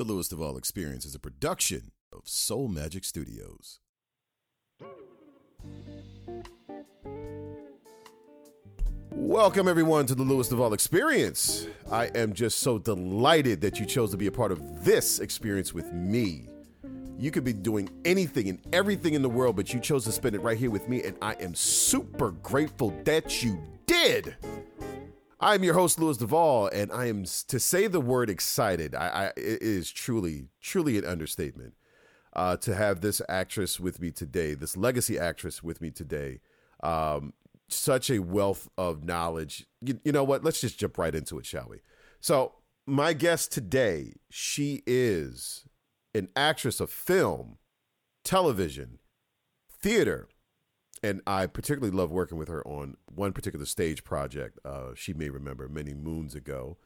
The 0.00 0.06
Louis 0.06 0.28
Duval 0.28 0.56
Experience 0.56 1.04
is 1.04 1.14
a 1.14 1.18
production 1.18 1.90
of 2.10 2.22
Soul 2.24 2.70
Magik 2.70 3.04
Studios. 3.04 3.80
Welcome, 9.10 9.68
everyone, 9.68 10.06
to 10.06 10.14
the 10.14 10.22
Louis 10.22 10.48
Duval 10.48 10.72
Experience. 10.72 11.66
I 11.92 12.06
am 12.14 12.32
just 12.32 12.60
so 12.60 12.78
delighted 12.78 13.60
that 13.60 13.78
you 13.78 13.84
chose 13.84 14.10
to 14.12 14.16
be 14.16 14.26
a 14.26 14.32
part 14.32 14.52
of 14.52 14.86
this 14.86 15.18
experience 15.18 15.74
with 15.74 15.92
me. 15.92 16.48
You 17.18 17.30
could 17.30 17.44
be 17.44 17.52
doing 17.52 17.90
anything 18.06 18.48
and 18.48 18.58
everything 18.72 19.12
in 19.12 19.20
the 19.20 19.28
world, 19.28 19.54
but 19.54 19.74
you 19.74 19.80
chose 19.80 20.06
to 20.06 20.12
spend 20.12 20.34
it 20.34 20.40
right 20.40 20.56
here 20.56 20.70
with 20.70 20.88
me, 20.88 21.02
and 21.02 21.14
I 21.20 21.34
am 21.34 21.54
super 21.54 22.30
grateful 22.30 22.98
that 23.04 23.42
you 23.42 23.62
did. 23.84 24.34
I'm 25.42 25.64
your 25.64 25.72
host, 25.72 25.98
Louis 25.98 26.18
Duval, 26.18 26.68
and 26.68 26.92
I 26.92 27.06
am 27.06 27.24
to 27.24 27.58
say 27.58 27.86
the 27.86 28.00
word 28.00 28.28
excited. 28.28 28.94
I, 28.94 29.08
I 29.08 29.24
it 29.38 29.62
is 29.62 29.90
truly, 29.90 30.48
truly 30.60 30.98
an 30.98 31.06
understatement 31.06 31.72
uh, 32.34 32.58
to 32.58 32.74
have 32.74 33.00
this 33.00 33.22
actress 33.26 33.80
with 33.80 34.00
me 34.00 34.10
today, 34.10 34.52
this 34.52 34.76
legacy 34.76 35.18
actress 35.18 35.62
with 35.62 35.80
me 35.80 35.90
today. 35.90 36.40
Um, 36.82 37.32
such 37.68 38.10
a 38.10 38.18
wealth 38.18 38.68
of 38.76 39.04
knowledge. 39.04 39.66
You, 39.80 39.98
you 40.04 40.12
know 40.12 40.24
what? 40.24 40.44
Let's 40.44 40.60
just 40.60 40.78
jump 40.78 40.98
right 40.98 41.14
into 41.14 41.38
it, 41.38 41.46
shall 41.46 41.68
we? 41.70 41.78
So, 42.20 42.56
my 42.86 43.14
guest 43.14 43.50
today, 43.50 44.14
she 44.28 44.82
is 44.86 45.64
an 46.14 46.28
actress 46.36 46.80
of 46.80 46.90
film, 46.90 47.56
television, 48.24 48.98
theater, 49.70 50.28
and 51.02 51.20
I 51.26 51.46
particularly 51.46 51.96
love 51.96 52.10
working 52.10 52.38
with 52.38 52.48
her 52.48 52.66
on 52.66 52.96
one 53.14 53.32
particular 53.32 53.64
stage 53.64 54.04
project. 54.04 54.58
Uh, 54.64 54.90
she 54.94 55.12
may 55.12 55.30
remember 55.30 55.68
many 55.68 55.94
moons 55.94 56.34
ago. 56.34 56.76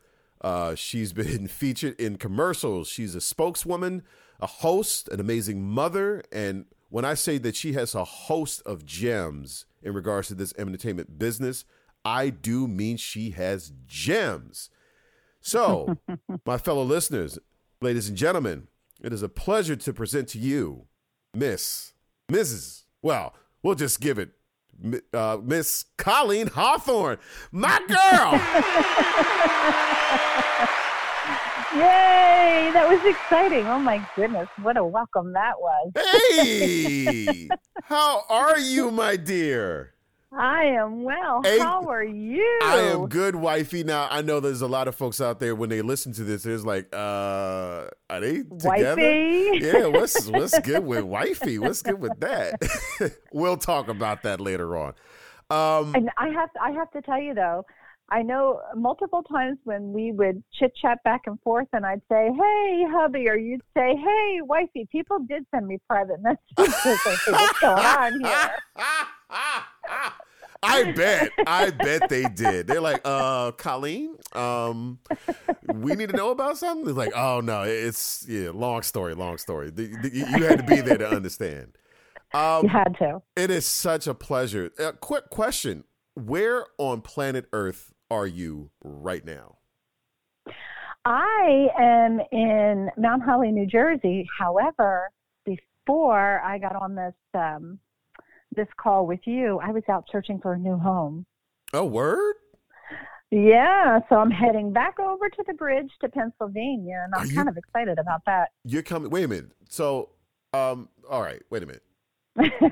Uh, 0.40 0.74
she's 0.74 1.12
been 1.14 1.48
featured 1.48 1.98
in 2.00 2.16
commercials. 2.16 2.88
She's 2.88 3.14
a 3.14 3.20
spokeswoman, 3.20 4.02
a 4.40 4.46
host, 4.46 5.08
an 5.08 5.20
amazing 5.20 5.62
mother, 5.62 6.22
and 6.32 6.66
when 6.90 7.04
I 7.04 7.14
say 7.14 7.38
that 7.38 7.56
she 7.56 7.72
has 7.72 7.92
a 7.96 8.04
host 8.04 8.62
of 8.64 8.86
gems 8.86 9.66
in 9.82 9.94
regards 9.94 10.28
to 10.28 10.34
this 10.34 10.54
entertainment 10.56 11.18
business, 11.18 11.64
I 12.04 12.30
do 12.30 12.68
mean 12.68 12.98
she 12.98 13.30
has 13.30 13.72
gems. 13.84 14.70
So, 15.40 15.98
my 16.46 16.56
fellow 16.56 16.84
listeners, 16.84 17.36
ladies 17.80 18.08
and 18.08 18.16
gentlemen, 18.16 18.68
it 19.02 19.12
is 19.12 19.22
a 19.22 19.28
pleasure 19.28 19.74
to 19.74 19.92
present 19.92 20.28
to 20.28 20.38
you 20.38 20.86
Miss, 21.34 21.94
Mrs. 22.30 22.84
Well, 23.02 23.34
we'll 23.64 23.74
just 23.74 24.00
give 24.00 24.20
it 24.20 24.30
uh, 25.12 25.38
Miss 25.42 25.86
Colleen 25.96 26.46
Hawthorne, 26.48 27.18
my 27.50 27.80
girl. 27.88 28.32
Yay! 31.74 32.70
That 32.72 32.86
was 32.88 33.04
exciting. 33.04 33.66
Oh 33.66 33.80
my 33.80 34.06
goodness, 34.14 34.48
what 34.62 34.76
a 34.76 34.84
welcome 34.84 35.32
that 35.32 35.54
was. 35.58 35.90
hey, 35.96 37.48
how 37.82 38.22
are 38.28 38.58
you, 38.58 38.92
my 38.92 39.16
dear? 39.16 39.93
I 40.36 40.64
am 40.64 41.02
well. 41.04 41.42
Hey, 41.42 41.58
How 41.58 41.82
are 41.88 42.02
you? 42.04 42.58
I 42.62 42.78
am 42.92 43.06
good, 43.08 43.36
wifey. 43.36 43.84
Now 43.84 44.08
I 44.10 44.22
know 44.22 44.40
there's 44.40 44.62
a 44.62 44.66
lot 44.66 44.88
of 44.88 44.94
folks 44.94 45.20
out 45.20 45.38
there 45.40 45.54
when 45.54 45.68
they 45.70 45.82
listen 45.82 46.12
to 46.14 46.24
this, 46.24 46.42
there's 46.42 46.64
like, 46.64 46.88
uh, 46.92 47.86
are 48.10 48.20
they 48.20 48.42
together? 48.42 48.96
Wifey? 48.96 49.58
Yeah, 49.62 49.86
what's 49.86 50.26
what's 50.28 50.58
good 50.60 50.84
with 50.84 51.04
wifey? 51.04 51.58
What's 51.58 51.82
good 51.82 52.00
with 52.00 52.18
that? 52.20 52.60
we'll 53.32 53.56
talk 53.56 53.88
about 53.88 54.22
that 54.22 54.40
later 54.40 54.76
on. 54.76 54.94
Um, 55.50 55.94
And 55.94 56.10
I 56.18 56.28
have 56.30 56.50
I 56.60 56.70
have 56.72 56.90
to 56.92 57.02
tell 57.02 57.20
you 57.20 57.34
though, 57.34 57.64
I 58.10 58.22
know 58.22 58.60
multiple 58.76 59.22
times 59.22 59.58
when 59.64 59.92
we 59.92 60.12
would 60.12 60.42
chit 60.58 60.72
chat 60.80 60.98
back 61.04 61.22
and 61.26 61.40
forth, 61.42 61.68
and 61.72 61.86
I'd 61.86 62.02
say, 62.10 62.30
"Hey, 62.36 62.84
hubby," 62.90 63.28
or 63.28 63.36
you'd 63.36 63.62
say, 63.74 63.94
"Hey, 63.96 64.40
wifey." 64.42 64.86
People 64.92 65.18
did 65.28 65.46
send 65.54 65.66
me 65.66 65.78
private 65.88 66.20
messages. 66.22 66.74
What's 67.28 67.60
going 67.60 67.78
on 67.78 68.20
here? 68.20 68.50
I 70.64 70.92
bet. 70.96 71.30
I 71.46 71.70
bet 71.70 72.08
they 72.08 72.24
did. 72.24 72.66
They're 72.66 72.80
like, 72.80 73.00
uh, 73.04 73.52
Colleen, 73.52 74.16
um, 74.32 74.98
we 75.72 75.94
need 75.94 76.10
to 76.10 76.16
know 76.16 76.30
about 76.30 76.58
something. 76.58 76.88
It's 76.88 76.96
like, 76.98 77.14
oh 77.16 77.40
no, 77.40 77.62
it's 77.62 78.26
yeah, 78.28 78.50
long 78.52 78.82
story, 78.82 79.14
long 79.14 79.38
story. 79.38 79.70
The- 79.70 79.86
the- 80.02 80.10
You 80.14 80.44
had 80.44 80.58
to 80.58 80.64
be 80.64 80.80
there 80.80 80.98
to 80.98 81.08
understand. 81.08 81.76
Um, 82.32 82.64
You 82.64 82.68
had 82.68 82.96
to. 82.98 83.22
it 83.36 83.50
is 83.50 83.64
such 83.66 84.06
a 84.06 84.14
pleasure. 84.14 84.70
Uh, 84.78 84.92
quick 84.92 85.30
question: 85.30 85.84
Where 86.14 86.66
on 86.78 87.00
planet 87.00 87.46
Earth 87.52 87.92
are 88.10 88.26
you 88.26 88.70
right 88.82 89.24
now? 89.24 89.58
I 91.04 91.68
am 91.78 92.20
in 92.32 92.90
Mount 92.96 93.22
Holly, 93.22 93.52
New 93.52 93.66
Jersey. 93.66 94.26
However, 94.38 95.10
before 95.44 96.40
I 96.40 96.58
got 96.58 96.74
on 96.76 96.94
this 96.94 97.14
um, 97.34 97.78
this 98.56 98.68
call 98.76 99.06
with 99.06 99.20
you, 99.26 99.58
I 99.62 99.70
was 99.70 99.82
out 99.88 100.04
searching 100.10 100.38
for 100.40 100.54
a 100.54 100.58
new 100.58 100.76
home. 100.78 101.26
Oh, 101.72 101.84
word. 101.84 102.34
Yeah, 103.30 104.00
so 104.08 104.16
I'm 104.16 104.30
heading 104.30 104.72
back 104.72 105.00
over 105.00 105.28
to 105.28 105.44
the 105.46 105.54
bridge 105.54 105.90
to 106.02 106.08
Pennsylvania, 106.08 107.02
and 107.04 107.14
I'm 107.16 107.26
you- 107.28 107.34
kind 107.34 107.48
of 107.48 107.56
excited 107.56 107.98
about 107.98 108.20
that. 108.26 108.50
You're 108.64 108.82
coming. 108.82 109.10
Wait 109.10 109.24
a 109.24 109.28
minute. 109.28 109.50
So, 109.68 110.10
um, 110.52 110.88
all 111.10 111.20
right. 111.22 111.42
Wait 111.50 111.62
a 111.62 111.66
minute. 111.66 111.82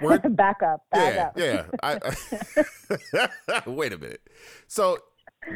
What? 0.01 0.37
back 0.37 0.63
up, 0.63 0.83
back 0.93 1.35
yeah, 1.37 1.63
up. 1.63 1.71
yeah. 1.83 2.09
I, 3.15 3.29
I- 3.55 3.61
wait 3.71 3.93
a 3.93 3.99
minute. 3.99 4.21
So, 4.69 4.99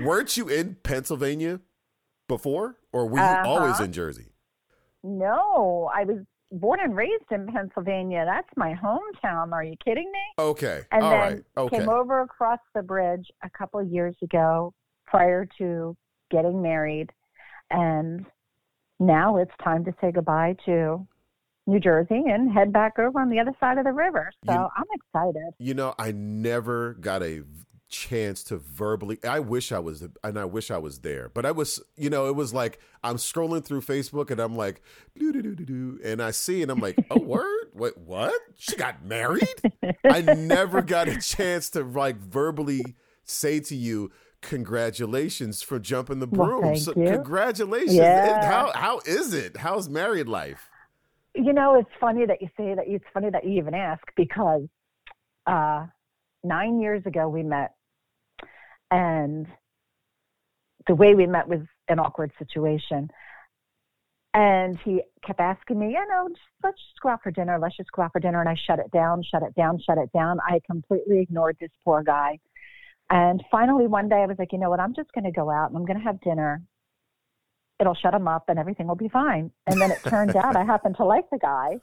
weren't 0.01 0.37
you 0.37 0.49
in 0.49 0.77
Pennsylvania 0.83 1.61
before, 2.29 2.77
or 2.93 3.07
were 3.07 3.19
you 3.19 3.25
Uh-huh. 3.25 3.49
always 3.49 3.79
in 3.81 3.93
Jersey? 3.93 4.33
No, 5.05 5.89
I 5.95 6.03
was 6.05 6.19
born 6.56 6.81
and 6.83 6.97
raised 6.97 7.31
in 7.31 7.47
Pennsylvania. 7.47 8.25
That's 8.27 8.49
my 8.56 8.75
hometown. 8.75 9.53
Are 9.53 9.65
you 9.65 9.75
kidding 9.84 10.11
me? 10.11 10.43
Okay. 10.43 10.83
And 10.91 11.03
all 11.05 11.11
then 11.11 11.21
right. 11.21 11.44
Okay. 11.56 11.78
came 11.78 11.89
over 11.89 12.21
across 12.21 12.61
the 12.75 12.83
bridge 12.83 13.27
a 13.43 13.50
couple 13.50 13.81
of 13.81 13.89
years 13.89 14.17
ago 14.22 14.72
prior 15.06 15.47
to 15.59 15.97
getting 16.31 16.61
married. 16.62 17.12
And 17.71 18.27
now 18.99 19.37
it's 19.37 19.53
time 19.62 19.84
to 19.84 19.95
say 20.00 20.12
goodbye 20.12 20.56
to 20.66 21.06
New 21.66 21.81
Jersey 21.81 22.22
and 22.27 22.50
head 22.53 22.72
back 22.72 22.99
over 22.99 23.21
on 23.21 23.28
the 23.28 23.41
other 23.41 23.53
side 23.59 23.78
of 23.78 23.84
the 23.84 23.93
river. 23.93 24.31
So 24.47 24.53
You- 24.53 24.69
I'm 24.77 24.84
excited. 24.95 25.53
You 25.59 25.75
know, 25.75 25.95
I 25.99 26.12
never 26.12 26.95
got 26.95 27.22
a 27.22 27.43
chance 27.89 28.43
to 28.45 28.57
verbally. 28.57 29.19
I 29.25 29.41
wish 29.41 29.73
I 29.73 29.79
was, 29.79 30.03
and 30.23 30.39
I 30.39 30.45
wish 30.45 30.71
I 30.71 30.79
was 30.79 31.01
there. 31.01 31.31
But 31.33 31.47
I 31.47 31.53
was, 31.53 31.81
you 31.97 32.11
know, 32.11 32.29
it 32.29 32.35
was 32.35 32.53
like 32.53 32.81
I'm 33.03 33.17
scrolling 33.17 33.65
through 33.65 33.83
Facebook 33.83 34.31
and 34.31 34.41
I'm 34.41 34.57
like, 34.57 34.83
doo 35.19 35.33
doo 35.33 35.43
doo 35.43 35.55
doo 35.55 35.65
doo, 35.65 36.01
and 36.05 36.23
I 36.23 36.31
see 36.31 36.63
and 36.63 36.71
I'm 36.71 36.81
like, 36.81 36.99
oh 37.11 37.21
word, 37.23 37.67
wait, 37.75 37.97
what? 37.99 38.35
She 38.57 38.77
got 38.77 39.05
married? 39.05 39.49
I 40.05 40.23
never 40.23 40.83
got 40.83 41.09
a 41.09 41.21
chance 41.21 41.71
to 41.71 41.85
like 41.85 42.17
verbally 42.17 42.83
say 43.25 43.61
to 43.61 43.77
you. 43.77 44.11
Congratulations 44.43 45.63
for 45.63 45.81
jumping 45.81 46.21
the 46.21 46.27
broom. 46.27 46.63
thank 46.63 46.79
so 46.79 46.93
congratulations. 46.93 47.95
Yeah. 47.95 48.49
How 48.49 48.71
how 48.73 49.01
is 49.05 49.33
it? 49.33 49.57
How's 49.57 49.89
married 49.89 50.29
life? 50.29 50.71
You 51.35 51.53
know, 51.53 51.75
it's 51.75 51.91
funny 52.01 52.27
that 52.27 52.41
you 52.41 52.49
say 52.57 52.75
that. 52.75 52.85
It's 52.87 53.05
funny 53.13 53.31
that 53.31 53.45
you 53.45 53.59
even 53.59 53.75
ask 53.75 54.03
because 54.15 54.63
uh, 55.47 55.87
nine 56.45 56.81
years 56.81 57.03
ago 57.07 57.29
we 57.29 57.43
met, 57.43 57.76
and 58.91 59.47
the 60.87 60.95
way 60.95 61.15
we 61.15 61.27
met 61.27 61.49
was 61.49 61.61
an 61.89 61.99
awkward 61.99 62.33
situation. 62.39 63.11
And 64.35 64.79
he 64.85 65.03
kept 65.27 65.41
asking 65.41 65.79
me, 65.79 65.93
you 65.93 66.07
know, 66.09 66.29
let's 66.63 66.77
just 66.77 67.01
go 67.03 67.09
out 67.09 67.23
for 67.23 67.31
dinner. 67.31 67.59
Let's 67.59 67.77
just 67.77 67.91
go 67.93 68.03
out 68.03 68.13
for 68.13 68.21
dinner. 68.21 68.41
And 68.41 68.49
I 68.49 68.55
shut 68.55 68.79
it 68.79 68.91
down, 68.91 69.23
shut 69.23 69.43
it 69.43 69.55
down, 69.55 69.81
shut 69.81 69.97
it 69.97 70.13
down. 70.13 70.39
I 70.47 70.61
completely 70.71 71.21
ignored 71.21 71.57
this 71.59 71.71
poor 71.85 72.03
guy. 72.03 72.39
And 73.09 73.43
finally, 73.51 73.87
one 73.87 74.09
day 74.09 74.17
I 74.17 74.27
was 74.27 74.37
like, 74.39 74.53
you 74.53 74.59
know 74.59 74.69
what? 74.69 74.81
I'm 74.81 74.95
just 74.95 75.11
going 75.13 75.25
to 75.25 75.31
go 75.31 75.51
out 75.51 75.71
and 75.71 75.77
I'm 75.77 75.87
going 75.87 75.99
to 75.99 76.05
have 76.05 76.21
dinner. 76.21 76.61
It'll 77.81 77.95
shut 77.95 78.15
him 78.15 78.29
up 78.29 78.45
and 78.49 78.59
everything 78.59 78.87
will 78.87 78.95
be 78.95 79.09
fine. 79.09 79.51
And 79.67 79.81
then 79.81 79.91
it 79.91 80.01
turned 80.05 80.37
out 80.37 80.57
I 80.57 80.65
happened 80.65 80.97
to 80.97 81.05
like 81.05 81.31
the 81.31 81.39
guy. 81.39 81.78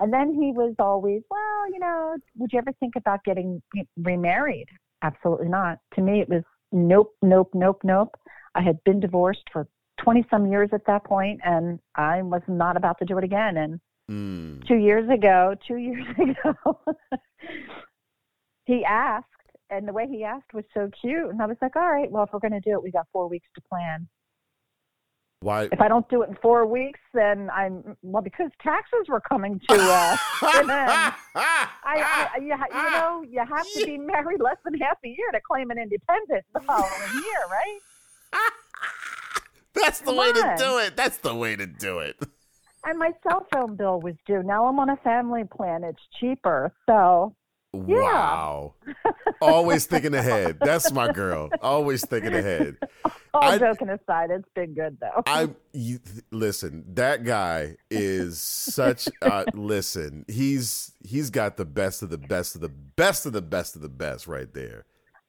And 0.00 0.12
then 0.12 0.32
he 0.32 0.52
was 0.52 0.74
always, 0.78 1.22
well, 1.30 1.72
you 1.72 1.78
know, 1.78 2.16
would 2.36 2.52
you 2.52 2.58
ever 2.58 2.72
think 2.80 2.94
about 2.96 3.24
getting 3.24 3.60
remarried? 3.96 4.68
Absolutely 5.02 5.48
not. 5.48 5.78
To 5.96 6.00
me, 6.00 6.20
it 6.20 6.28
was 6.28 6.44
nope, 6.72 7.14
nope, 7.22 7.50
nope, 7.54 7.80
nope. 7.84 8.16
I 8.54 8.62
had 8.62 8.82
been 8.84 9.00
divorced 9.00 9.44
for 9.52 9.68
20 10.02 10.24
some 10.30 10.46
years 10.50 10.70
at 10.72 10.86
that 10.86 11.04
point, 11.04 11.40
and 11.44 11.78
I 11.94 12.22
was 12.22 12.42
not 12.48 12.76
about 12.76 12.98
to 12.98 13.04
do 13.04 13.18
it 13.18 13.24
again. 13.24 13.56
And 13.56 13.80
Mm. 14.10 14.66
two 14.66 14.76
years 14.76 15.06
ago, 15.10 15.54
two 15.66 15.76
years 15.76 16.06
ago, 16.18 16.80
he 18.64 18.82
asked, 18.84 19.26
and 19.68 19.86
the 19.86 19.92
way 19.92 20.06
he 20.08 20.24
asked 20.24 20.54
was 20.54 20.64
so 20.72 20.90
cute. 20.98 21.28
And 21.28 21.42
I 21.42 21.46
was 21.46 21.58
like, 21.60 21.76
all 21.76 21.90
right, 21.90 22.10
well, 22.10 22.24
if 22.24 22.30
we're 22.32 22.38
going 22.38 22.52
to 22.52 22.60
do 22.60 22.72
it, 22.72 22.82
we 22.82 22.90
got 22.90 23.06
four 23.12 23.28
weeks 23.28 23.48
to 23.54 23.60
plan. 23.60 24.08
Why? 25.40 25.68
If 25.70 25.80
I 25.80 25.86
don't 25.86 26.08
do 26.08 26.22
it 26.22 26.30
in 26.30 26.36
four 26.42 26.66
weeks, 26.66 26.98
then 27.14 27.48
I'm, 27.50 27.96
well, 28.02 28.22
because 28.22 28.50
taxes 28.60 29.06
were 29.08 29.20
coming 29.20 29.60
to 29.68 29.74
uh, 29.74 29.76
us. 29.78 30.20
and 30.56 30.68
then 30.68 30.88
I, 30.88 31.68
I 31.84 32.28
you, 32.40 32.46
you 32.46 32.90
know, 32.90 33.24
you 33.28 33.38
have 33.38 33.66
to 33.74 33.86
be 33.86 33.98
married 33.98 34.40
less 34.40 34.56
than 34.64 34.74
half 34.74 34.98
a 35.04 35.08
year 35.08 35.30
to 35.32 35.40
claim 35.40 35.70
an 35.70 35.78
independent 35.78 36.44
the 36.54 36.60
following 36.60 37.12
year, 37.14 37.42
right? 37.50 37.78
That's 39.74 40.00
the 40.00 40.06
Come 40.06 40.16
way 40.16 40.32
to 40.32 40.54
do 40.58 40.78
it. 40.78 40.96
That's 40.96 41.18
the 41.18 41.34
way 41.34 41.54
to 41.54 41.66
do 41.66 42.00
it. 42.00 42.16
and 42.84 42.98
my 42.98 43.12
cell 43.22 43.46
phone 43.52 43.76
bill 43.76 44.00
was 44.00 44.14
due. 44.26 44.42
Now 44.42 44.66
I'm 44.66 44.80
on 44.80 44.90
a 44.90 44.96
family 44.96 45.44
plan. 45.44 45.84
It's 45.84 46.02
cheaper. 46.18 46.72
So 46.86 47.36
yeah. 47.74 47.96
Wow. 47.96 48.74
Always 49.40 49.86
thinking 49.86 50.14
ahead. 50.14 50.58
That's 50.60 50.90
my 50.92 51.12
girl. 51.12 51.50
Always 51.60 52.04
thinking 52.04 52.34
ahead. 52.34 52.76
all 53.34 53.42
I- 53.42 53.58
joking 53.58 53.90
aside, 53.90 54.30
it's 54.30 54.48
been 54.54 54.74
good 54.74 54.98
though. 55.00 55.22
I 55.26 55.50
you 55.72 56.00
listen, 56.30 56.84
that 56.94 57.24
guy 57.24 57.76
is 57.90 58.40
such 58.40 59.08
uh 59.22 59.44
listen, 59.54 60.24
he's 60.28 60.92
he's 61.04 61.30
got 61.30 61.56
the 61.56 61.64
best 61.66 62.02
of 62.02 62.10
the 62.10 62.18
best 62.18 62.54
of 62.54 62.60
the 62.62 62.68
best 62.70 63.26
of 63.26 63.32
the 63.32 63.42
best 63.42 63.76
of 63.76 63.82
the 63.82 63.88
best 63.88 64.26
right 64.26 64.52
there. 64.54 64.86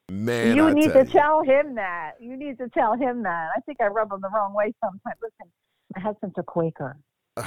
Man, 0.10 0.56
you 0.56 0.68
I 0.68 0.74
need 0.74 0.92
to 0.94 1.00
you. 1.00 1.06
tell 1.06 1.44
him 1.44 1.76
that. 1.76 2.14
You 2.20 2.36
need 2.36 2.58
to 2.58 2.68
tell 2.70 2.94
him 2.96 3.22
that. 3.24 3.50
I 3.56 3.60
think 3.62 3.80
I 3.80 3.88
rub 3.88 4.12
him 4.12 4.22
the 4.22 4.30
wrong 4.34 4.56
way 4.56 4.74
sometimes. 4.84 5.20
Listen, 5.22 5.52
my 5.96 6.02
husband's 6.02 6.36
a 6.38 6.44
Quaker. 6.44 6.98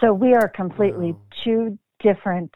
So 0.00 0.12
we 0.12 0.34
are 0.34 0.46
completely 0.48 1.12
Wow. 1.12 1.20
two 1.42 1.78
different 2.00 2.52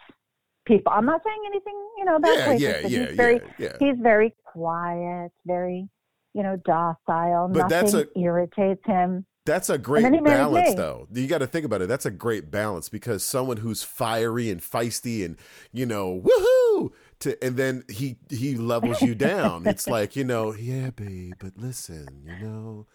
people. 0.67 0.93
I'm 0.95 1.07
not 1.07 1.23
saying 1.25 1.41
anything, 1.47 1.75
you 1.99 2.05
know, 2.05 2.17
about 2.17 2.37
yeah, 2.37 2.53
yeah, 2.53 2.79
yeah, 2.87 3.07
he's 3.07 3.17
very 3.17 3.35
yeah, 3.35 3.51
yeah. 3.59 3.77
he's 3.79 3.97
very 4.01 4.35
quiet, 4.45 5.33
very, 5.47 5.89
you 6.35 6.43
know, 6.43 6.57
docile. 6.65 7.49
But 7.49 7.69
that's 7.69 7.93
Nothing 7.93 8.11
irritates 8.17 8.85
him. 8.87 9.27
That's 9.47 9.71
a 9.71 9.79
great 9.79 10.03
then 10.03 10.15
he 10.15 10.21
married 10.21 10.53
balance, 10.53 10.75
though. 10.75 11.09
You 11.13 11.27
got 11.27 11.39
to 11.39 11.47
think 11.47 11.65
about 11.65 11.81
it. 11.81 11.89
That's 11.89 12.05
a 12.07 12.11
great 12.11 12.51
balance 12.51 12.89
because 12.89 13.25
someone 13.25 13.57
who's 13.57 13.83
fiery 13.83 14.51
and 14.51 14.61
feisty 14.61 15.25
and 15.25 15.37
you 15.73 15.87
know, 15.87 16.21
woohoo, 16.21 16.93
to 17.21 17.43
and 17.43 17.57
then 17.57 17.85
he 17.91 18.19
he 18.29 18.57
levels 18.57 19.01
you 19.01 19.15
down. 19.15 19.67
it's 19.67 19.87
like 19.89 20.15
you 20.15 20.25
know, 20.25 20.55
yeah, 20.55 20.91
babe, 20.91 21.35
but 21.39 21.57
listen, 21.57 22.07
you 22.25 22.47
know, 22.47 22.87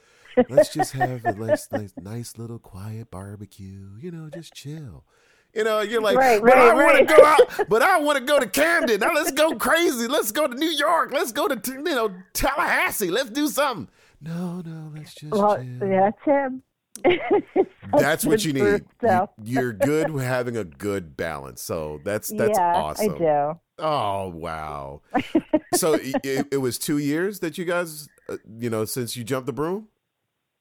let's 0.50 0.72
just 0.72 0.94
have 0.94 1.26
a 1.26 1.34
nice, 1.34 1.68
nice, 1.72 1.94
nice 2.00 2.38
little 2.38 2.60
quiet 2.60 3.10
barbecue. 3.10 3.90
You 4.00 4.12
know, 4.12 4.30
just 4.30 4.54
chill. 4.54 5.04
You 5.56 5.64
know, 5.64 5.80
you're 5.80 6.02
like, 6.02 6.18
Right, 6.18 6.42
but 6.42 6.58
I 6.58 6.74
right, 6.74 6.86
want 6.86 7.08
to 7.08 7.16
go 7.16 7.24
out, 7.24 7.40
but 7.70 7.82
I 7.82 8.00
want 8.00 8.18
to 8.18 8.24
go 8.26 8.40
to 8.40 8.48
Camden. 8.48 9.00
Now 9.00 9.14
let's 9.14 9.32
go 9.32 9.56
crazy. 9.56 10.08
Let's 10.08 10.32
go 10.32 10.48
to 10.48 10.54
New 10.56 10.70
York. 10.70 11.12
Let's 11.14 11.32
go 11.32 11.48
to 11.48 11.60
you 11.72 11.82
know 11.82 12.14
Tallahassee. 12.34 13.10
Let's 13.10 13.30
do 13.30 13.48
something. 13.48 13.88
No, 14.22 14.62
no, 14.62 14.92
let's 14.94 15.14
just 15.14 15.32
Well, 15.32 15.58
chill. 15.58 15.80
that's 15.80 16.22
him. 16.24 16.64
That's 17.98 18.26
what 18.26 18.46
you 18.46 18.54
need. 18.54 18.86
You, 19.44 19.60
are 19.60 19.74
good 19.74 20.10
having 20.12 20.56
a 20.56 20.64
good 20.64 21.18
balance. 21.18 21.62
So 21.62 22.00
that's 22.04 22.30
that's 22.30 22.58
yeah, 22.58 22.74
awesome. 22.74 23.16
I 23.16 23.18
do. 23.18 23.60
Oh 23.80 24.30
wow! 24.30 25.02
so 25.76 25.96
it, 25.96 26.16
it, 26.24 26.48
it 26.52 26.58
was 26.58 26.78
two 26.78 26.98
years 26.98 27.42
that 27.42 27.58
you 27.58 27.66
guys, 27.66 28.08
uh, 28.30 28.38
you 28.58 28.70
know, 28.70 28.86
since 28.86 29.18
you 29.18 29.24
jumped 29.26 29.46
the 29.46 29.54
broom. 29.54 29.90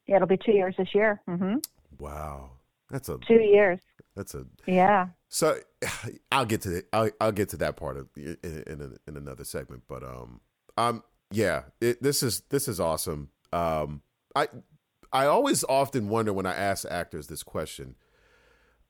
Yeah, 0.07 0.17
it'll 0.17 0.29
be 0.29 0.37
two 0.37 0.53
years 0.53 0.75
this 0.77 0.89
year. 0.93 1.21
Mm-hmm. 1.29 1.59
Wow, 1.99 2.51
that's 2.91 3.09
a 3.09 3.19
Two 3.27 3.35
years. 3.35 3.79
That's 4.17 4.35
a. 4.35 4.47
Yeah. 4.67 5.09
So 5.29 5.59
I'll 6.33 6.47
get 6.47 6.63
to 6.63 6.77
it. 6.77 6.89
I'll, 6.93 7.11
I'll 7.21 7.33
get 7.33 7.49
to 7.51 7.57
that 7.59 7.77
part 7.77 7.97
of 7.97 8.09
in 8.17 8.37
in, 8.43 8.97
in 9.07 9.17
another 9.17 9.45
segment. 9.45 9.83
But 9.89 10.03
um, 10.03 10.41
um, 10.77 11.03
yeah, 11.31 11.63
it, 11.81 12.03
this 12.03 12.23
is 12.23 12.43
this 12.51 12.69
is 12.69 12.81
awesome. 12.81 13.31
Um, 13.53 14.03
I 14.35 14.49
I 15.13 15.27
always 15.27 15.65
often 15.65 16.09
wonder 16.09 16.33
when 16.33 16.47
I 16.47 16.55
ask 16.55 16.87
actors 16.91 17.27
this 17.27 17.43
question. 17.43 17.97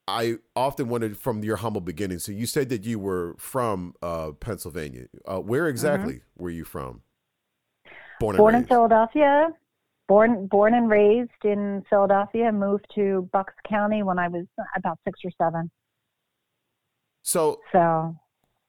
I 0.07 0.37
often 0.55 0.89
wondered 0.89 1.17
from 1.17 1.43
your 1.43 1.57
humble 1.57 1.81
beginnings. 1.81 2.25
So 2.25 2.33
you 2.33 2.45
said 2.45 2.69
that 2.69 2.85
you 2.85 2.99
were 2.99 3.37
from 3.39 3.95
uh, 4.03 4.33
Pennsylvania. 4.33 5.07
Uh, 5.27 5.41
where 5.41 5.67
exactly 5.67 6.21
were 6.37 6.51
you 6.51 6.65
from? 6.65 7.01
Born 8.21 8.37
born 8.37 8.55
in. 8.55 8.65
Philadelphia. 8.67 9.49
Born 10.07 10.47
born 10.47 10.75
and 10.75 10.89
raised 10.89 11.31
in 11.45 11.83
Philadelphia. 11.89 12.53
Moved 12.53 12.87
to 12.95 13.29
Bucks 13.33 13.55
County 13.69 14.03
when 14.03 14.19
I 14.19 14.29
was 14.29 14.45
about 14.77 14.99
six 15.05 15.21
or 15.25 15.31
seven. 15.39 15.71
So 17.23 17.61
So 17.73 18.17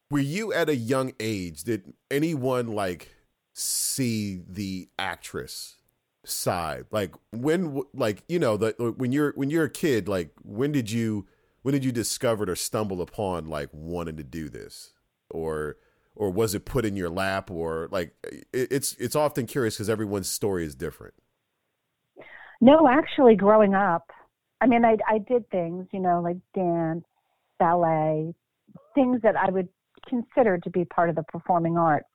were 0.09 0.19
you 0.19 0.53
at 0.53 0.69
a 0.69 0.75
young 0.75 1.13
age 1.19 1.63
did 1.63 1.93
anyone 2.11 2.67
like 2.67 3.15
see 3.53 4.41
the 4.47 4.89
actress 4.99 5.77
side 6.23 6.85
like 6.91 7.13
when 7.31 7.81
like 7.93 8.23
you 8.27 8.39
know 8.39 8.57
the 8.57 8.73
when 8.97 9.11
you're 9.11 9.31
when 9.35 9.49
you're 9.49 9.65
a 9.65 9.69
kid 9.69 10.07
like 10.07 10.31
when 10.41 10.71
did 10.71 10.89
you 10.89 11.27
when 11.61 11.73
did 11.73 11.85
you 11.85 11.91
discover 11.91 12.49
or 12.49 12.55
stumble 12.55 13.01
upon 13.01 13.47
like 13.47 13.69
wanting 13.71 14.17
to 14.17 14.23
do 14.23 14.49
this 14.49 14.93
or 15.29 15.77
or 16.15 16.31
was 16.31 16.55
it 16.55 16.65
put 16.65 16.85
in 16.85 16.95
your 16.95 17.09
lap 17.09 17.51
or 17.51 17.87
like 17.91 18.13
it's 18.53 18.93
it's 18.93 19.15
often 19.15 19.45
curious 19.45 19.75
because 19.75 19.89
everyone's 19.89 20.29
story 20.29 20.65
is 20.65 20.75
different 20.75 21.13
no, 22.61 22.87
actually, 22.87 23.35
growing 23.35 23.73
up, 23.73 24.09
I 24.61 24.67
mean, 24.67 24.85
I 24.85 24.97
I 25.07 25.19
did 25.19 25.49
things, 25.49 25.87
you 25.91 25.99
know, 25.99 26.21
like 26.21 26.37
dance, 26.53 27.05
ballet, 27.59 28.33
things 28.93 29.21
that 29.23 29.35
I 29.35 29.49
would 29.49 29.67
consider 30.07 30.57
to 30.57 30.69
be 30.69 30.85
part 30.85 31.09
of 31.09 31.15
the 31.15 31.23
performing 31.23 31.77
arts. 31.77 32.07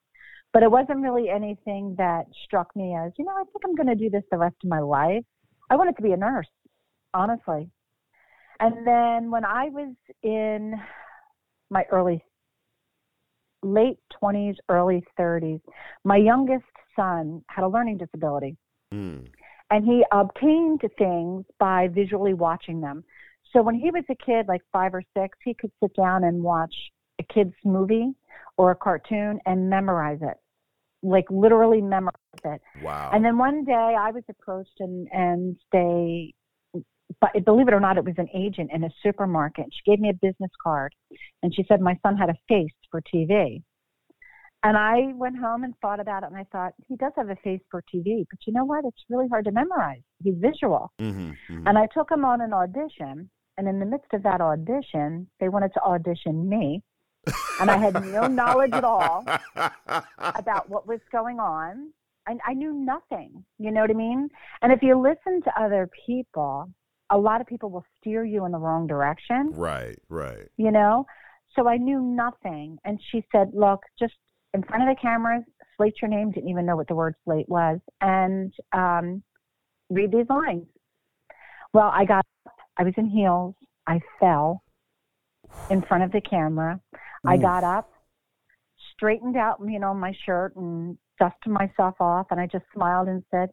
But 0.53 0.63
it 0.63 0.71
wasn't 0.71 1.01
really 1.01 1.29
anything 1.29 1.95
that 1.97 2.25
struck 2.43 2.75
me 2.75 2.95
as, 2.95 3.11
you 3.17 3.23
know, 3.23 3.31
I 3.31 3.43
think 3.43 3.63
I'm 3.63 3.75
going 3.75 3.87
to 3.87 3.95
do 3.95 4.09
this 4.09 4.23
the 4.31 4.37
rest 4.37 4.55
of 4.63 4.69
my 4.69 4.79
life. 4.79 5.23
I 5.69 5.75
wanted 5.77 5.95
to 5.95 6.01
be 6.01 6.11
a 6.11 6.17
nurse, 6.17 6.49
honestly. 7.13 7.69
And 8.59 8.85
then 8.85 9.31
when 9.31 9.45
I 9.45 9.69
was 9.69 9.95
in 10.23 10.73
my 11.69 11.85
early, 11.89 12.21
late 13.63 13.97
20s, 14.21 14.55
early 14.67 15.03
30s, 15.17 15.61
my 16.03 16.17
youngest 16.17 16.65
son 16.95 17.43
had 17.47 17.63
a 17.63 17.67
learning 17.67 17.97
disability 17.97 18.57
Mm. 18.93 19.27
And 19.71 19.85
he 19.85 20.03
obtained 20.11 20.81
things 20.97 21.45
by 21.57 21.87
visually 21.87 22.33
watching 22.33 22.81
them. 22.81 23.03
So 23.53 23.61
when 23.61 23.75
he 23.75 23.89
was 23.89 24.03
a 24.09 24.15
kid, 24.15 24.47
like 24.47 24.61
five 24.71 24.93
or 24.93 25.01
six, 25.17 25.37
he 25.43 25.53
could 25.53 25.71
sit 25.81 25.95
down 25.95 26.25
and 26.25 26.43
watch 26.43 26.73
a 27.19 27.33
kid's 27.33 27.55
movie 27.63 28.11
or 28.57 28.71
a 28.71 28.75
cartoon 28.75 29.39
and 29.45 29.69
memorize 29.69 30.19
it, 30.21 30.37
like 31.01 31.25
literally 31.29 31.81
memorize 31.81 32.13
it. 32.43 32.61
wow 32.83 33.11
And 33.13 33.23
then 33.23 33.37
one 33.37 33.63
day 33.63 33.95
I 33.97 34.11
was 34.11 34.23
approached 34.29 34.79
and, 34.79 35.07
and 35.11 35.57
they, 35.71 36.33
but 37.19 37.31
believe 37.45 37.67
it 37.67 37.73
or 37.73 37.79
not, 37.79 37.97
it 37.97 38.05
was 38.05 38.15
an 38.17 38.29
agent 38.33 38.71
in 38.73 38.83
a 38.83 38.89
supermarket. 39.03 39.65
She 39.71 39.89
gave 39.89 39.99
me 39.99 40.09
a 40.09 40.13
business 40.13 40.51
card 40.61 40.93
and 41.43 41.53
she 41.53 41.65
said 41.67 41.81
my 41.81 41.97
son 42.03 42.17
had 42.17 42.29
a 42.29 42.35
face 42.47 42.71
for 42.89 43.01
TV. 43.13 43.63
And 44.63 44.77
I 44.77 45.13
went 45.15 45.37
home 45.37 45.63
and 45.63 45.73
thought 45.81 45.99
about 45.99 46.23
it 46.23 46.27
and 46.27 46.37
I 46.37 46.45
thought, 46.51 46.73
he 46.87 46.95
does 46.95 47.11
have 47.17 47.29
a 47.29 47.35
face 47.37 47.61
for 47.71 47.83
TV, 47.93 48.25
but 48.29 48.39
you 48.45 48.53
know 48.53 48.63
what? 48.65 48.85
It's 48.85 49.03
really 49.09 49.27
hard 49.27 49.45
to 49.45 49.51
memorize. 49.51 50.01
He's 50.23 50.35
visual. 50.37 50.91
Mhm, 50.99 51.35
mhm. 51.49 51.63
And 51.67 51.77
I 51.77 51.87
took 51.87 52.11
him 52.11 52.23
on 52.23 52.41
an 52.41 52.53
audition. 52.53 53.29
And 53.57 53.67
in 53.67 53.79
the 53.79 53.85
midst 53.85 54.13
of 54.13 54.23
that 54.23 54.39
audition, 54.39 55.27
they 55.39 55.49
wanted 55.49 55.73
to 55.73 55.81
audition 55.81 56.47
me. 56.47 56.81
And 57.59 57.69
I 57.69 57.77
had 57.77 57.93
no 58.05 58.27
knowledge 58.27 58.73
at 58.73 58.83
all 58.83 59.25
about 60.17 60.69
what 60.69 60.87
was 60.87 60.99
going 61.11 61.39
on. 61.39 61.91
And 62.27 62.39
I 62.45 62.53
knew 62.53 62.71
nothing. 62.71 63.43
You 63.57 63.71
know 63.71 63.81
what 63.81 63.89
I 63.89 63.93
mean? 63.93 64.29
And 64.61 64.71
if 64.71 64.83
you 64.83 64.99
listen 64.99 65.41
to 65.41 65.61
other 65.61 65.89
people, 66.05 66.69
a 67.09 67.17
lot 67.17 67.41
of 67.41 67.47
people 67.47 67.71
will 67.71 67.85
steer 67.99 68.23
you 68.23 68.45
in 68.45 68.51
the 68.51 68.59
wrong 68.59 68.87
direction, 68.87 69.51
right 69.53 69.97
right 70.07 70.47
you 70.57 70.71
know? 70.71 71.05
So 71.55 71.67
I 71.67 71.77
knew 71.77 71.99
nothing. 71.99 72.77
And 72.85 72.99
she 73.11 73.25
said, 73.31 73.51
Look, 73.53 73.81
just 73.99 74.13
in 74.53 74.63
front 74.63 74.87
of 74.87 74.95
the 74.95 75.01
cameras, 75.01 75.43
slate 75.77 75.95
your 76.01 76.09
name, 76.09 76.31
didn't 76.31 76.49
even 76.49 76.65
know 76.65 76.75
what 76.75 76.87
the 76.87 76.95
word 76.95 77.15
slate 77.23 77.47
was, 77.47 77.79
and 78.01 78.53
um, 78.73 79.23
read 79.89 80.11
these 80.11 80.27
lines. 80.29 80.65
Well, 81.73 81.91
I 81.93 82.05
got 82.05 82.25
up, 82.45 82.53
I 82.77 82.83
was 82.83 82.93
in 82.97 83.07
heels, 83.07 83.55
I 83.87 84.01
fell 84.19 84.63
in 85.69 85.81
front 85.81 86.03
of 86.03 86.11
the 86.11 86.21
camera. 86.21 86.79
I 87.25 87.37
got 87.37 87.63
up, 87.63 87.91
straightened 88.93 89.37
out, 89.37 89.59
you 89.65 89.79
know, 89.79 89.93
my 89.93 90.13
shirt 90.25 90.55
and 90.55 90.97
dusted 91.19 91.51
myself 91.51 91.95
off, 91.99 92.27
and 92.31 92.39
I 92.39 92.47
just 92.47 92.65
smiled 92.73 93.07
and 93.07 93.23
said, 93.29 93.51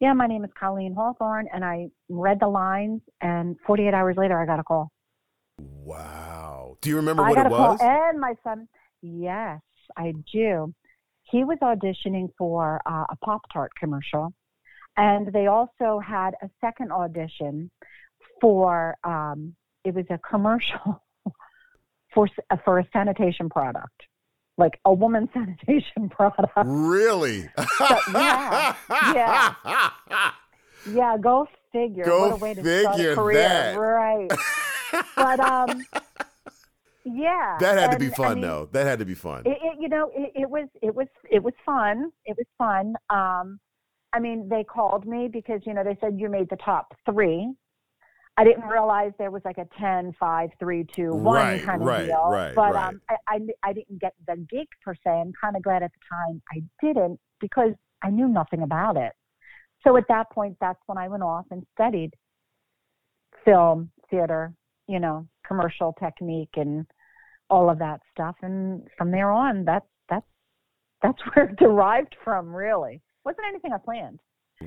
"Yeah, 0.00 0.12
my 0.12 0.26
name 0.26 0.44
is 0.44 0.50
Colleen 0.58 0.94
Hawthorne," 0.94 1.48
and 1.52 1.64
I 1.64 1.88
read 2.08 2.40
the 2.40 2.48
lines. 2.48 3.00
And 3.20 3.56
48 3.66 3.94
hours 3.94 4.16
later, 4.16 4.40
I 4.40 4.44
got 4.44 4.60
a 4.60 4.64
call. 4.64 4.90
wow 5.58 6.76
do 6.80 6.90
you 6.90 6.96
remember 6.96 7.22
I 7.22 7.30
what 7.30 7.46
it 7.46 7.50
was 7.50 7.78
and 7.80 8.20
my 8.20 8.34
son, 8.44 8.68
yes, 9.02 9.60
I 9.96 10.14
do. 10.32 10.74
He 11.22 11.44
was 11.44 11.58
auditioning 11.62 12.28
for 12.38 12.80
uh, 12.86 13.04
a 13.08 13.16
Pop 13.24 13.42
Tart 13.52 13.72
commercial, 13.78 14.32
and 14.96 15.32
they 15.32 15.46
also 15.46 15.98
had 15.98 16.34
a 16.42 16.48
second 16.60 16.92
audition 16.92 17.70
for 18.40 18.96
um, 19.04 19.54
it 19.84 19.94
was 19.94 20.06
a 20.10 20.18
commercial 20.18 21.02
for 22.14 22.28
for 22.64 22.78
a 22.78 22.88
sanitation 22.92 23.48
product, 23.48 24.02
like 24.56 24.78
a 24.84 24.92
woman's 24.92 25.30
sanitation 25.34 26.08
product. 26.08 26.52
Really? 26.64 27.48
yeah, 28.12 28.74
yeah. 28.94 30.30
Yeah, 30.92 31.16
go 31.20 31.48
figure. 31.72 32.04
Go 32.04 32.28
what 32.28 32.32
a 32.32 32.36
way 32.36 32.54
to 32.54 32.80
start 32.80 32.96
figure 32.96 33.12
a 33.12 33.14
career, 33.16 33.38
that. 33.40 33.76
right? 33.76 34.30
But 35.16 35.40
um, 35.40 35.84
yeah, 37.06 37.56
that 37.60 37.78
had 37.78 37.86
to 37.86 37.92
and, 37.92 38.00
be 38.00 38.12
I 38.12 38.16
fun, 38.16 38.34
mean, 38.34 38.42
though. 38.42 38.68
That 38.72 38.86
had 38.86 38.98
to 38.98 39.04
be 39.04 39.14
fun. 39.14 39.42
It, 39.46 39.58
it, 39.62 39.78
you 39.80 39.88
know, 39.88 40.10
it, 40.14 40.32
it 40.34 40.50
was 40.50 40.68
it 40.82 40.94
was 40.94 41.06
it 41.30 41.42
was 41.42 41.54
fun. 41.64 42.10
It 42.24 42.36
was 42.36 42.46
fun. 42.58 42.94
Um, 43.10 43.60
I 44.12 44.18
mean, 44.18 44.48
they 44.48 44.64
called 44.64 45.06
me 45.06 45.28
because 45.32 45.60
you 45.64 45.74
know 45.74 45.84
they 45.84 45.96
said 46.00 46.18
you 46.18 46.28
made 46.28 46.48
the 46.50 46.56
top 46.56 46.94
three. 47.08 47.52
I 48.38 48.44
didn't 48.44 48.64
realize 48.64 49.12
there 49.18 49.30
was 49.30 49.40
like 49.46 49.56
a 49.56 49.66
10, 49.80 50.14
5, 50.20 50.50
3, 50.60 50.86
2, 50.94 51.14
1 51.14 51.24
Right, 51.24 51.64
kind 51.64 51.80
of 51.80 51.88
right, 51.88 52.04
deal. 52.04 52.28
right, 52.28 52.54
but 52.54 52.74
right. 52.74 52.88
Um, 52.88 53.00
I, 53.08 53.16
I, 53.28 53.40
I 53.62 53.72
didn't 53.72 53.98
get 53.98 54.12
the 54.26 54.36
gig 54.50 54.66
per 54.84 54.94
se. 54.94 55.08
I'm 55.10 55.32
kind 55.40 55.56
of 55.56 55.62
glad 55.62 55.82
at 55.82 55.90
the 55.90 56.00
time 56.10 56.42
I 56.52 56.60
didn't 56.86 57.18
because 57.40 57.72
I 58.02 58.10
knew 58.10 58.28
nothing 58.28 58.60
about 58.60 58.98
it. 58.98 59.12
So 59.86 59.96
at 59.96 60.04
that 60.08 60.30
point, 60.30 60.56
that's 60.60 60.80
when 60.84 60.98
I 60.98 61.08
went 61.08 61.22
off 61.22 61.46
and 61.50 61.64
studied 61.72 62.10
film, 63.44 63.90
theater, 64.10 64.52
you 64.86 65.00
know, 65.00 65.26
commercial 65.46 65.94
technique 65.98 66.50
and 66.56 66.86
all 67.50 67.70
of 67.70 67.78
that 67.78 68.00
stuff. 68.12 68.36
And 68.42 68.82
from 68.96 69.10
there 69.10 69.30
on, 69.30 69.64
that's, 69.64 69.86
that's, 70.08 70.26
that's 71.02 71.18
where 71.34 71.46
it 71.46 71.56
derived 71.56 72.16
from, 72.24 72.54
really. 72.54 73.02
Wasn't 73.24 73.46
anything 73.48 73.72
I 73.72 73.78
planned. 73.78 74.20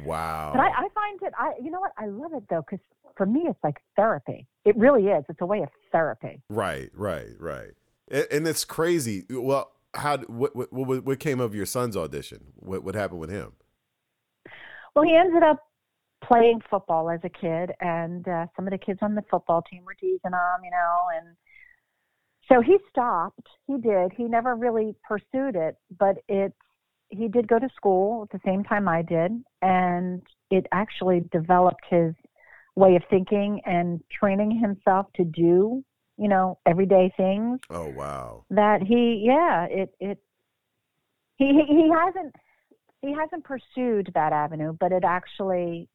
Wow. 0.06 0.52
But 0.54 0.62
I, 0.62 0.68
I 0.68 0.88
find 0.94 1.20
it, 1.24 1.34
I, 1.38 1.54
you 1.62 1.72
know 1.72 1.80
what? 1.80 1.94
I 1.98 2.06
love 2.06 2.34
it 2.34 2.44
though, 2.50 2.62
because 2.70 2.84
for 3.18 3.26
me, 3.26 3.42
it's 3.48 3.60
like 3.64 3.78
therapy. 3.96 4.48
It 4.66 4.78
really 4.78 5.08
is. 5.08 5.24
It's 5.30 5.42
a 5.42 5.46
way 5.46 5.62
of 5.62 5.70
therapy. 5.92 6.42
Right, 6.50 6.90
right, 6.94 7.30
right. 7.40 7.72
And, 8.10 8.28
and 8.32 8.48
it's 8.48 8.66
crazy. 8.66 9.26
Well, 9.30 9.72
how 9.94 10.18
what, 10.18 10.56
what 10.56 10.72
what 10.72 11.04
what 11.04 11.20
came 11.20 11.40
of 11.40 11.56
your 11.56 11.66
son's 11.66 11.98
audition? 11.98 12.54
What 12.58 12.84
what 12.84 12.96
happened 12.96 13.20
with 13.20 13.32
him? 13.32 13.54
Well, 14.96 15.04
he 15.04 15.16
ended 15.16 15.44
up 15.44 15.58
playing 16.24 16.62
football 16.70 17.10
as 17.10 17.20
a 17.24 17.30
kid, 17.30 17.72
and 17.80 18.28
uh, 18.28 18.46
some 18.56 18.68
of 18.68 18.72
the 18.72 18.78
kids 18.78 19.00
on 19.02 19.16
the 19.16 19.24
football 19.30 19.64
team 19.70 19.84
were 19.86 19.94
teasing 19.94 20.20
him, 20.24 20.64
you 20.64 20.72
know, 20.72 20.98
and 21.18 21.36
so 22.52 22.62
he 22.62 22.78
stopped. 22.90 23.48
He 23.68 23.78
did. 23.78 24.12
He 24.16 24.24
never 24.24 24.56
really 24.56 24.96
pursued 25.08 25.56
it, 25.56 25.78
but 25.98 26.18
it. 26.28 26.54
He 27.12 27.28
did 27.28 27.48
go 27.48 27.58
to 27.58 27.70
school 27.76 28.24
at 28.24 28.30
the 28.30 28.40
same 28.46 28.64
time 28.64 28.88
I 28.88 29.02
did, 29.02 29.32
and 29.64 30.22
it 30.52 30.68
actually 30.72 31.24
developed 31.32 31.84
his 31.90 32.14
way 32.76 32.96
of 32.96 33.04
thinking 33.10 33.62
and 33.66 34.02
training 34.12 34.60
himself 34.60 35.08
to 35.16 35.24
do, 35.24 35.84
you 36.18 36.28
know, 36.28 36.58
everyday 36.66 37.12
things 37.18 37.60
Oh 37.70 37.90
wow. 37.90 38.46
that 38.50 38.82
he 38.82 39.24
yeah 39.26 39.66
it 39.66 39.94
it 40.00 40.20
he 41.38 41.46
he 41.48 41.74
he 41.74 41.90
hasn't 41.90 42.36
he 43.02 43.14
hasn't 43.14 43.44
pursued 43.44 44.12
that 44.14 44.34
avenue 44.34 44.74
but 44.80 44.92
it 44.92 45.04
actually 45.04 45.88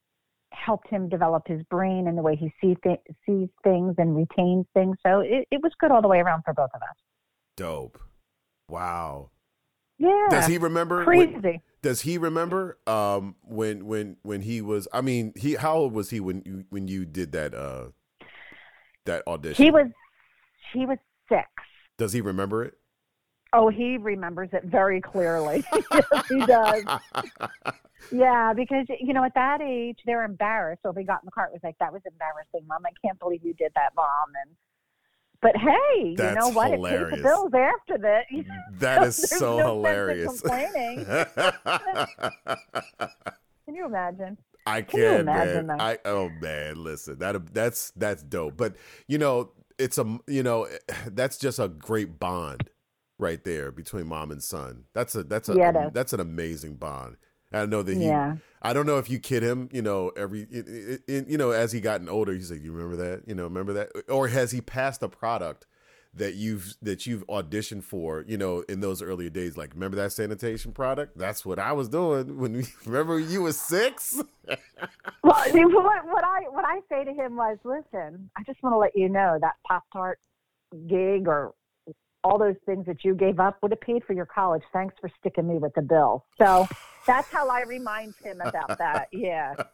helped 0.54 0.88
him 0.88 1.08
develop 1.08 1.46
his 1.46 1.62
brain 1.64 2.06
and 2.08 2.16
the 2.16 2.22
way 2.22 2.36
he 2.36 2.52
see 2.60 2.76
th- 2.82 3.00
sees 3.26 3.48
things 3.62 3.94
and 3.98 4.16
retains 4.16 4.64
things 4.74 4.96
so 5.06 5.20
it, 5.20 5.46
it 5.50 5.62
was 5.62 5.72
good 5.80 5.90
all 5.90 6.00
the 6.02 6.08
way 6.08 6.18
around 6.20 6.42
for 6.44 6.54
both 6.54 6.70
of 6.74 6.80
us 6.82 6.96
Dope. 7.56 7.98
Wow. 8.68 9.30
yeah 9.98 10.26
Does 10.30 10.46
he 10.46 10.58
remember? 10.58 11.04
when- 11.04 11.40
crazy 11.40 11.60
does 11.82 12.00
he 12.00 12.16
remember 12.16 12.78
um 12.86 13.36
when 13.42 13.84
when 13.86 14.16
when 14.22 14.40
he 14.40 14.62
was? 14.62 14.88
I 14.90 15.02
mean, 15.02 15.34
he 15.36 15.54
how 15.54 15.74
old 15.74 15.92
was 15.92 16.08
he 16.08 16.18
when 16.18 16.42
you 16.46 16.64
when 16.70 16.88
you 16.88 17.04
did 17.04 17.32
that 17.32 17.54
uh 17.54 17.88
that 19.04 19.22
audition? 19.26 19.62
he 19.62 19.70
was 19.70 19.86
he 20.72 20.86
was 20.86 20.96
six 21.28 21.46
Does 21.98 22.12
he 22.14 22.20
remember 22.22 22.64
it? 22.64 22.74
oh 23.52 23.68
he 23.68 23.98
remembers 23.98 24.48
it 24.54 24.64
very 24.64 25.00
clearly 25.02 25.62
yes 25.92 26.26
he 26.30 26.46
does 26.46 26.84
Yeah, 28.10 28.52
because 28.54 28.86
you 29.00 29.12
know, 29.14 29.24
at 29.24 29.34
that 29.34 29.60
age, 29.60 29.98
they're 30.06 30.24
embarrassed. 30.24 30.82
So 30.82 30.90
if 30.90 30.96
we 30.96 31.04
got 31.04 31.22
in 31.22 31.26
the 31.26 31.32
car, 31.32 31.46
it 31.46 31.52
was 31.52 31.60
like, 31.64 31.76
"That 31.80 31.92
was 31.92 32.02
embarrassing, 32.06 32.66
Mom. 32.68 32.82
I 32.86 32.90
can't 33.04 33.18
believe 33.18 33.44
you 33.44 33.54
did 33.54 33.72
that, 33.74 33.90
Mom." 33.96 34.06
And 34.46 34.56
but 35.42 35.56
hey, 35.56 36.10
you 36.10 36.16
That's 36.16 36.30
know 36.30 36.48
what? 36.48 36.70
It 36.72 36.76
hilarious. 36.76 37.10
paid 37.10 37.18
the 37.18 37.22
bills 37.22 37.52
after 37.54 37.98
mm, 38.32 38.46
that. 38.46 38.80
That 38.80 39.02
is 39.02 39.16
There's 39.16 39.38
so 39.38 39.58
no 39.58 39.62
hilarious. 39.62 40.40
complaining. 40.40 41.04
Can 43.66 43.74
you 43.74 43.86
imagine? 43.86 44.36
I 44.66 44.82
Can 44.88 45.00
you 45.02 45.06
can, 45.08 45.16
imagine 45.16 45.66
man. 45.66 45.68
that? 45.68 45.80
I 45.80 45.98
oh 46.04 46.30
man, 46.30 46.82
listen, 46.82 47.18
that 47.18 47.52
that's 47.54 47.90
that's 47.96 48.22
dope. 48.22 48.56
But 48.56 48.76
you 49.06 49.18
know, 49.18 49.50
it's 49.78 49.98
a 49.98 50.18
you 50.26 50.42
know, 50.42 50.64
eh, 50.64 50.78
that's 51.12 51.38
just 51.38 51.58
a 51.58 51.68
great 51.68 52.18
bond 52.18 52.70
right 53.18 53.42
there 53.44 53.70
between 53.70 54.06
mom 54.06 54.30
and 54.30 54.42
son. 54.42 54.84
That's 54.94 55.14
a 55.14 55.24
that's 55.24 55.48
a 55.48 55.56
Yeah, 55.56 55.70
it 55.70 55.86
is. 55.88 55.92
that's 55.92 56.12
an 56.12 56.20
amazing 56.20 56.76
bond. 56.76 57.16
I 57.54 57.66
know 57.66 57.82
that 57.82 57.96
he. 57.96 58.04
Yeah. 58.06 58.36
I 58.62 58.72
don't 58.72 58.86
know 58.86 58.98
if 58.98 59.08
you 59.10 59.18
kid 59.18 59.42
him. 59.42 59.68
You 59.72 59.82
know, 59.82 60.10
every 60.16 60.42
it, 60.50 60.66
it, 60.68 61.00
it- 61.06 61.28
you 61.28 61.36
know 61.38 61.50
as 61.50 61.72
he 61.72 61.80
gotten 61.80 62.08
older, 62.08 62.32
he's 62.32 62.50
like, 62.50 62.62
"You 62.62 62.72
remember 62.72 62.96
that? 62.96 63.28
You 63.28 63.34
know, 63.34 63.44
remember 63.44 63.72
that?" 63.74 63.90
Or 64.08 64.28
has 64.28 64.50
he 64.52 64.60
passed 64.60 65.02
a 65.02 65.08
product 65.08 65.66
that 66.14 66.34
you've 66.34 66.74
that 66.80 67.06
you've 67.06 67.26
auditioned 67.26 67.84
for? 67.84 68.24
You 68.26 68.38
know, 68.38 68.60
in 68.68 68.80
those 68.80 69.02
earlier 69.02 69.28
days, 69.30 69.56
like 69.56 69.74
remember 69.74 69.96
that 69.98 70.12
sanitation 70.12 70.72
product? 70.72 71.18
That's 71.18 71.44
what 71.44 71.58
I 71.58 71.72
was 71.72 71.88
doing 71.88 72.38
when 72.38 72.52
we 72.54 72.64
remember 72.86 73.18
you 73.18 73.42
was 73.42 73.58
six. 73.60 74.20
Well, 75.22 75.34
I 75.36 75.50
mean, 75.52 75.72
what, 75.72 76.04
what 76.06 76.22
I 76.22 76.40
what 76.50 76.64
I 76.66 76.80
say 76.90 77.02
to 77.04 77.12
him 77.12 77.36
was, 77.36 77.56
"Listen, 77.64 78.28
I 78.36 78.42
just 78.44 78.62
want 78.62 78.74
to 78.74 78.78
let 78.78 78.94
you 78.94 79.08
know 79.08 79.38
that 79.40 79.54
Pop 79.66 79.84
Tart 79.90 80.18
gig 80.86 81.26
or 81.26 81.54
all 82.22 82.38
those 82.38 82.56
things 82.66 82.84
that 82.86 83.04
you 83.04 83.14
gave 83.14 83.40
up 83.40 83.56
would 83.62 83.70
have 83.70 83.80
paid 83.80 84.04
for 84.04 84.12
your 84.12 84.26
college. 84.26 84.62
Thanks 84.72 84.94
for 85.00 85.10
sticking 85.20 85.48
me 85.48 85.56
with 85.56 85.72
the 85.74 85.80
bill." 85.82 86.26
So 86.38 86.68
that's 87.06 87.28
how 87.30 87.48
I 87.48 87.62
remind 87.62 88.14
him 88.22 88.40
about 88.40 88.78
that. 88.78 89.08
Yeah. 89.12 89.54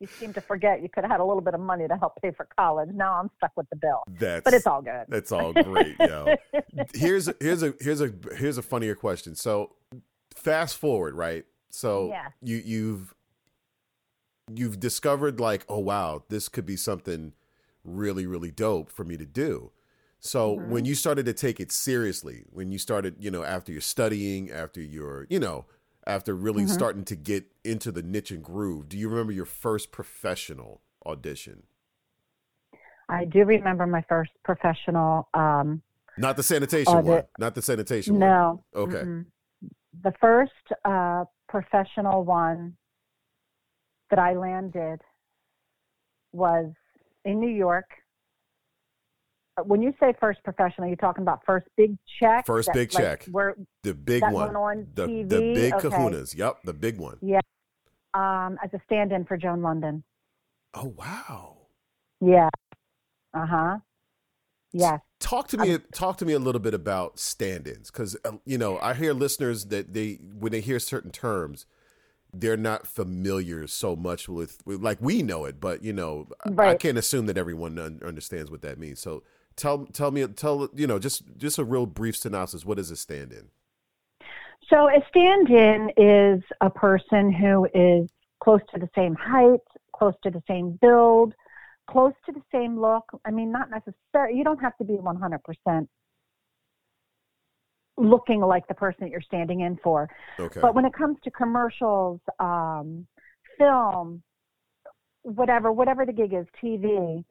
You 0.00 0.08
seem 0.18 0.34
to 0.34 0.40
forget 0.40 0.82
you 0.82 0.88
could 0.90 1.04
have 1.04 1.10
had 1.12 1.20
a 1.20 1.24
little 1.24 1.40
bit 1.40 1.54
of 1.54 1.60
money 1.60 1.86
to 1.88 1.96
help 1.96 2.20
pay 2.20 2.30
for 2.32 2.46
college. 2.58 2.90
Now 2.92 3.14
I'm 3.20 3.30
stuck 3.38 3.52
with 3.56 3.70
the 3.70 3.76
bill. 3.76 4.02
That's 4.18 4.42
But 4.44 4.52
it's 4.52 4.66
all 4.66 4.82
good. 4.82 5.04
That's 5.08 5.32
all 5.32 5.52
great, 5.54 5.96
yo. 5.98 6.34
here's 6.94 7.28
a, 7.28 7.34
here's 7.40 7.62
a 7.62 7.72
here's 7.80 8.00
a 8.02 8.12
here's 8.36 8.58
a 8.58 8.62
funnier 8.62 8.96
question. 8.96 9.34
So, 9.34 9.76
fast 10.34 10.76
forward, 10.76 11.14
right? 11.14 11.46
So 11.70 12.08
Yeah. 12.08 12.26
you 12.42 12.56
you've 12.62 13.14
you've 14.52 14.78
discovered 14.80 15.40
like, 15.40 15.64
oh 15.68 15.78
wow, 15.78 16.24
this 16.28 16.48
could 16.48 16.66
be 16.66 16.76
something 16.76 17.32
really 17.84 18.26
really 18.26 18.50
dope 18.50 18.90
for 18.90 19.04
me 19.04 19.16
to 19.16 19.24
do. 19.24 19.70
So 20.18 20.56
Mhm. 20.56 20.68
when 20.68 20.84
you 20.84 20.94
started 20.96 21.24
to 21.26 21.32
take 21.32 21.60
it 21.60 21.70
seriously, 21.70 22.44
when 22.50 22.72
you 22.72 22.78
started, 22.78 23.16
you 23.20 23.30
know, 23.30 23.44
after 23.44 23.72
you're 23.72 23.80
studying, 23.80 24.50
after 24.50 24.80
you're, 24.82 25.26
you 25.30 25.38
know, 25.38 25.66
after 26.06 26.34
really 26.34 26.64
Mhm. 26.64 26.70
starting 26.70 27.04
to 27.06 27.16
get 27.16 27.44
into 27.64 27.90
the 27.90 28.02
niche 28.02 28.30
and 28.30 28.42
groove, 28.44 28.88
do 28.88 28.98
you 28.98 29.08
remember 29.08 29.32
your 29.32 29.44
first 29.46 29.92
professional 29.92 30.82
audition? 31.06 31.66
I 33.08 33.24
do 33.26 33.44
remember 33.44 33.86
my 33.86 34.02
first 34.02 34.30
professional. 34.42 35.28
Um, 35.34 35.82
Not 36.16 36.36
the 36.36 36.42
sanitation 36.42 36.92
Audit. 36.94 37.06
one. 37.06 37.24
Not 37.38 37.54
the 37.54 37.62
sanitation 37.62 38.14
one. 38.14 38.20
no. 38.20 38.64
Okay. 38.74 39.02
mm-mm. 39.02 39.26
The 40.02 40.12
first 40.20 40.52
uh, 40.84 41.24
professional 41.48 42.24
one 42.24 42.76
that 44.10 44.18
I 44.18 44.34
landed 44.34 45.00
was 46.32 46.72
in 47.24 47.40
New 47.40 47.50
York. 47.50 47.84
Uh, 49.56 49.62
When 49.62 49.82
you 49.82 49.92
say 50.00 50.14
first 50.20 50.42
professional, 50.42 50.88
you're 50.88 50.96
talking 50.96 51.22
about 51.22 51.40
first 51.46 51.66
big 51.76 51.96
check. 52.20 52.46
First 52.46 52.66
that, 52.68 52.74
big 52.74 52.94
like, 52.94 53.02
check. 53.02 53.24
Where 53.26 53.54
The 53.82 53.94
big 53.94 54.22
that 54.22 54.32
one. 54.32 54.56
on 54.56 54.86
the 54.94 55.06
TV. 55.06 55.28
the 55.28 55.38
big 55.54 55.74
okay. 55.74 55.88
kahunas. 55.88 56.36
Yep, 56.36 56.62
the 56.64 56.72
big 56.72 56.98
one. 56.98 57.18
Yeah. 57.22 57.40
Um, 58.14 58.58
as 58.62 58.70
a 58.72 58.80
stand-in 58.86 59.24
for 59.24 59.36
Joan 59.36 59.62
London. 59.62 60.04
Oh 60.74 60.94
wow. 60.96 61.56
Yeah. 62.20 62.48
Uh 63.32 63.46
huh. 63.46 63.78
Yes. 64.72 65.00
Talk 65.20 65.48
to 65.48 65.56
me 65.58 65.78
talk 65.92 66.18
to 66.18 66.24
me 66.26 66.32
a 66.32 66.38
little 66.38 66.60
bit 66.60 66.74
about 66.74 67.18
stand-ins 67.18 67.90
cuz 67.90 68.16
you 68.44 68.58
know, 68.58 68.78
I 68.80 68.94
hear 68.94 69.12
listeners 69.14 69.66
that 69.66 69.94
they 69.94 70.14
when 70.38 70.52
they 70.52 70.60
hear 70.60 70.78
certain 70.78 71.10
terms 71.10 71.66
they're 72.36 72.56
not 72.56 72.84
familiar 72.86 73.64
so 73.68 73.94
much 73.94 74.28
with, 74.28 74.58
with 74.66 74.82
like 74.82 74.98
we 75.00 75.22
know 75.22 75.44
it, 75.44 75.60
but 75.60 75.84
you 75.84 75.92
know, 75.92 76.26
I- 76.58 76.70
I 76.70 76.74
can't 76.74 76.98
assume 76.98 77.26
that 77.26 77.38
everyone 77.38 77.78
un- 77.78 78.00
understands 78.04 78.50
what 78.50 78.60
that 78.62 78.76
means. 78.76 78.98
So 79.00 79.22
tell 79.56 79.86
tell 79.86 80.10
me 80.10 80.26
tell 80.28 80.68
you 80.74 80.86
know, 80.86 80.98
just 80.98 81.22
just 81.36 81.58
a 81.58 81.64
real 81.64 81.86
brief 81.86 82.16
synopsis. 82.16 82.64
What 82.64 82.78
is 82.78 82.90
a 82.90 82.96
stand-in? 82.96 83.48
So 84.70 84.88
a 84.88 85.04
stand-in 85.08 85.90
is 85.96 86.42
a 86.60 86.70
person 86.70 87.32
who 87.32 87.66
is 87.74 88.08
close 88.42 88.60
to 88.72 88.80
the 88.80 88.88
same 88.94 89.14
height, 89.14 89.60
close 89.94 90.14
to 90.22 90.30
the 90.30 90.42
same 90.48 90.78
build, 90.80 91.34
close 91.90 92.12
to 92.26 92.32
the 92.32 92.42
same 92.52 92.80
look. 92.80 93.04
I 93.24 93.30
mean, 93.30 93.52
not 93.52 93.68
necessarily. 93.70 94.38
You 94.38 94.44
don't 94.44 94.60
have 94.60 94.76
to 94.78 94.84
be 94.84 94.94
100% 94.94 95.88
looking 97.96 98.40
like 98.40 98.66
the 98.66 98.74
person 98.74 98.98
that 99.02 99.10
you're 99.10 99.20
standing 99.20 99.60
in 99.60 99.78
for. 99.82 100.08
Okay. 100.38 100.60
But 100.60 100.74
when 100.74 100.84
it 100.84 100.92
comes 100.92 101.18
to 101.24 101.30
commercials, 101.30 102.20
um, 102.40 103.06
film, 103.58 104.22
whatever, 105.22 105.72
whatever 105.72 106.04
the 106.04 106.12
gig 106.12 106.32
is, 106.32 106.46
TV, 106.62 107.24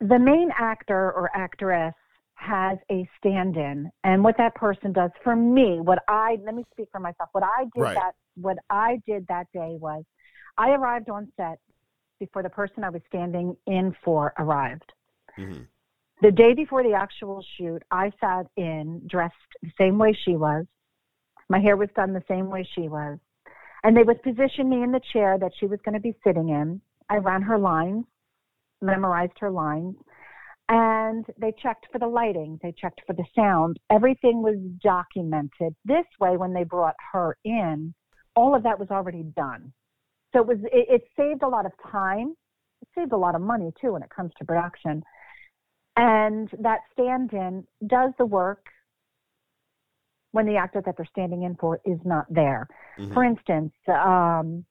the 0.00 0.18
main 0.18 0.50
actor 0.58 1.12
or 1.12 1.30
actress 1.34 1.94
has 2.36 2.78
a 2.90 3.08
stand-in, 3.18 3.90
and 4.02 4.22
what 4.24 4.36
that 4.38 4.54
person 4.54 4.92
does 4.92 5.10
for 5.22 5.36
me, 5.36 5.80
what 5.80 6.00
I 6.08 6.36
let 6.44 6.54
me 6.54 6.64
speak 6.72 6.88
for 6.90 7.00
myself. 7.00 7.28
What 7.32 7.44
I 7.44 7.64
did 7.74 7.82
Right. 7.82 7.94
that, 7.94 8.12
what 8.34 8.58
I 8.70 9.00
did 9.06 9.26
that 9.28 9.46
day 9.52 9.76
was, 9.80 10.04
I 10.58 10.70
arrived 10.70 11.08
on 11.08 11.32
set 11.36 11.58
before 12.18 12.42
the 12.42 12.50
person 12.50 12.84
I 12.84 12.90
was 12.90 13.02
standing 13.06 13.56
in 13.66 13.92
for 14.04 14.34
arrived. 14.38 14.92
Mhm. 15.38 15.68
The 16.20 16.32
day 16.32 16.54
before 16.54 16.82
the 16.82 16.94
actual 16.94 17.42
shoot, 17.56 17.82
I 17.90 18.10
sat 18.20 18.46
in 18.56 19.06
dressed 19.06 19.34
the 19.62 19.72
same 19.78 19.98
way 19.98 20.12
she 20.12 20.36
was. 20.36 20.66
My 21.48 21.60
hair 21.60 21.76
was 21.76 21.90
done 21.94 22.12
the 22.12 22.24
same 22.28 22.50
way 22.50 22.62
she 22.62 22.88
was. 22.88 23.18
And 23.82 23.96
they 23.96 24.02
would 24.02 24.22
position 24.22 24.68
me 24.68 24.82
in 24.82 24.92
the 24.92 25.00
chair 25.12 25.38
that 25.38 25.54
she 25.58 25.66
was 25.66 25.80
going 25.82 25.94
to 25.94 26.00
be 26.00 26.14
sitting 26.24 26.48
in. 26.48 26.80
I 27.08 27.18
ran 27.18 27.42
her 27.42 27.58
lines, 27.58 28.06
memorized 28.84 29.38
her 29.40 29.50
lines, 29.50 29.96
and 30.68 31.24
they 31.38 31.52
checked 31.62 31.86
for 31.92 31.98
the 31.98 32.06
lighting, 32.06 32.58
they 32.62 32.72
checked 32.72 33.00
for 33.06 33.12
the 33.12 33.24
sound. 33.34 33.78
Everything 33.90 34.42
was 34.42 34.56
documented. 34.82 35.74
This 35.84 36.06
way, 36.20 36.36
when 36.36 36.52
they 36.52 36.64
brought 36.64 36.96
her 37.12 37.36
in, 37.44 37.94
all 38.34 38.54
of 38.54 38.62
that 38.62 38.78
was 38.78 38.90
already 38.90 39.24
done. 39.36 39.72
So 40.32 40.40
it 40.40 40.46
was 40.46 40.58
it, 40.64 40.86
it 40.88 41.02
saved 41.16 41.42
a 41.42 41.48
lot 41.48 41.66
of 41.66 41.72
time. 41.90 42.34
It 42.82 42.88
saved 42.94 43.12
a 43.12 43.16
lot 43.16 43.34
of 43.34 43.40
money 43.40 43.72
too 43.80 43.92
when 43.92 44.02
it 44.02 44.10
comes 44.10 44.32
to 44.38 44.44
production. 44.44 45.02
And 45.96 46.48
that 46.58 46.80
stand-in 46.92 47.64
does 47.86 48.12
the 48.18 48.26
work 48.26 48.66
when 50.32 50.46
the 50.46 50.56
actor 50.56 50.82
that 50.84 50.96
they're 50.96 51.06
standing 51.06 51.44
in 51.44 51.54
for 51.54 51.80
is 51.84 52.00
not 52.04 52.26
there. 52.28 52.66
Mhm. 52.98 53.14
For 53.14 53.22
instance, 53.22 53.72
um, 53.86 54.64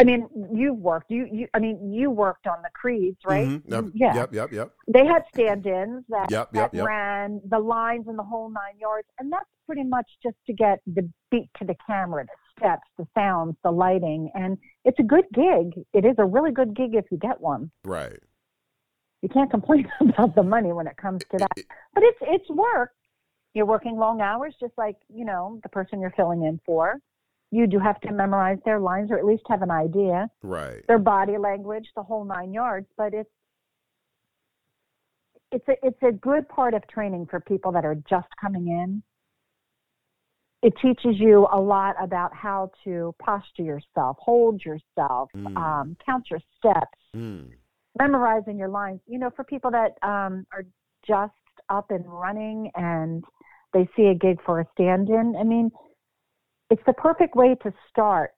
I 0.00 0.04
mean, 0.04 0.28
you've 0.54 0.78
worked. 0.78 1.10
You, 1.10 1.28
you, 1.30 1.48
I 1.54 1.58
mean, 1.58 1.92
you 1.92 2.10
worked 2.10 2.46
on 2.46 2.62
the 2.62 2.70
creeds, 2.72 3.18
right? 3.26 3.48
Mhm. 3.48 3.62
Yep, 3.66 3.84
Yeah. 3.94 4.14
Yep. 4.14 4.32
Yep. 4.32 4.52
Yep. 4.52 4.72
They 4.86 5.04
had 5.04 5.24
stand-ins 5.34 6.04
that, 6.08 6.30
Yep, 6.30 6.52
that 6.52 6.60
yep, 6.60 6.74
yep. 6.74 6.86
ran 6.86 7.40
the 7.48 7.58
lines 7.58 8.06
and 8.06 8.16
the 8.16 8.22
whole 8.22 8.48
nine 8.48 8.78
yards, 8.78 9.08
and 9.18 9.32
that's 9.32 9.50
pretty 9.66 9.82
much 9.82 10.06
just 10.22 10.36
to 10.46 10.52
get 10.52 10.78
the 10.86 11.08
beat 11.32 11.50
to 11.58 11.64
the 11.64 11.74
camera, 11.84 12.24
the 12.24 12.60
steps, 12.60 12.88
the 12.96 13.06
sounds, 13.12 13.56
the 13.64 13.72
lighting, 13.72 14.30
and 14.34 14.56
it's 14.84 14.98
a 15.00 15.02
good 15.02 15.24
gig. 15.34 15.84
It 15.92 16.04
is 16.04 16.14
a 16.18 16.24
really 16.24 16.52
good 16.52 16.76
gig 16.76 16.94
if 16.94 17.06
you 17.10 17.18
get 17.18 17.40
one. 17.40 17.70
Right. 17.84 18.20
You 19.22 19.28
can't 19.28 19.50
complain 19.50 19.90
about 20.00 20.36
the 20.36 20.44
money 20.44 20.72
when 20.72 20.86
it 20.86 20.96
comes 20.96 21.22
to 21.32 21.38
that, 21.38 21.50
but 21.92 22.04
it's 22.04 22.18
it's 22.22 22.48
work. 22.50 22.92
You're 23.52 23.66
working 23.66 23.96
long 23.96 24.20
hours, 24.20 24.54
just 24.60 24.74
like 24.78 24.96
you 25.12 25.24
know 25.24 25.58
the 25.64 25.68
person 25.70 26.00
you're 26.00 26.12
filling 26.16 26.44
in 26.44 26.60
for. 26.64 27.00
You 27.50 27.66
do 27.66 27.78
have 27.78 28.00
to 28.02 28.12
memorize 28.12 28.58
their 28.64 28.78
lines, 28.78 29.10
or 29.10 29.18
at 29.18 29.24
least 29.24 29.42
have 29.48 29.62
an 29.62 29.70
idea, 29.70 30.28
Right. 30.42 30.86
their 30.86 30.98
body 30.98 31.38
language, 31.38 31.88
the 31.96 32.02
whole 32.02 32.24
nine 32.24 32.52
yards. 32.52 32.86
But 32.96 33.14
it's 33.14 33.30
it's 35.50 35.66
a 35.68 35.86
it's 35.86 36.02
a 36.02 36.12
good 36.12 36.48
part 36.48 36.74
of 36.74 36.86
training 36.88 37.26
for 37.26 37.40
people 37.40 37.72
that 37.72 37.84
are 37.84 37.94
just 37.94 38.28
coming 38.40 38.68
in. 38.68 39.02
It 40.60 40.74
teaches 40.82 41.18
you 41.18 41.46
a 41.52 41.60
lot 41.60 41.94
about 42.02 42.34
how 42.34 42.70
to 42.84 43.14
posture 43.20 43.62
yourself, 43.62 44.16
hold 44.20 44.62
yourself, 44.64 45.30
Mm. 45.34 45.56
um, 45.56 45.96
count 46.04 46.28
your 46.30 46.40
steps, 46.56 46.98
Mm. 47.14 47.52
memorizing 47.98 48.58
your 48.58 48.68
lines. 48.68 49.00
You 49.06 49.18
know, 49.20 49.30
for 49.30 49.44
people 49.44 49.70
that 49.70 49.96
um, 50.02 50.46
are 50.52 50.64
just 51.06 51.32
up 51.68 51.90
and 51.90 52.04
running 52.06 52.70
and 52.74 53.24
they 53.72 53.88
see 53.96 54.08
a 54.08 54.14
gig 54.14 54.42
for 54.42 54.60
a 54.60 54.66
stand-in, 54.72 55.36
I 55.36 55.44
mean, 55.44 55.70
it's 56.70 56.82
the 56.86 56.92
perfect 56.92 57.34
way 57.34 57.56
to 57.62 57.72
start 57.90 58.32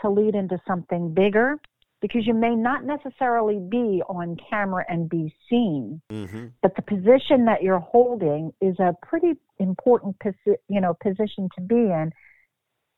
to 0.00 0.10
lead 0.10 0.34
into 0.34 0.58
something 0.66 1.12
bigger 1.14 1.58
because 2.00 2.26
you 2.26 2.34
may 2.34 2.54
not 2.54 2.84
necessarily 2.84 3.58
be 3.58 4.02
on 4.08 4.36
camera 4.48 4.84
and 4.88 5.08
be 5.08 5.34
seen, 5.48 6.00
mm-hmm. 6.10 6.46
but 6.62 6.74
the 6.74 6.82
position 6.82 7.44
that 7.44 7.62
you're 7.62 7.78
holding 7.78 8.52
is 8.60 8.78
a 8.78 8.94
pretty 9.02 9.34
important 9.58 10.18
posi- 10.18 10.56
you 10.68 10.80
know 10.80 10.96
position 11.02 11.48
to 11.54 11.60
be 11.60 11.74
in, 11.74 12.10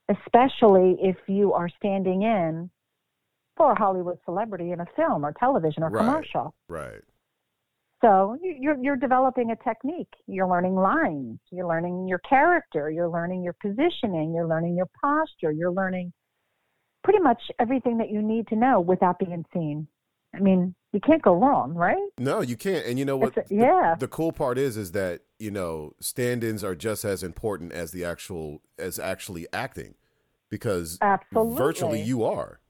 especially 0.09 0.97
if 1.01 1.17
you 1.27 1.53
are 1.53 1.69
standing 1.77 2.23
in 2.23 2.71
for 3.57 3.73
a 3.73 3.79
Hollywood 3.79 4.19
celebrity 4.25 4.71
in 4.71 4.81
a 4.81 4.87
film 4.97 5.25
or 5.25 5.33
television 5.33 5.83
or 5.83 5.91
Right. 5.91 6.05
commercial. 6.05 6.55
Right. 6.69 7.03
So 8.03 8.37
you- 8.43 8.57
you're 8.59 8.77
you're 8.83 8.97
developing 8.97 9.53
a 9.53 9.57
technique. 9.57 10.13
You're 10.27 10.49
learning 10.49 10.75
lines. 10.75 11.39
You're 11.51 11.67
learning 11.69 12.09
your 12.09 12.19
character. 12.19 12.91
You're 12.91 13.09
learning 13.09 13.43
your 13.43 13.55
positioning. 13.55 14.35
You're 14.35 14.49
learning 14.49 14.77
your 14.77 14.89
posture. 15.01 15.53
You're 15.53 15.71
learning 15.73 16.13
pretty 17.05 17.21
much 17.21 17.41
everything 17.59 17.99
that 17.99 18.11
you 18.11 18.21
need 18.21 18.49
to 18.49 18.57
know 18.57 18.81
without 18.81 19.19
being 19.19 19.45
seen. 19.53 19.87
I 20.35 20.41
mean, 20.41 20.75
you 20.93 21.01
can't 21.01 21.23
go 21.23 21.35
wrong, 21.35 21.75
right? 21.75 22.09
No, 22.19 22.41
you 22.41 22.57
can't. 22.57 22.87
And 22.87 22.99
you 22.99 23.05
know 23.05 23.17
what? 23.17 23.37
A- 23.37 23.45
yeah. 23.51 23.95
The, 23.99 24.09
cool 24.09 24.33
part 24.33 24.57
is, 24.59 24.77
is 24.77 24.93
that 24.93 25.23
you 25.39 25.51
know, 25.51 25.95
stand-ins 26.01 26.65
are 26.65 26.75
just 26.75 27.05
as 27.05 27.23
important 27.23 27.73
as 27.73 27.93
the 27.93 28.05
actual 28.05 28.63
as 28.79 28.99
actually 28.99 29.47
acting, 29.53 29.95
because 30.49 30.99
Absolutely. 31.01 31.57
virtually 31.57 32.01
you 32.03 32.25
are. 32.25 32.61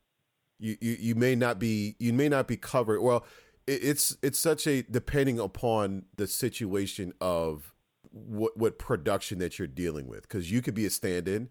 You, 0.59 0.77
you 0.81 0.97
you 1.01 1.15
may 1.15 1.35
not 1.35 1.59
be 1.59 1.97
you 1.99 2.13
may 2.13 2.29
not 2.29 2.47
be 2.49 2.57
covered. 2.57 3.01
Well, 3.01 3.25
it's 3.67 4.17
it's 4.23 4.39
such 4.39 4.67
a 4.67 4.83
depending 4.83 5.39
upon 5.39 6.05
the 6.17 6.27
situation 6.27 7.13
of 7.21 7.73
what 8.11 8.57
what 8.57 8.79
production 8.79 9.39
that 9.39 9.59
you're 9.59 9.69
dealing 9.69 10.07
with, 10.09 10.23
because 10.23 10.51
you 10.51 10.61
could 10.63 10.75
be 10.75 10.87
a 10.87 10.91
stand-in, 10.91 11.49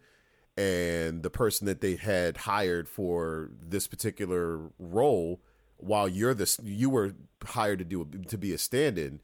and 0.57 1.23
the 1.23 1.29
person 1.29 1.65
that 1.67 1.81
they 1.81 1.95
had 1.95 2.37
hired 2.37 2.87
for 2.89 3.51
this 3.59 3.87
particular 3.87 4.71
role, 4.77 5.41
while 5.77 6.07
you're 6.07 6.33
this 6.33 6.59
you 6.63 6.89
were 6.89 7.13
hired 7.43 7.79
to 7.79 7.85
do 7.85 8.05
to 8.27 8.37
be 8.37 8.53
a 8.53 8.57
stand-in, 8.57 9.21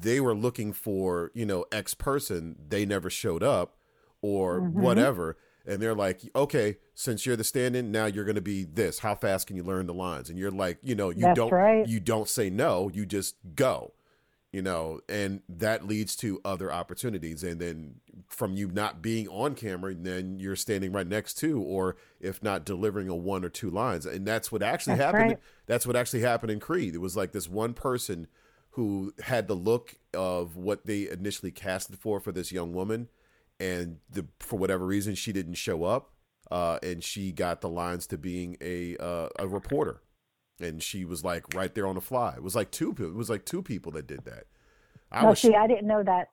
they 0.00 0.20
were 0.20 0.34
looking 0.34 0.72
for 0.72 1.30
you 1.34 1.44
know 1.44 1.64
X 1.72 1.94
person, 1.94 2.56
they 2.68 2.86
never 2.86 3.10
showed 3.10 3.42
up, 3.42 3.76
or 4.22 4.60
Mhm. 4.60 4.72
whatever, 4.72 5.36
and 5.66 5.80
they're 5.80 5.94
like, 5.94 6.22
okay, 6.34 6.78
since 6.94 7.24
you're 7.24 7.36
the 7.36 7.44
stand-in, 7.44 7.90
now 7.90 8.06
you're 8.06 8.24
going 8.24 8.34
to 8.36 8.40
be 8.40 8.64
this. 8.64 9.00
How 9.00 9.14
fast 9.14 9.46
can 9.46 9.56
you 9.56 9.62
learn 9.62 9.86
the 9.86 9.94
lines? 9.94 10.28
And 10.30 10.38
you're 10.38 10.50
like, 10.50 10.78
you 10.82 10.94
know, 10.94 11.10
you 11.10 11.20
That's 11.22 11.36
don't 11.36 11.52
right. 11.52 11.86
you 11.86 12.00
don't 12.00 12.28
say 12.28 12.50
no, 12.50 12.90
you 12.92 13.06
just 13.06 13.36
go 13.54 13.92
you 14.52 14.60
know, 14.60 15.00
and 15.08 15.40
that 15.48 15.86
leads 15.86 16.14
to 16.16 16.38
other 16.44 16.70
opportunities. 16.70 17.42
And 17.42 17.58
then 17.58 17.94
from 18.28 18.54
you 18.54 18.68
not 18.68 19.00
being 19.00 19.26
on 19.28 19.54
camera, 19.54 19.94
then 19.94 20.38
you're 20.38 20.56
standing 20.56 20.92
right 20.92 21.06
next 21.06 21.34
to, 21.38 21.60
or 21.60 21.96
if 22.20 22.42
not 22.42 22.66
delivering 22.66 23.08
a 23.08 23.16
one 23.16 23.46
or 23.46 23.48
two 23.48 23.70
lines. 23.70 24.04
And 24.04 24.26
that's 24.26 24.52
what 24.52 24.62
actually 24.62 24.96
That's 24.96 25.06
happened. 25.06 25.30
right. 25.30 25.38
That's 25.66 25.86
what 25.86 25.96
actually 25.96 26.20
happened 26.20 26.52
in 26.52 26.60
Creed. 26.60 26.94
It 26.94 27.00
was 27.00 27.16
like 27.16 27.32
this 27.32 27.48
one 27.48 27.72
person 27.72 28.26
who 28.72 29.14
had 29.24 29.48
the 29.48 29.54
look 29.54 29.96
of 30.12 30.54
what 30.54 30.84
they 30.84 31.08
initially 31.08 31.50
casted 31.50 31.98
for 31.98 32.20
for 32.20 32.30
this 32.30 32.52
young 32.52 32.74
woman, 32.74 33.08
and 33.62 33.98
the, 34.10 34.26
for 34.40 34.58
whatever 34.58 34.84
reason 34.86 35.14
she 35.14 35.32
didn't 35.32 35.54
show 35.54 35.84
up, 35.84 36.12
uh, 36.50 36.78
and 36.82 37.02
she 37.02 37.32
got 37.32 37.60
the 37.60 37.68
lines 37.68 38.06
to 38.08 38.18
being 38.18 38.56
a 38.60 38.96
uh, 38.98 39.28
a 39.38 39.46
reporter 39.46 40.02
and 40.62 40.82
she 40.82 41.04
was 41.04 41.24
like 41.24 41.44
right 41.54 41.74
there 41.74 41.86
on 41.86 41.94
the 41.94 42.00
fly. 42.00 42.34
It 42.36 42.42
was 42.42 42.54
like 42.54 42.70
two. 42.70 42.92
people. 42.94 43.10
It 43.10 43.16
was 43.16 43.30
like 43.30 43.44
two 43.44 43.62
people 43.62 43.92
that 43.92 44.06
did 44.06 44.24
that. 44.24 44.44
I 45.10 45.22
no, 45.22 45.30
was 45.30 45.40
see, 45.40 45.54
I 45.54 45.66
didn't 45.66 45.86
know 45.86 46.02
that. 46.02 46.28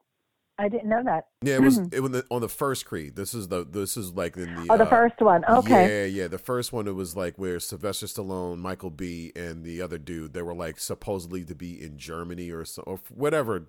I 0.57 0.67
didn't 0.67 0.89
know 0.89 1.01
that. 1.05 1.27
yeah. 1.41 1.55
It 1.55 1.61
was 1.61 1.77
it 1.77 2.01
was 2.01 2.11
the, 2.11 2.25
on 2.29 2.41
the 2.41 2.49
first 2.49 2.85
Creed. 2.85 3.15
This 3.15 3.33
is 3.33 3.47
the 3.47 3.65
this 3.65 3.95
is 3.95 4.13
like 4.13 4.35
in 4.35 4.53
the 4.55 4.67
Oh, 4.69 4.77
the 4.77 4.83
uh, 4.83 4.89
first 4.89 5.21
one. 5.21 5.45
Okay. 5.45 6.03
Yeah, 6.03 6.23
yeah. 6.23 6.27
The 6.27 6.37
first 6.37 6.73
one 6.73 6.85
it 6.85 6.95
was 6.95 7.15
like 7.15 7.39
where 7.39 7.61
Sylvester 7.61 8.07
Stallone, 8.07 8.57
Michael 8.57 8.89
B, 8.89 9.31
and 9.37 9.63
the 9.63 9.81
other 9.81 9.97
dude 9.97 10.33
they 10.33 10.41
were 10.41 10.53
like 10.53 10.77
supposedly 10.79 11.45
to 11.45 11.55
be 11.55 11.81
in 11.81 11.97
Germany 11.97 12.51
or 12.51 12.65
so, 12.65 12.81
or 12.81 12.99
whatever. 13.09 13.67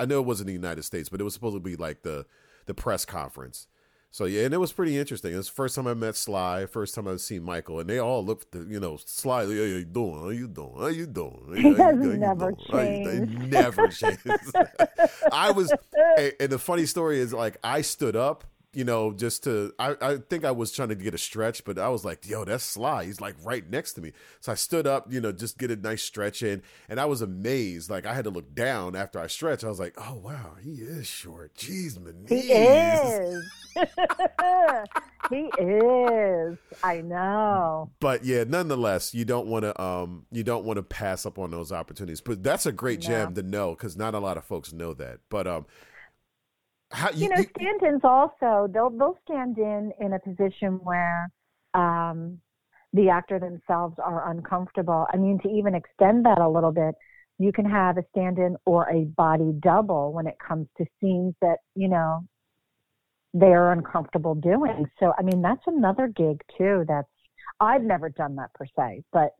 I 0.00 0.04
know 0.04 0.18
it 0.18 0.26
wasn't 0.26 0.48
the 0.48 0.52
United 0.52 0.82
States, 0.82 1.08
but 1.08 1.20
it 1.20 1.24
was 1.24 1.34
supposed 1.34 1.54
to 1.54 1.60
be 1.60 1.76
like 1.76 2.02
the 2.02 2.26
the 2.66 2.74
press 2.74 3.04
conference. 3.04 3.66
So 4.14 4.26
yeah, 4.26 4.44
and 4.44 4.52
it 4.52 4.58
was 4.58 4.72
pretty 4.72 4.98
interesting. 4.98 5.32
It 5.32 5.38
was 5.38 5.46
the 5.46 5.54
first 5.54 5.74
time 5.74 5.86
I 5.86 5.94
met 5.94 6.16
Sly, 6.16 6.66
first 6.66 6.94
time 6.94 7.08
I've 7.08 7.22
seen 7.22 7.42
Michael, 7.42 7.80
and 7.80 7.88
they 7.88 7.98
all 7.98 8.22
looked, 8.22 8.54
you 8.54 8.78
know, 8.78 8.98
Sly. 9.06 9.46
Hey, 9.46 9.56
how 9.56 9.62
you 9.78 9.84
doing? 9.86 10.20
How 10.20 10.28
you 10.28 10.48
doing? 10.48 10.74
How 10.78 10.86
you 10.88 11.06
doing? 11.06 11.44
How 11.48 11.54
you- 11.54 11.74
how 11.82 11.90
you 11.92 12.16
never 12.18 12.52
doing? 12.52 12.66
How 12.70 12.80
you- 12.80 13.04
They 13.04 13.18
changed. 13.26 13.50
never 13.50 13.88
changed. 13.88 14.26
I 15.32 15.50
was, 15.50 15.72
and 16.38 16.50
the 16.50 16.58
funny 16.58 16.84
story 16.84 17.20
is 17.20 17.32
like 17.32 17.56
I 17.64 17.80
stood 17.80 18.14
up, 18.14 18.44
you 18.74 18.84
know, 18.84 19.12
just 19.12 19.44
to. 19.44 19.72
I, 19.78 19.96
I 20.00 20.16
think 20.16 20.44
I 20.44 20.50
was 20.50 20.72
trying 20.72 20.88
to 20.88 20.94
get 20.94 21.14
a 21.14 21.18
stretch, 21.18 21.64
but 21.64 21.78
I 21.78 21.88
was 21.88 22.04
like, 22.04 22.26
"Yo, 22.28 22.44
that's 22.44 22.64
Sly. 22.64 23.04
He's 23.04 23.20
like 23.20 23.34
right 23.44 23.68
next 23.68 23.92
to 23.94 24.00
me." 24.00 24.12
So 24.40 24.52
I 24.52 24.54
stood 24.54 24.86
up, 24.86 25.12
you 25.12 25.20
know, 25.20 25.32
just 25.32 25.58
get 25.58 25.70
a 25.70 25.76
nice 25.76 26.02
stretch 26.02 26.42
in, 26.42 26.62
and 26.88 26.98
I 26.98 27.04
was 27.04 27.22
amazed. 27.22 27.90
Like 27.90 28.06
I 28.06 28.14
had 28.14 28.24
to 28.24 28.30
look 28.30 28.54
down 28.54 28.96
after 28.96 29.18
I 29.18 29.26
stretched. 29.26 29.64
I 29.64 29.68
was 29.68 29.80
like, 29.80 29.94
"Oh 29.98 30.14
wow, 30.14 30.52
he 30.62 30.70
is 30.76 31.06
short. 31.06 31.54
Jeez, 31.54 32.00
man. 32.00 32.24
He 32.28 32.50
is. 32.52 33.44
he 35.30 35.50
is. 35.58 36.58
I 36.82 37.00
know. 37.02 37.90
But 38.00 38.24
yeah, 38.24 38.44
nonetheless, 38.46 39.14
you 39.14 39.24
don't 39.24 39.46
want 39.46 39.64
to 39.64 39.80
um 39.82 40.26
you 40.30 40.42
don't 40.42 40.64
want 40.64 40.76
to 40.78 40.82
pass 40.82 41.26
up 41.26 41.38
on 41.38 41.50
those 41.50 41.72
opportunities. 41.72 42.20
But 42.20 42.42
that's 42.42 42.66
a 42.66 42.72
great 42.72 43.00
No. 43.02 43.06
gem 43.08 43.34
to 43.34 43.42
know 43.42 43.70
because 43.70 43.96
not 43.96 44.14
a 44.14 44.18
lot 44.18 44.36
of 44.36 44.44
folks 44.44 44.72
know 44.72 44.94
that. 44.94 45.20
But 45.28 45.46
um, 45.46 45.66
how 46.92 47.10
you, 47.10 47.24
You 47.24 47.28
know, 47.30 47.42
stand-ins 47.56 48.02
also 48.04 48.68
they'll 48.72 48.90
they'll 48.90 49.18
stand 49.24 49.58
in 49.58 49.92
in 50.00 50.12
a 50.12 50.18
position 50.18 50.80
where 50.82 51.30
um, 51.74 52.38
the 52.92 53.08
actor 53.08 53.38
themselves 53.38 53.96
are 53.98 54.30
uncomfortable. 54.30 55.06
I 55.12 55.16
mean, 55.16 55.38
to 55.40 55.48
even 55.48 55.74
extend 55.74 56.24
that 56.26 56.38
a 56.38 56.48
little 56.48 56.72
bit, 56.72 56.94
you 57.38 57.52
can 57.52 57.64
have 57.64 57.96
a 57.96 58.04
stand-in 58.10 58.56
or 58.66 58.88
a 58.90 59.04
body 59.04 59.52
double 59.60 60.12
when 60.12 60.26
it 60.26 60.36
comes 60.46 60.68
to 60.78 60.84
scenes 61.00 61.34
that 61.40 61.58
you 61.74 61.88
know 61.88 62.26
they 63.34 63.46
are 63.46 63.72
uncomfortable 63.72 64.34
doing. 64.34 64.86
So, 65.00 65.12
I 65.18 65.22
mean, 65.22 65.40
that's 65.40 65.62
another 65.66 66.08
gig 66.08 66.42
too. 66.58 66.84
That's 66.86 67.08
I've 67.60 67.82
never 67.82 68.08
done 68.10 68.36
that 68.36 68.52
per 68.54 68.66
se, 68.76 69.04
but 69.12 69.30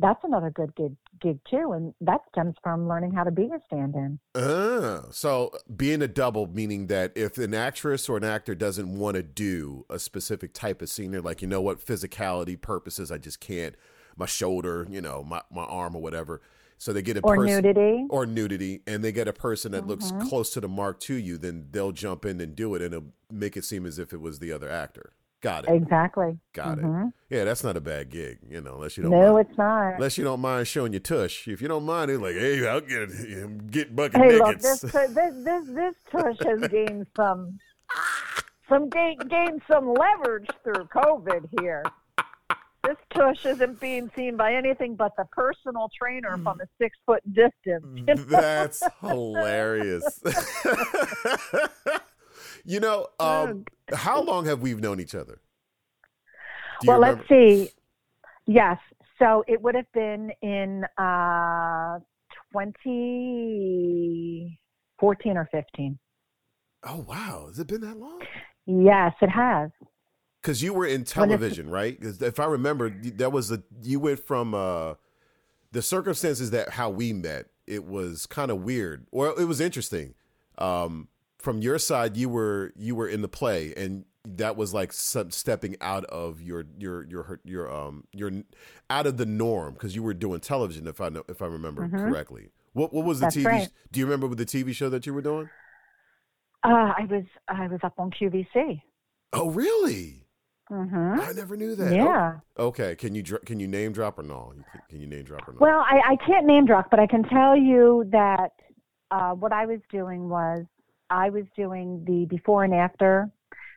that's 0.00 0.22
another 0.24 0.50
good 0.50 0.74
gig, 0.74 0.96
gig 1.20 1.38
too, 1.50 1.72
and 1.72 1.94
that 2.00 2.20
stems 2.30 2.54
from 2.62 2.88
learning 2.88 3.12
how 3.12 3.24
to 3.24 3.30
be 3.30 3.44
a 3.44 3.60
stand-in. 3.66 4.18
Ah, 4.34 5.04
so 5.10 5.52
being 5.76 6.02
a 6.02 6.08
double 6.08 6.46
meaning 6.46 6.86
that 6.88 7.12
if 7.14 7.38
an 7.38 7.54
actress 7.54 8.08
or 8.08 8.16
an 8.16 8.24
actor 8.24 8.54
doesn't 8.54 8.98
want 8.98 9.16
to 9.16 9.22
do 9.22 9.84
a 9.90 9.98
specific 9.98 10.52
type 10.54 10.82
of 10.82 10.88
scene, 10.88 11.10
they're 11.12 11.20
like, 11.20 11.42
you 11.42 11.48
know 11.48 11.60
what, 11.60 11.84
physicality 11.84 12.60
purposes, 12.60 13.12
I 13.12 13.18
just 13.18 13.40
can't. 13.40 13.74
my 14.16 14.26
shoulder, 14.26 14.86
you 14.90 15.00
know, 15.00 15.22
my 15.22 15.40
my 15.50 15.62
arm 15.64 15.94
or 15.96 16.02
whatever. 16.02 16.42
So 16.78 16.92
they 16.92 17.00
get 17.02 17.16
a 17.16 17.20
or 17.22 17.36
person 17.36 17.62
nudity. 17.62 18.06
or 18.10 18.26
nudity, 18.26 18.82
and 18.86 19.04
they 19.04 19.12
get 19.12 19.28
a 19.28 19.32
person 19.32 19.72
that 19.72 19.86
looks 19.86 20.10
Mhm. 20.12 20.28
close 20.28 20.50
to 20.54 20.60
the 20.60 20.68
mark 20.68 20.98
to 21.00 21.14
you, 21.14 21.38
then 21.38 21.68
they'll 21.70 21.92
jump 21.92 22.24
in 22.26 22.40
and 22.40 22.56
do 22.56 22.74
it, 22.74 22.82
and 22.82 22.92
it'll 22.94 23.12
make 23.30 23.56
it 23.56 23.64
seem 23.64 23.86
as 23.86 23.98
if 23.98 24.12
it 24.12 24.20
was 24.20 24.38
the 24.40 24.50
other 24.52 24.68
actor. 24.68 25.12
Got 25.40 25.64
it. 25.64 25.70
Exactly. 25.72 26.38
Got 26.52 26.78
it. 26.78 26.84
Mhm. 26.84 27.12
Yeah, 27.30 27.44
that's 27.44 27.64
not 27.64 27.76
a 27.76 27.80
bad 27.80 28.10
gig, 28.10 28.38
you 28.46 28.60
know, 28.60 28.74
unless 28.74 28.96
you 28.98 29.04
don't. 29.04 29.12
No, 29.12 29.32
mind. 29.34 29.48
it's 29.48 29.58
not. 29.58 29.94
Unless 29.94 30.18
you 30.18 30.24
don't 30.24 30.40
mind 30.40 30.68
showing 30.68 30.92
your 30.92 31.00
tush. 31.00 31.48
If 31.48 31.62
you 31.62 31.68
don't 31.68 31.84
mind, 31.86 32.10
it's 32.10 32.20
like, 32.20 32.34
hey, 32.34 32.66
I'll 32.68 32.80
get 32.82 33.02
it. 33.10 33.70
Get 33.70 33.96
bucket 33.96 34.20
Hey, 34.20 34.38
look, 34.38 34.58
this 34.58 34.80
this 34.80 34.92
this 35.14 35.66
this 35.66 35.94
tush 36.10 36.36
has 36.44 36.68
gained 36.70 37.06
some 37.16 37.58
some 38.68 38.90
gain, 38.90 39.18
gained 39.28 39.62
some 39.70 39.94
leverage 39.94 40.48
through 40.62 40.84
COVID 40.94 41.48
here. 41.60 41.84
This 42.82 42.96
tush 43.14 43.44
isn't 43.44 43.78
being 43.78 44.10
seen 44.16 44.36
by 44.36 44.54
anything 44.54 44.94
but 44.96 45.12
the 45.16 45.24
personal 45.32 45.90
trainer 45.98 46.38
from 46.38 46.60
a 46.60 46.64
six 46.78 46.96
foot 47.04 47.22
distance. 47.32 47.84
you 47.94 48.04
know? 48.04 48.14
That's 48.14 48.82
hilarious. 49.00 50.20
you 52.64 52.80
know, 52.80 53.08
um, 53.18 53.64
how 53.92 54.22
long 54.22 54.46
have 54.46 54.60
we 54.60 54.72
known 54.74 55.00
each 55.00 55.14
other? 55.14 55.40
Well, 56.86 57.00
remember? 57.00 57.18
let's 57.18 57.28
see. 57.28 57.68
Yes, 58.46 58.78
so 59.18 59.44
it 59.46 59.60
would 59.62 59.74
have 59.74 59.92
been 59.92 60.32
in 60.42 60.84
uh, 60.98 61.98
2014 62.52 65.36
or 65.36 65.46
15. 65.52 65.98
Oh 66.82 67.04
wow, 67.06 67.44
has 67.48 67.58
it 67.58 67.66
been 67.66 67.82
that 67.82 67.98
long? 67.98 68.22
Yes, 68.66 69.12
it 69.20 69.28
has. 69.28 69.70
Because 70.40 70.62
you 70.62 70.72
were 70.72 70.86
in 70.86 71.04
television, 71.04 71.68
right? 71.68 71.98
if 72.00 72.40
I 72.40 72.46
remember, 72.46 72.88
that 72.88 73.30
was 73.30 73.52
a 73.52 73.62
you 73.82 74.00
went 74.00 74.20
from 74.20 74.54
uh, 74.54 74.94
the 75.70 75.82
circumstances 75.82 76.50
that 76.52 76.70
how 76.70 76.88
we 76.88 77.12
met. 77.12 77.48
It 77.66 77.84
was 77.84 78.24
kind 78.26 78.50
of 78.50 78.62
weird, 78.62 79.06
or 79.12 79.38
it 79.38 79.44
was 79.44 79.60
interesting. 79.60 80.14
Um, 80.56 81.08
from 81.40 81.60
your 81.62 81.78
side, 81.78 82.16
you 82.16 82.28
were 82.28 82.72
you 82.76 82.94
were 82.94 83.08
in 83.08 83.22
the 83.22 83.28
play, 83.28 83.72
and 83.76 84.04
that 84.26 84.56
was 84.56 84.74
like 84.74 84.92
stepping 84.92 85.76
out 85.80 86.04
of 86.06 86.42
your 86.42 86.64
your 86.78 87.04
your 87.06 87.40
your 87.44 87.72
um 87.72 88.04
your 88.12 88.30
out 88.90 89.06
of 89.06 89.16
the 89.16 89.26
norm 89.26 89.74
because 89.74 89.94
you 89.96 90.02
were 90.02 90.14
doing 90.14 90.40
television. 90.40 90.86
If 90.86 91.00
I 91.00 91.08
know 91.08 91.24
if 91.28 91.42
I 91.42 91.46
remember 91.46 91.86
Mhm. 91.86 91.96
correctly, 91.96 92.50
what 92.72 92.92
what 92.92 93.04
was 93.04 93.20
the 93.20 93.26
That's 93.26 93.36
TV? 93.46 93.46
right. 93.46 93.70
Do 93.92 94.00
you 94.00 94.06
remember 94.06 94.26
with 94.26 94.38
the 94.38 94.46
TV 94.46 94.72
show 94.72 94.88
that 94.90 95.06
you 95.06 95.14
were 95.14 95.22
doing? 95.22 95.50
Uh, 96.62 96.92
I 96.98 97.06
was 97.10 97.24
I 97.48 97.68
was 97.68 97.80
up 97.82 97.98
on 97.98 98.10
QVC. 98.10 98.82
Oh, 99.32 99.50
really? 99.50 100.26
hmm 100.68 101.18
I 101.18 101.32
never 101.32 101.56
knew 101.56 101.74
that. 101.76 101.92
Yeah. 101.96 102.40
Okay, 102.58 102.96
can 102.96 103.14
you 103.14 103.22
can 103.22 103.60
you 103.60 103.68
name 103.68 103.92
drop 103.92 104.18
or 104.18 104.22
no? 104.22 104.52
Can, 104.72 104.82
can 104.88 105.00
you 105.00 105.06
name 105.06 105.24
drop 105.24 105.48
or 105.48 105.52
no? 105.52 105.60
Well, 105.60 105.80
I, 105.80 106.00
I 106.12 106.16
can't 106.26 106.46
name 106.46 106.66
drop, 106.66 106.90
but 106.90 106.98
I 107.00 107.06
can 107.06 107.22
tell 107.24 107.56
you 107.56 108.08
that 108.12 108.52
uh, 109.10 109.32
what 109.32 109.52
I 109.52 109.66
was 109.66 109.80
doing 109.90 110.28
was 110.28 110.64
I 111.10 111.30
was 111.30 111.44
doing 111.56 112.04
the 112.06 112.26
before 112.26 112.64
and 112.64 112.74
after. 112.74 113.28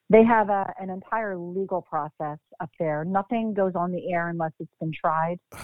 They 0.10 0.24
have 0.24 0.50
a, 0.50 0.72
an 0.80 0.89
entire 0.89 1.38
legal 1.38 1.82
process 1.82 2.38
up 2.60 2.69
there. 2.78 3.04
Nothing 3.06 3.54
goes 3.54 3.74
on 3.76 3.91
the 3.91 4.13
air 4.13 4.30
unless 4.30 4.52
it's 4.60 4.74
been 4.80 4.91
tried. 4.93 5.39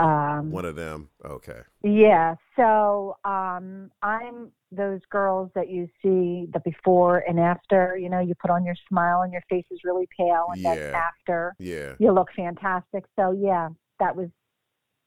Um, 0.00 0.50
One 0.50 0.64
of 0.64 0.74
them. 0.74 1.08
Okay. 1.24 1.60
yeah. 1.84 2.34
So 2.56 3.16
um, 3.24 3.92
I'm 4.02 4.50
those 4.72 5.00
girls 5.08 5.52
that 5.54 5.68
you 5.70 5.86
see 6.02 6.48
the 6.52 6.60
before 6.64 7.18
and 7.28 7.38
after. 7.38 7.96
You 7.96 8.08
know, 8.08 8.18
you 8.18 8.34
put 8.34 8.50
on 8.50 8.64
your 8.64 8.74
smile 8.88 9.22
and 9.22 9.32
your 9.32 9.42
face 9.48 9.66
is 9.70 9.78
really 9.84 10.08
pale, 10.18 10.46
and 10.52 10.64
then 10.64 10.94
after 10.96 11.54
Yeah. 11.60 11.92
you 12.00 12.10
look 12.10 12.26
fantastic. 12.34 13.04
So 13.14 13.30
yeah, 13.30 13.68
that 14.00 14.16
was 14.16 14.30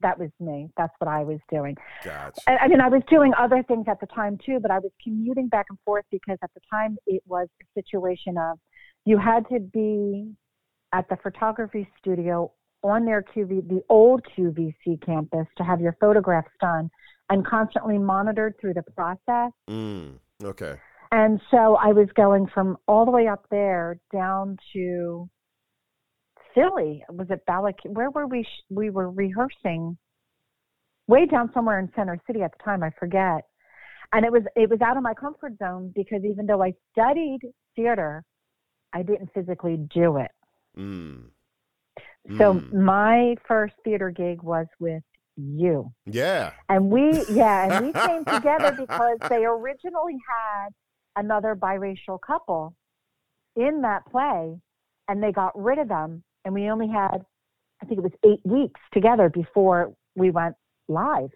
that 0.01 0.19
was 0.19 0.29
me. 0.39 0.69
That's 0.77 0.93
what 0.99 1.07
I 1.07 1.23
was 1.23 1.39
doing. 1.51 1.75
Gotcha. 2.03 2.41
I, 2.47 2.57
I 2.57 2.67
mean, 2.67 2.81
I 2.81 2.89
was 2.89 3.01
doing 3.09 3.33
other 3.37 3.63
things 3.67 3.85
at 3.89 3.99
the 3.99 4.07
time 4.07 4.37
too, 4.45 4.59
but 4.61 4.71
I 4.71 4.79
was 4.79 4.91
commuting 5.03 5.47
back 5.47 5.67
and 5.69 5.77
forth 5.85 6.05
because 6.11 6.37
at 6.43 6.53
the 6.53 6.61
time 6.71 6.97
it 7.07 7.23
was 7.25 7.47
a 7.61 7.81
situation 7.81 8.37
of 8.37 8.59
you 9.05 9.17
had 9.17 9.47
to 9.49 9.59
be 9.59 10.31
at 10.93 11.07
the 11.09 11.17
photography 11.17 11.89
studio 11.99 12.51
on 12.83 13.05
their 13.05 13.23
QV, 13.23 13.67
the 13.67 13.81
old 13.89 14.21
QVC 14.37 15.03
campus 15.05 15.47
to 15.57 15.63
have 15.63 15.81
your 15.81 15.95
photographs 15.99 16.51
done 16.61 16.89
and 17.29 17.45
constantly 17.45 17.97
monitored 17.97 18.53
through 18.59 18.73
the 18.73 18.83
process. 18.95 19.51
Mm, 19.69 20.19
okay. 20.43 20.75
And 21.11 21.41
so 21.51 21.75
I 21.75 21.93
was 21.93 22.07
going 22.15 22.47
from 22.53 22.77
all 22.87 23.05
the 23.05 23.11
way 23.11 23.27
up 23.27 23.45
there 23.49 23.99
down 24.11 24.57
to 24.73 25.29
Philly. 26.57 27.03
Was 27.09 27.27
it 27.29 27.45
Ballack? 27.47 27.75
Where 27.85 28.09
were 28.09 28.25
we? 28.27 28.43
sh- 28.43 28.63
We 28.69 28.89
were 28.89 29.11
rehearsing 29.11 29.97
way 31.07 31.25
down 31.27 31.51
somewhere 31.53 31.79
in 31.79 31.91
Center 31.95 32.17
City 32.25 32.41
at 32.41 32.51
the 32.57 32.63
time. 32.63 32.81
I 32.83 32.89
forget. 32.99 33.43
And 34.13 34.25
it 34.25 34.31
was 34.31 34.43
it 34.55 34.69
was 34.69 34.81
out 34.81 34.97
of 34.97 35.03
my 35.03 35.13
comfort 35.13 35.53
zone 35.59 35.91
because 35.95 36.23
even 36.25 36.45
though 36.47 36.63
I 36.63 36.73
studied 36.91 37.39
theater, 37.75 38.23
I 38.93 39.03
didn't 39.03 39.29
physically 39.33 39.77
do 39.93 40.17
it. 40.17 40.31
Mm. 40.77 41.25
So 42.37 42.55
Mm. 42.55 42.73
my 42.73 43.35
first 43.47 43.75
theater 43.83 44.09
gig 44.09 44.41
was 44.41 44.67
with 44.79 45.03
you. 45.35 45.91
Yeah. 46.05 46.51
And 46.69 46.89
we, 46.89 47.23
yeah, 47.29 47.67
and 47.77 47.85
we 47.85 47.93
came 47.93 48.25
together 48.35 48.71
because 48.71 49.17
they 49.29 49.45
originally 49.45 50.17
had 50.27 50.69
another 51.15 51.55
biracial 51.55 52.19
couple 52.25 52.75
in 53.55 53.81
that 53.81 54.05
play, 54.07 54.57
and 55.07 55.21
they 55.23 55.31
got 55.31 55.51
rid 55.61 55.79
of 55.79 55.87
them. 55.87 56.23
And 56.47 56.53
we 56.53 56.69
only 56.69 56.87
had, 56.87 57.25
I 57.81 57.85
think 57.85 57.99
it 57.99 58.03
was 58.03 58.13
eight 58.25 58.39
weeks 58.45 58.79
together 58.93 59.27
before 59.27 59.93
we 60.15 60.31
went 60.31 60.55
live. 60.87 61.29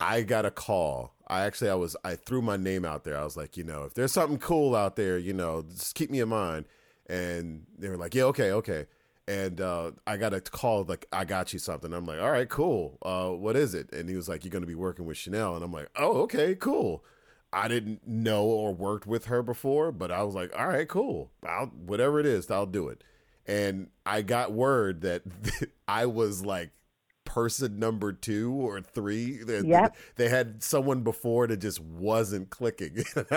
I 0.00 0.22
got 0.22 0.44
a 0.44 0.50
call. 0.50 1.14
I 1.28 1.42
actually 1.42 1.70
I 1.70 1.76
was 1.76 1.96
I 2.02 2.16
threw 2.16 2.42
my 2.42 2.56
name 2.56 2.84
out 2.84 3.04
there. 3.04 3.16
I 3.16 3.22
was 3.22 3.36
like, 3.36 3.56
you 3.56 3.62
know, 3.62 3.84
if 3.84 3.94
there's 3.94 4.10
something 4.10 4.38
cool 4.38 4.74
out 4.74 4.96
there, 4.96 5.18
you 5.18 5.32
know, 5.32 5.62
just 5.70 5.94
keep 5.94 6.10
me 6.10 6.18
in 6.18 6.30
mind. 6.30 6.64
And 7.08 7.66
they 7.78 7.88
were 7.88 7.96
like, 7.96 8.12
yeah, 8.12 8.24
okay, 8.24 8.50
okay. 8.50 8.86
And 9.28 9.60
uh, 9.60 9.92
I 10.04 10.16
got 10.16 10.34
a 10.34 10.40
call 10.40 10.82
like, 10.82 11.06
I 11.12 11.24
got 11.24 11.52
you 11.52 11.60
something. 11.60 11.92
I'm 11.92 12.04
like, 12.04 12.20
all 12.20 12.32
right, 12.32 12.48
cool. 12.48 12.98
Uh, 13.02 13.28
what 13.28 13.54
is 13.54 13.72
it? 13.72 13.92
And 13.92 14.08
he 14.08 14.16
was 14.16 14.28
like, 14.28 14.42
you're 14.42 14.50
going 14.50 14.62
to 14.62 14.66
be 14.66 14.74
working 14.74 15.06
with 15.06 15.16
Chanel. 15.16 15.54
And 15.54 15.64
I'm 15.64 15.72
like, 15.72 15.90
oh, 15.94 16.22
okay, 16.22 16.56
cool. 16.56 17.04
I 17.52 17.68
didn't 17.68 18.04
know 18.04 18.46
or 18.46 18.74
worked 18.74 19.06
with 19.06 19.26
her 19.26 19.44
before, 19.44 19.92
but 19.92 20.10
I 20.10 20.24
was 20.24 20.34
like, 20.34 20.50
all 20.58 20.66
right, 20.66 20.88
cool. 20.88 21.30
I'll, 21.46 21.66
whatever 21.66 22.18
it 22.18 22.26
is, 22.26 22.50
I'll 22.50 22.66
do 22.66 22.88
it. 22.88 23.04
And 23.50 23.88
I 24.06 24.22
got 24.22 24.52
word 24.52 25.00
that 25.00 25.22
I 25.88 26.06
was 26.06 26.44
like 26.44 26.70
person 27.34 27.78
number 27.78 28.12
two 28.12 28.52
or 28.52 28.80
three. 28.80 29.42
They, 29.44 29.60
Yep. 29.60 29.96
they 30.16 30.28
had 30.28 30.62
someone 30.62 31.02
before 31.02 31.46
that 31.46 31.58
just 31.58 31.80
wasn't 31.80 32.50
clicking. 32.50 33.04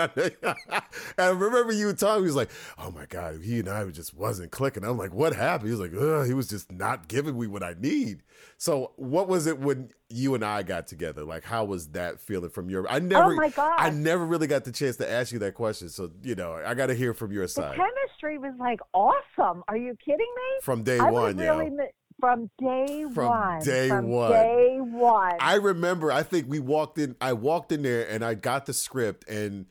I 1.18 1.28
remember 1.28 1.72
you 1.72 1.92
talking. 1.92 2.22
He 2.24 2.26
was 2.26 2.36
like, 2.36 2.50
"Oh 2.78 2.90
my 2.90 3.06
god, 3.06 3.40
he 3.42 3.60
and 3.60 3.68
I 3.68 3.84
just 3.90 4.14
wasn't 4.14 4.50
clicking." 4.50 4.84
I'm 4.84 4.98
like, 4.98 5.14
"What 5.14 5.34
happened?" 5.34 5.70
He 5.70 5.76
was 5.76 5.80
like, 5.80 5.98
Ugh, 5.98 6.26
"He 6.26 6.34
was 6.34 6.48
just 6.48 6.70
not 6.72 7.08
giving 7.08 7.38
me 7.38 7.46
what 7.46 7.62
I 7.62 7.74
need." 7.78 8.22
So, 8.56 8.92
what 8.96 9.28
was 9.28 9.46
it 9.46 9.58
when 9.58 9.90
you 10.08 10.34
and 10.34 10.44
I 10.44 10.62
got 10.62 10.86
together? 10.86 11.24
Like, 11.24 11.44
how 11.44 11.64
was 11.64 11.88
that 11.88 12.20
feeling 12.20 12.50
from 12.50 12.68
your? 12.70 12.88
I 12.90 12.96
oh 12.96 13.00
never, 13.00 13.32
oh 13.32 13.36
my 13.36 13.48
God. 13.50 13.74
I 13.76 13.90
never 13.90 14.24
really 14.24 14.46
got 14.46 14.64
the 14.64 14.72
chance 14.72 14.96
to 14.96 15.10
ask 15.10 15.32
you 15.32 15.38
that 15.40 15.54
question. 15.54 15.88
So, 15.88 16.10
you 16.22 16.34
know, 16.34 16.52
I 16.64 16.74
got 16.74 16.86
to 16.86 16.94
hear 16.94 17.14
from 17.14 17.32
your 17.32 17.44
the 17.44 17.48
side 17.48 17.76
chemistry 17.76 18.38
was 18.38 18.54
like 18.58 18.80
awesome. 18.92 19.62
Are 19.68 19.76
you 19.76 19.96
kidding 20.04 20.18
me? 20.18 20.60
from 20.62 20.82
day 20.82 20.98
I 20.98 21.10
one. 21.10 21.36
was 21.36 21.44
yeah. 21.44 21.68
mi- 21.68 21.84
from 22.24 22.50
day 22.58 23.04
From 23.12 23.26
one. 23.28 23.60
day 23.62 23.88
from 23.88 24.08
one. 24.08 24.32
Day 24.32 24.78
one. 24.80 25.34
I 25.40 25.56
remember. 25.56 26.10
I 26.10 26.22
think 26.22 26.48
we 26.48 26.58
walked 26.58 26.98
in. 26.98 27.16
I 27.20 27.34
walked 27.34 27.70
in 27.70 27.82
there 27.82 28.08
and 28.08 28.24
I 28.24 28.32
got 28.34 28.64
the 28.64 28.72
script 28.72 29.28
and 29.28 29.66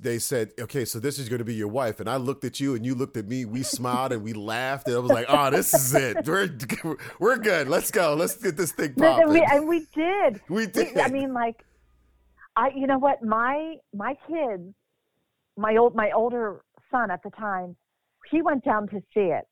they 0.00 0.18
said, 0.20 0.52
"Okay, 0.60 0.84
so 0.84 1.00
this 1.00 1.18
is 1.18 1.28
going 1.28 1.38
to 1.40 1.44
be 1.44 1.54
your 1.54 1.68
wife." 1.68 1.98
And 1.98 2.08
I 2.08 2.16
looked 2.16 2.44
at 2.44 2.60
you 2.60 2.76
and 2.76 2.86
you 2.86 2.94
looked 2.94 3.16
at 3.16 3.26
me. 3.26 3.44
We 3.44 3.62
smiled 3.64 4.12
and 4.12 4.22
we 4.22 4.32
laughed 4.32 4.86
and 4.86 4.96
I 4.96 5.00
was 5.00 5.10
like, 5.10 5.26
"Oh, 5.28 5.50
this 5.50 5.74
is 5.74 5.92
it. 5.94 6.24
We're 6.26 6.48
we're 7.18 7.36
good. 7.38 7.66
Let's 7.68 7.90
go. 7.90 8.14
Let's 8.14 8.36
get 8.36 8.56
this 8.56 8.70
thing 8.72 8.94
popping." 8.94 9.28
we, 9.30 9.40
and 9.42 9.66
we 9.66 9.84
did. 9.92 10.40
We 10.48 10.66
We- 10.66 10.66
did. 10.66 10.98
I 10.98 11.08
mean, 11.08 11.32
like, 11.32 11.64
I, 12.56 12.70
you 12.76 12.86
know 12.86 12.98
what? 12.98 13.24
My 13.24 13.74
my 13.92 14.16
kids, 14.28 14.72
my 15.56 15.76
old 15.76 15.96
my 15.96 16.12
older 16.12 16.60
son 16.92 17.10
at 17.10 17.22
the 17.24 17.30
time, 17.30 17.74
he 18.30 18.40
went 18.42 18.64
down 18.64 18.86
to 18.88 19.00
see 19.14 19.32
it, 19.38 19.46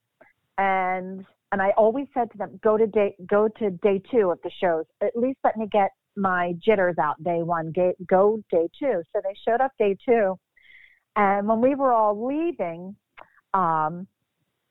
and 0.59 1.25
and 1.53 1.63
I 1.63 1.71
always 1.77 2.07
said 2.15 2.31
to 2.33 2.39
them, 2.39 2.59
go 2.63 2.77
to 2.77 2.87
day 2.87 3.15
go 3.29 3.49
to 3.59 3.71
day 3.71 4.01
two 4.11 4.31
of 4.31 4.39
the 4.43 4.51
shows. 4.61 4.85
At 5.03 5.17
least 5.17 5.39
let 5.45 5.57
me 5.57 5.67
get 5.71 5.91
my 6.17 6.55
jitters 6.65 6.97
out 6.99 7.23
day 7.23 7.43
one. 7.43 7.73
Go 8.09 8.43
day 8.51 8.69
two. 8.79 9.03
So 9.13 9.21
they 9.23 9.35
showed 9.47 9.61
up 9.61 9.73
day 9.79 9.97
two, 10.05 10.39
and 11.15 11.47
when 11.49 11.61
we 11.61 11.75
were 11.75 11.93
all 11.93 12.27
leaving, 12.27 12.97
um, 13.55 14.07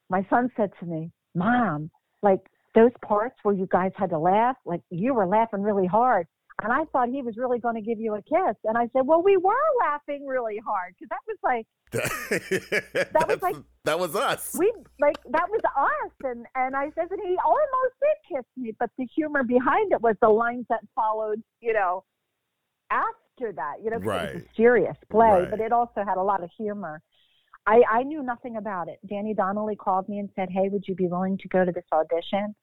my 0.09 0.25
son 0.29 0.49
said 0.57 0.71
to 0.79 0.85
me, 0.85 1.11
"Mom, 1.33 1.89
like." 2.21 2.39
Those 2.73 2.91
parts 3.05 3.37
where 3.43 3.55
you 3.55 3.69
guys 3.71 3.93
had 3.95 4.09
to 4.09 4.19
laugh, 4.19 4.57
like 4.65 4.81
you 4.89 5.13
were 5.13 5.25
laughing 5.25 5.61
really 5.61 5.87
hard. 5.87 6.27
And 6.63 6.71
I 6.71 6.85
thought 6.85 7.09
he 7.09 7.21
was 7.21 7.35
really 7.37 7.59
going 7.59 7.75
to 7.75 7.81
give 7.81 7.99
you 7.99 8.15
a 8.15 8.21
kiss. 8.21 8.55
And 8.63 8.77
I 8.77 8.87
said, 8.93 9.05
well, 9.05 9.21
we 9.21 9.35
were 9.37 9.53
laughing 9.81 10.25
really 10.25 10.57
hard 10.65 10.95
because 10.97 11.09
that 11.09 11.19
was 11.27 11.37
like, 11.43 11.67
that 13.11 13.27
was 13.27 13.41
like- 13.41 13.55
that 13.83 13.99
was 13.99 14.15
us. 14.15 14.55
we 14.57 14.73
like 14.99 15.17
that 15.29 15.47
was 15.49 15.61
us. 15.77 16.11
And 16.23 16.45
and 16.55 16.75
I 16.75 16.85
said, 16.95 17.07
and 17.11 17.19
he 17.23 17.37
almost 17.45 17.93
did 18.01 18.35
kiss 18.37 18.45
me, 18.57 18.73
but 18.79 18.89
the 18.97 19.05
humor 19.15 19.43
behind 19.43 19.91
it 19.91 20.01
was 20.01 20.15
the 20.21 20.29
lines 20.29 20.65
that 20.69 20.79
followed, 20.95 21.41
you 21.61 21.73
know, 21.73 22.03
after 22.89 23.51
that. 23.53 23.75
You 23.83 23.91
know, 23.91 23.99
'cause 23.99 24.29
it 24.29 24.33
was 24.35 24.43
a 24.43 24.55
serious 24.55 24.97
play, 25.11 25.41
Right. 25.41 25.51
but 25.51 25.59
it 25.59 25.71
also 25.71 26.03
had 26.03 26.17
a 26.17 26.23
lot 26.23 26.43
of 26.43 26.49
humor. 26.57 27.01
I, 27.67 27.81
I 27.89 28.03
knew 28.03 28.23
nothing 28.23 28.57
about 28.57 28.87
it. 28.89 28.99
Danny 29.07 29.33
Donnelly 29.33 29.75
called 29.75 30.07
me 30.09 30.19
and 30.19 30.29
said, 30.35 30.49
"Hey, 30.49 30.69
would 30.69 30.87
you 30.87 30.95
be 30.95 31.07
willing 31.07 31.37
to 31.39 31.47
go 31.49 31.65
to 31.65 31.71
this 31.71 31.85
audition?" 31.91 32.55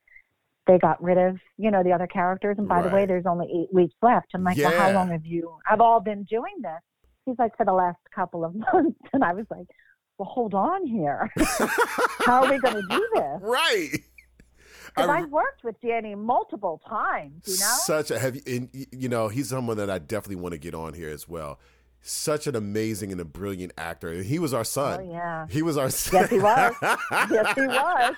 They 0.66 0.78
got 0.78 1.02
rid 1.02 1.18
of, 1.18 1.38
you 1.58 1.70
know, 1.70 1.82
the 1.82 1.92
other 1.92 2.06
characters, 2.06 2.56
and 2.58 2.68
by 2.68 2.82
the 2.82 2.88
way, 2.88 3.04
there's 3.04 3.26
only 3.26 3.46
eight 3.46 3.74
weeks 3.74 3.94
left. 4.00 4.28
I'm 4.34 4.44
like, 4.44 4.56
"Well, 4.56 4.70
how 4.70 4.92
long 4.92 5.10
have 5.10 5.26
you 5.26 5.58
I've 5.68 5.80
all 5.80 6.00
been 6.00 6.22
doing 6.24 6.54
this?" 6.60 6.80
He's 7.26 7.38
like, 7.38 7.56
"For 7.56 7.66
the 7.66 7.72
last 7.72 7.98
couple 8.14 8.44
of 8.44 8.54
months," 8.72 9.00
and 9.12 9.24
I 9.24 9.32
was 9.32 9.46
like, 9.50 9.66
"Well, 10.18 10.28
hold 10.28 10.54
on 10.54 10.86
here. 10.86 11.30
how 12.24 12.44
are 12.44 12.50
we 12.50 12.58
going 12.58 12.76
to 12.76 12.86
do 12.88 13.08
this?" 13.14 13.40
right. 13.42 13.90
Because 14.94 15.08
I've 15.08 15.30
worked 15.30 15.64
with 15.64 15.80
Danny 15.80 16.14
multiple 16.14 16.80
times, 16.86 17.44
you 17.46 17.54
know. 17.54 17.76
Such 17.84 18.10
a 18.10 18.18
heavy, 18.18 18.42
and, 18.46 18.68
you 18.92 19.08
know, 19.08 19.28
he's 19.28 19.48
someone 19.48 19.78
that 19.78 19.88
I 19.88 19.98
definitely 19.98 20.36
want 20.36 20.52
to 20.52 20.58
get 20.58 20.74
on 20.74 20.92
here 20.92 21.08
as 21.08 21.26
well. 21.26 21.58
Such 22.04 22.46
an 22.48 22.56
amazing 22.56 23.12
and 23.12 23.20
a 23.20 23.24
brilliant 23.24 23.72
actor. 23.78 24.12
He 24.22 24.38
was 24.40 24.52
our 24.52 24.64
son. 24.64 25.00
oh 25.02 25.12
yeah. 25.12 25.46
He 25.48 25.62
was 25.62 25.76
our 25.76 25.88
son. 25.88 26.22
Yes, 26.22 26.30
he 26.30 26.38
was. 26.40 26.74
Yes, 27.30 27.54
he 27.54 27.60
was. 27.68 28.14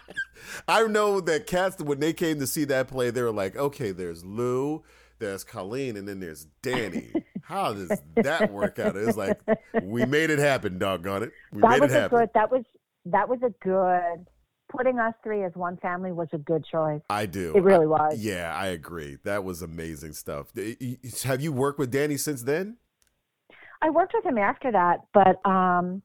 I 0.67 0.83
know 0.87 1.21
that 1.21 1.47
cats 1.47 1.79
when 1.83 2.01
they 2.01 2.13
came 2.15 2.39
to 2.41 2.47
see 2.47 2.65
that 2.65 2.89
play, 2.89 3.11
they 3.11 3.21
were 3.23 3.31
like, 3.33 3.57
okay, 3.57 3.91
there's 3.93 4.25
Lou, 4.25 4.83
there's 5.19 5.45
Colleen, 5.45 5.97
and 5.97 6.09
then 6.09 6.21
there's 6.21 6.47
Danny. 6.63 7.13
How 7.43 7.75
does 7.75 7.93
that 8.17 8.51
work 8.51 8.79
out? 8.79 8.97
It's 8.97 9.19
like 9.19 9.39
we 9.83 10.07
made 10.07 10.31
it 10.31 10.39
happen, 10.39 10.79
doggone 10.79 11.25
it. 11.25 11.33
We 11.53 11.61
that 11.61 11.71
made 11.73 11.81
was 11.83 11.93
it 11.93 12.05
a 12.05 12.09
good. 12.09 12.31
That 12.35 12.51
was 12.51 12.65
that 13.05 13.29
was 13.29 13.41
a 13.43 13.51
good. 13.63 14.27
Putting 14.71 14.99
us 14.99 15.13
three 15.23 15.45
as 15.45 15.53
one 15.55 15.77
family 15.77 16.11
was 16.11 16.27
a 16.33 16.39
good 16.39 16.65
choice. 16.65 17.03
I 17.09 17.27
do. 17.27 17.53
It 17.55 17.63
really 17.63 17.85
I- 17.85 17.89
was. 17.89 18.19
yeah, 18.19 18.53
I 18.57 18.69
agree. 18.69 19.19
That 19.25 19.45
was 19.45 19.61
amazing 19.63 20.15
stuff. 20.15 20.47
Have 21.25 21.41
you 21.43 21.53
worked 21.53 21.79
with 21.79 21.91
Danny 21.93 22.17
since 22.17 22.43
then? 22.43 22.79
I 23.85 23.91
worked 23.91 24.15
with 24.15 24.25
him 24.25 24.39
after 24.39 24.73
that, 24.73 25.01
but 25.13 25.47
um, 25.49 26.01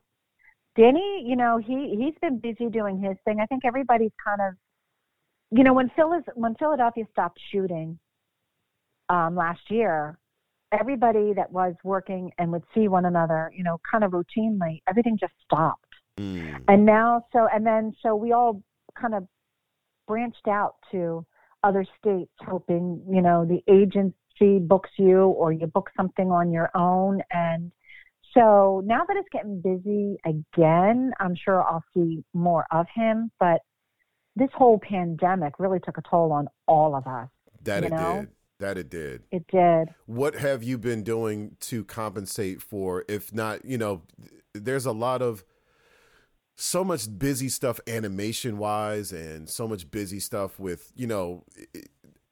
Danny, 0.75 1.23
you 1.25 1.37
know, 1.37 1.57
he 1.57 1.95
he's 1.97 2.13
been 2.21 2.37
busy 2.37 2.69
doing 2.69 2.99
his 2.99 3.15
thing. 3.23 3.39
I 3.39 3.45
think 3.45 3.63
everybody's 3.63 4.11
kind 4.23 4.41
of, 4.41 4.55
you 5.57 5.63
know, 5.63 5.73
when 5.73 5.89
Phil 5.95 6.11
is 6.13 6.23
when 6.35 6.55
Philadelphia 6.55 7.05
stopped 7.11 7.39
shooting 7.53 7.97
um, 9.07 9.33
last 9.37 9.61
year, 9.69 10.19
everybody 10.77 11.31
that 11.33 11.49
was 11.53 11.73
working 11.85 12.31
and 12.37 12.51
would 12.51 12.63
see 12.75 12.89
one 12.89 13.05
another, 13.05 13.49
you 13.55 13.63
know, 13.63 13.79
kind 13.89 14.03
of 14.03 14.11
routinely, 14.11 14.81
everything 14.89 15.17
just 15.17 15.33
stopped. 15.45 15.85
Mm. 16.17 16.61
And 16.67 16.85
now, 16.85 17.25
so 17.31 17.47
and 17.53 17.65
then, 17.65 17.95
so 18.03 18.13
we 18.13 18.33
all 18.33 18.61
kind 18.99 19.15
of 19.15 19.25
branched 20.05 20.49
out 20.49 20.75
to 20.91 21.25
other 21.63 21.85
states, 21.97 22.31
hoping 22.45 23.01
you 23.09 23.21
know 23.21 23.45
the 23.45 23.63
agency 24.39 24.59
books 24.59 24.89
you 24.97 25.27
or 25.27 25.51
you 25.51 25.67
book 25.67 25.89
something 25.95 26.31
on 26.31 26.51
your 26.51 26.69
own. 26.75 27.21
And 27.31 27.71
so 28.35 28.81
now 28.85 29.03
that 29.07 29.17
it's 29.17 29.29
getting 29.31 29.61
busy 29.61 30.17
again, 30.25 31.11
I'm 31.19 31.35
sure 31.35 31.63
I'll 31.63 31.83
see 31.93 32.23
more 32.33 32.65
of 32.71 32.85
him. 32.93 33.31
But 33.39 33.61
this 34.35 34.49
whole 34.53 34.79
pandemic 34.79 35.59
really 35.59 35.79
took 35.79 35.97
a 35.97 36.01
toll 36.09 36.31
on 36.31 36.47
all 36.67 36.95
of 36.95 37.07
us. 37.07 37.29
That 37.63 37.83
it 37.83 37.91
know? 37.91 38.21
did. 38.21 38.29
That 38.59 38.77
it 38.77 38.89
did. 38.89 39.23
It 39.31 39.45
did. 39.47 39.93
What 40.05 40.35
have 40.35 40.63
you 40.63 40.77
been 40.77 41.03
doing 41.03 41.55
to 41.61 41.85
compensate 41.85 42.61
for, 42.61 43.05
if 43.07 43.33
not, 43.33 43.63
you 43.63 43.77
know, 43.77 44.01
there's 44.53 44.85
a 44.85 44.91
lot 44.91 45.21
of 45.21 45.45
so 46.55 46.83
much 46.83 47.07
busy 47.17 47.47
stuff 47.47 47.79
animation 47.87 48.57
wise 48.57 49.13
and 49.13 49.47
so 49.47 49.65
much 49.65 49.89
busy 49.89 50.19
stuff 50.19 50.59
with, 50.59 50.91
you 50.93 51.07
know, 51.07 51.45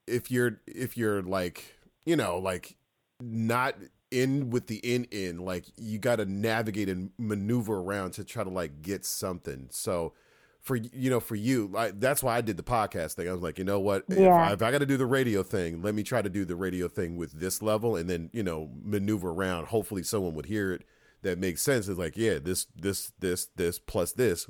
if 0.06 0.30
you're, 0.30 0.60
if 0.68 0.98
you're 0.98 1.22
like, 1.22 1.77
you 2.08 2.16
know, 2.16 2.38
like 2.40 2.76
not 3.22 3.76
in 4.10 4.50
with 4.50 4.68
the 4.68 4.78
in 4.78 5.04
in, 5.06 5.40
like 5.40 5.66
you 5.78 6.00
got 6.00 6.16
to 6.16 6.26
navigate 6.26 6.88
and 6.90 7.12
maneuver 7.18 7.80
around 7.80 8.12
to 8.12 8.24
try 8.24 8.44
to 8.44 8.50
like 8.50 8.82
get 8.82 9.04
something. 9.06 9.68
So, 9.70 10.14
for 10.62 10.78
you 10.78 11.10
know, 11.10 11.20
for 11.20 11.36
you, 11.36 11.70
like 11.74 12.00
that's 12.00 12.24
why 12.24 12.38
I 12.38 12.42
did 12.42 12.56
the 12.58 12.64
podcast 12.64 13.14
thing. 13.16 13.28
I 13.28 13.34
was 13.34 13.42
like, 13.42 13.58
you 13.58 13.66
know 13.66 13.80
what, 13.80 14.06
if 14.10 14.18
Yeah. 14.18 14.34
I, 14.34 14.54
if 14.54 14.62
I 14.62 14.72
got 14.72 14.80
to 14.80 14.86
do 14.86 14.98
the 14.98 15.06
radio 15.06 15.44
thing, 15.44 15.82
let 15.82 15.94
me 15.94 16.04
try 16.04 16.22
to 16.22 16.30
do 16.30 16.46
the 16.46 16.56
radio 16.56 16.88
thing 16.88 17.18
with 17.18 17.34
this 17.34 17.62
level, 17.62 17.96
and 17.98 18.10
then 18.10 18.30
you 18.32 18.44
know, 18.44 18.70
maneuver 18.82 19.32
around. 19.32 19.68
Hopefully, 19.68 20.04
someone 20.04 20.34
would 20.36 20.46
hear 20.46 20.72
it 20.72 20.84
that 21.24 21.38
makes 21.38 21.62
sense. 21.62 21.88
It's 21.90 22.00
like, 22.00 22.16
yeah, 22.16 22.38
this, 22.40 22.68
this, 22.76 23.12
this, 23.20 23.48
this 23.56 23.80
plus 23.80 24.14
this 24.14 24.48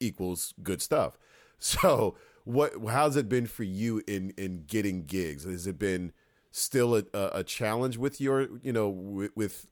equals 0.00 0.52
good 0.62 0.82
stuff. 0.82 1.16
So, 1.60 2.16
what? 2.44 2.72
How's 2.88 3.16
it 3.16 3.28
been 3.28 3.46
for 3.48 3.64
you 3.64 4.00
in 4.06 4.30
in 4.36 4.62
getting 4.68 5.06
gigs? 5.06 5.42
Has 5.42 5.66
it 5.66 5.76
been 5.76 6.12
still 6.50 6.96
a, 6.96 7.04
a, 7.14 7.44
challenge 7.44 7.96
with 7.96 8.20
your, 8.20 8.48
you 8.62 8.72
know, 8.72 8.88
with, 8.88 9.30
with 9.34 9.66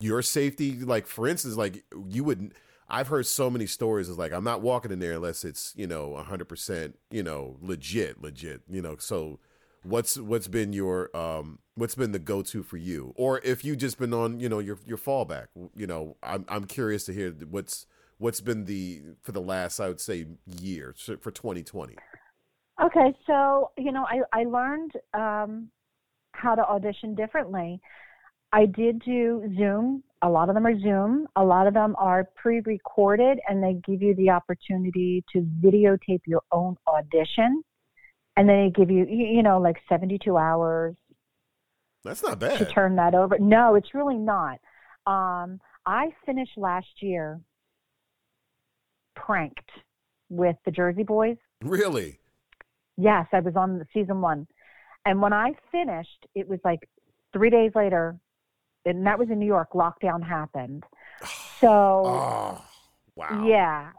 your 0.00 0.22
safety? 0.22 0.78
Like, 0.78 1.06
for 1.06 1.26
instance, 1.26 1.56
like 1.56 1.84
you 2.08 2.24
would. 2.24 2.54
I've 2.88 3.08
heard 3.08 3.24
so 3.24 3.48
many 3.48 3.66
stories. 3.66 4.10
It's 4.10 4.18
like 4.18 4.32
I'm 4.32 4.44
not 4.44 4.60
walking 4.60 4.92
in 4.92 4.98
there 4.98 5.12
unless 5.14 5.44
it's 5.44 5.72
you 5.76 5.86
know 5.86 6.08
100 6.08 6.44
percent 6.46 6.98
you 7.10 7.22
know 7.22 7.56
legit, 7.62 8.20
legit. 8.20 8.60
You 8.68 8.82
know, 8.82 8.96
so 8.98 9.38
what's 9.82 10.18
what's 10.18 10.48
been 10.48 10.72
your 10.72 11.14
um 11.16 11.58
what's 11.74 11.94
been 11.94 12.12
the 12.12 12.18
go 12.18 12.42
to 12.42 12.62
for 12.62 12.76
you, 12.76 13.12
or 13.16 13.40
if 13.44 13.64
you've 13.64 13.78
just 13.78 13.98
been 13.98 14.12
on 14.12 14.40
you 14.40 14.48
know 14.48 14.58
your 14.58 14.78
your 14.84 14.98
fallback. 14.98 15.46
You 15.74 15.86
know, 15.86 16.16
I'm 16.22 16.44
I'm 16.48 16.64
curious 16.64 17.04
to 17.06 17.12
hear 17.12 17.30
what's 17.48 17.86
what's 18.18 18.40
been 18.40 18.64
the 18.64 19.02
for 19.22 19.32
the 19.32 19.40
last 19.40 19.80
I 19.80 19.88
would 19.88 20.00
say 20.00 20.26
year 20.46 20.94
for 21.20 21.30
2020. 21.30 21.96
Okay, 22.82 23.14
so 23.26 23.70
you 23.76 23.92
know, 23.92 24.04
I 24.08 24.40
I 24.40 24.44
learned 24.44 24.92
um, 25.14 25.68
how 26.32 26.54
to 26.54 26.62
audition 26.62 27.14
differently. 27.14 27.80
I 28.52 28.66
did 28.66 29.00
do 29.00 29.42
Zoom. 29.56 30.02
A 30.20 30.28
lot 30.28 30.48
of 30.48 30.54
them 30.54 30.66
are 30.66 30.78
Zoom. 30.78 31.26
A 31.36 31.42
lot 31.44 31.66
of 31.66 31.74
them 31.74 31.96
are 31.98 32.28
pre-recorded, 32.36 33.38
and 33.48 33.62
they 33.62 33.74
give 33.86 34.02
you 34.02 34.14
the 34.14 34.30
opportunity 34.30 35.24
to 35.32 35.40
videotape 35.60 36.20
your 36.26 36.42
own 36.52 36.76
audition, 36.86 37.62
and 38.36 38.48
then 38.48 38.64
they 38.66 38.70
give 38.70 38.90
you, 38.90 39.06
you 39.08 39.26
you 39.36 39.42
know, 39.42 39.58
like 39.58 39.76
72 39.88 40.36
hours 40.36 40.94
That's 42.04 42.22
not 42.22 42.38
bad. 42.38 42.58
to 42.58 42.66
turn 42.66 42.96
that 42.96 43.14
over. 43.14 43.38
No, 43.38 43.74
it's 43.74 43.94
really 43.94 44.18
not. 44.18 44.58
Um, 45.06 45.58
I 45.86 46.10
finished 46.26 46.52
last 46.56 46.86
year 47.00 47.40
pranked 49.16 49.70
with 50.28 50.56
the 50.64 50.70
Jersey 50.70 51.02
Boys. 51.02 51.36
Really? 51.62 52.18
Yes, 52.96 53.26
I 53.32 53.40
was 53.40 53.54
on 53.56 53.84
season 53.92 54.20
one. 54.20 54.46
And 55.04 55.20
when 55.20 55.32
I 55.32 55.52
finished, 55.70 56.26
it 56.34 56.48
was 56.48 56.60
like 56.64 56.88
three 57.32 57.50
days 57.50 57.72
later, 57.74 58.16
and 58.84 59.06
that 59.06 59.18
was 59.18 59.28
in 59.30 59.38
New 59.38 59.46
York, 59.46 59.72
lockdown 59.74 60.22
happened. 60.22 60.84
So, 61.60 62.04
Oh, 62.08 62.60
wow. 63.14 63.46
yeah, 63.46 63.90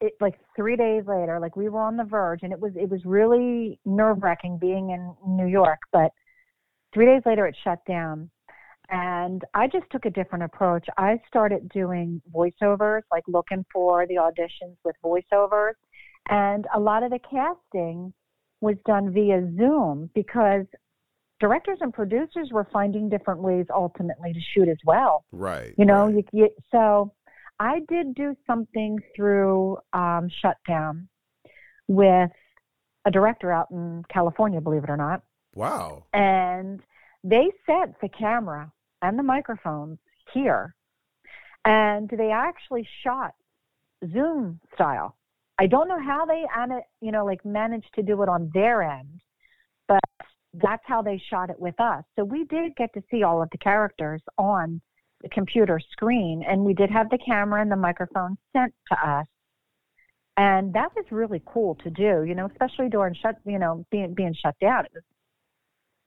it 0.00 0.14
like 0.20 0.34
three 0.56 0.74
days 0.74 1.04
later, 1.06 1.38
like 1.40 1.54
we 1.54 1.68
were 1.68 1.80
on 1.80 1.96
the 1.96 2.02
verge, 2.02 2.40
and 2.42 2.52
it 2.52 2.58
was 2.58 2.72
it 2.74 2.90
was 2.90 3.00
really 3.04 3.78
nerve 3.84 4.22
wracking 4.24 4.58
being 4.58 4.90
in 4.90 5.14
New 5.24 5.46
York. 5.46 5.78
But 5.92 6.10
three 6.92 7.06
days 7.06 7.22
later, 7.24 7.46
it 7.46 7.56
shut 7.62 7.78
down, 7.86 8.28
and 8.90 9.42
I 9.54 9.68
just 9.68 9.86
took 9.92 10.04
a 10.04 10.10
different 10.10 10.42
approach. 10.42 10.84
I 10.98 11.20
started 11.28 11.68
doing 11.68 12.20
voiceovers, 12.34 13.02
like 13.12 13.22
looking 13.28 13.64
for 13.72 14.04
the 14.08 14.16
auditions 14.16 14.76
with 14.84 14.96
voiceovers, 15.04 15.74
and 16.28 16.66
a 16.74 16.80
lot 16.80 17.04
of 17.04 17.10
the 17.12 17.20
casting 17.20 18.12
was 18.62 18.76
done 18.86 19.12
via 19.12 19.42
Zoom 19.56 20.08
because 20.14 20.64
directors 21.40 21.78
and 21.80 21.92
producers 21.92 22.48
were 22.52 22.66
finding 22.72 23.08
different 23.08 23.42
ways 23.42 23.66
ultimately 23.74 24.32
to 24.32 24.40
shoot 24.54 24.68
as 24.68 24.78
well. 24.86 25.24
Right. 25.32 25.74
You 25.76 25.84
know, 25.84 26.06
right. 26.06 26.24
you, 26.32 26.44
you, 26.44 26.48
so 26.70 27.12
I 27.58 27.80
did 27.88 28.14
do 28.14 28.34
something 28.46 28.98
through 29.14 29.78
um, 29.92 30.30
Shutdown 30.40 31.08
with 31.88 32.30
a 33.04 33.10
director 33.10 33.52
out 33.52 33.70
in 33.72 34.04
California, 34.08 34.60
believe 34.60 34.84
it 34.84 34.90
or 34.90 34.96
not. 34.96 35.22
Wow. 35.54 36.04
And 36.12 36.80
they 37.24 37.50
set 37.66 38.00
the 38.00 38.08
camera 38.08 38.72
and 39.02 39.18
the 39.18 39.22
microphones 39.22 39.98
here. 40.32 40.74
And 41.64 42.08
they 42.08 42.30
actually 42.30 42.88
shot 43.04 43.34
Zoom 44.12 44.60
style. 44.74 45.16
I 45.58 45.66
don't 45.66 45.88
know 45.88 46.00
how 46.00 46.24
they, 46.24 46.44
you 47.00 47.12
know, 47.12 47.24
like 47.24 47.44
managed 47.44 47.92
to 47.94 48.02
do 48.02 48.22
it 48.22 48.28
on 48.28 48.50
their 48.54 48.82
end, 48.82 49.20
but 49.86 50.00
that's 50.54 50.82
how 50.86 51.02
they 51.02 51.22
shot 51.30 51.50
it 51.50 51.58
with 51.58 51.78
us. 51.80 52.04
So 52.16 52.24
we 52.24 52.44
did 52.44 52.74
get 52.76 52.92
to 52.94 53.02
see 53.10 53.22
all 53.22 53.42
of 53.42 53.48
the 53.50 53.58
characters 53.58 54.22
on 54.38 54.80
the 55.22 55.28
computer 55.28 55.80
screen, 55.92 56.42
and 56.46 56.64
we 56.64 56.74
did 56.74 56.90
have 56.90 57.08
the 57.10 57.18
camera 57.24 57.62
and 57.62 57.70
the 57.70 57.76
microphone 57.76 58.36
sent 58.52 58.74
to 58.90 59.08
us. 59.08 59.26
And 60.36 60.72
that 60.74 60.88
was 60.96 61.04
really 61.10 61.42
cool 61.46 61.74
to 61.84 61.90
do, 61.90 62.24
you 62.24 62.34
know, 62.34 62.46
especially 62.46 62.88
during 62.88 63.14
shut, 63.14 63.36
you 63.44 63.58
know, 63.58 63.84
being 63.90 64.14
being 64.14 64.34
shut 64.34 64.54
down. 64.60 64.86
It 64.86 64.92
was 64.94 65.02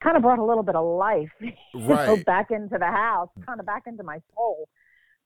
kind 0.04 0.18
of 0.18 0.24
brought 0.24 0.40
a 0.40 0.46
little 0.46 0.64
bit 0.64 0.76
of 0.76 0.86
life 0.86 1.30
right. 1.42 2.08
know, 2.08 2.18
back 2.26 2.50
into 2.50 2.78
the 2.78 2.86
house, 2.86 3.30
kind 3.46 3.60
of 3.60 3.66
back 3.66 3.84
into 3.86 4.04
my 4.04 4.20
soul. 4.36 4.68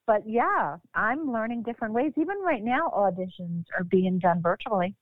But 0.10 0.24
yeah, 0.28 0.78
I'm 0.96 1.32
learning 1.32 1.62
different 1.62 1.94
ways. 1.94 2.14
Even 2.18 2.38
right 2.44 2.64
now, 2.64 2.90
auditions 2.96 3.66
are 3.78 3.84
being 3.84 4.18
done 4.18 4.42
virtually. 4.42 4.96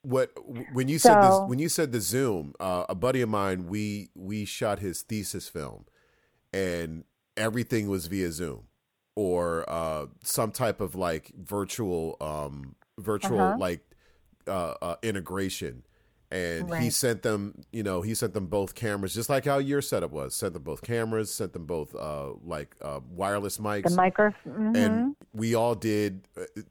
What 0.00 0.30
when 0.72 0.88
you 0.88 0.98
said 0.98 1.22
this, 1.22 1.38
when 1.46 1.58
you 1.58 1.68
said 1.68 1.92
the 1.92 2.00
Zoom, 2.00 2.54
uh, 2.58 2.86
a 2.88 2.94
buddy 2.94 3.20
of 3.20 3.28
mine, 3.28 3.66
we 3.66 4.08
we 4.14 4.46
shot 4.46 4.78
his 4.78 5.02
thesis 5.02 5.50
film, 5.50 5.84
and 6.54 7.04
everything 7.36 7.86
was 7.86 8.06
via 8.06 8.32
Zoom 8.32 8.62
or 9.14 9.68
uh, 9.68 10.06
some 10.24 10.52
type 10.52 10.80
of 10.80 10.94
like 10.94 11.30
virtual 11.36 12.16
um, 12.22 12.74
virtual 12.98 13.40
Uh-huh. 13.40 13.58
like 13.58 13.80
uh, 14.46 14.74
uh, 14.80 14.96
integration. 15.02 15.82
And 16.32 16.74
he 16.76 16.88
sent 16.90 17.22
them, 17.22 17.62
you 17.72 17.82
know, 17.82 18.00
he 18.02 18.14
sent 18.14 18.32
them 18.34 18.46
both 18.46 18.74
cameras, 18.74 19.14
just 19.14 19.28
like 19.28 19.44
how 19.44 19.58
your 19.58 19.82
setup 19.82 20.10
was. 20.12 20.34
Sent 20.34 20.54
them 20.54 20.62
both 20.62 20.80
cameras, 20.82 21.32
sent 21.32 21.52
them 21.52 21.66
both 21.66 21.94
uh, 21.94 22.30
like 22.44 22.74
uh, 22.80 23.00
wireless 23.10 23.58
mics 23.58 23.90
The 23.90 23.96
microphone. 23.96 24.74
and 24.76 25.16
we 25.34 25.54
all 25.54 25.74
did 25.74 26.26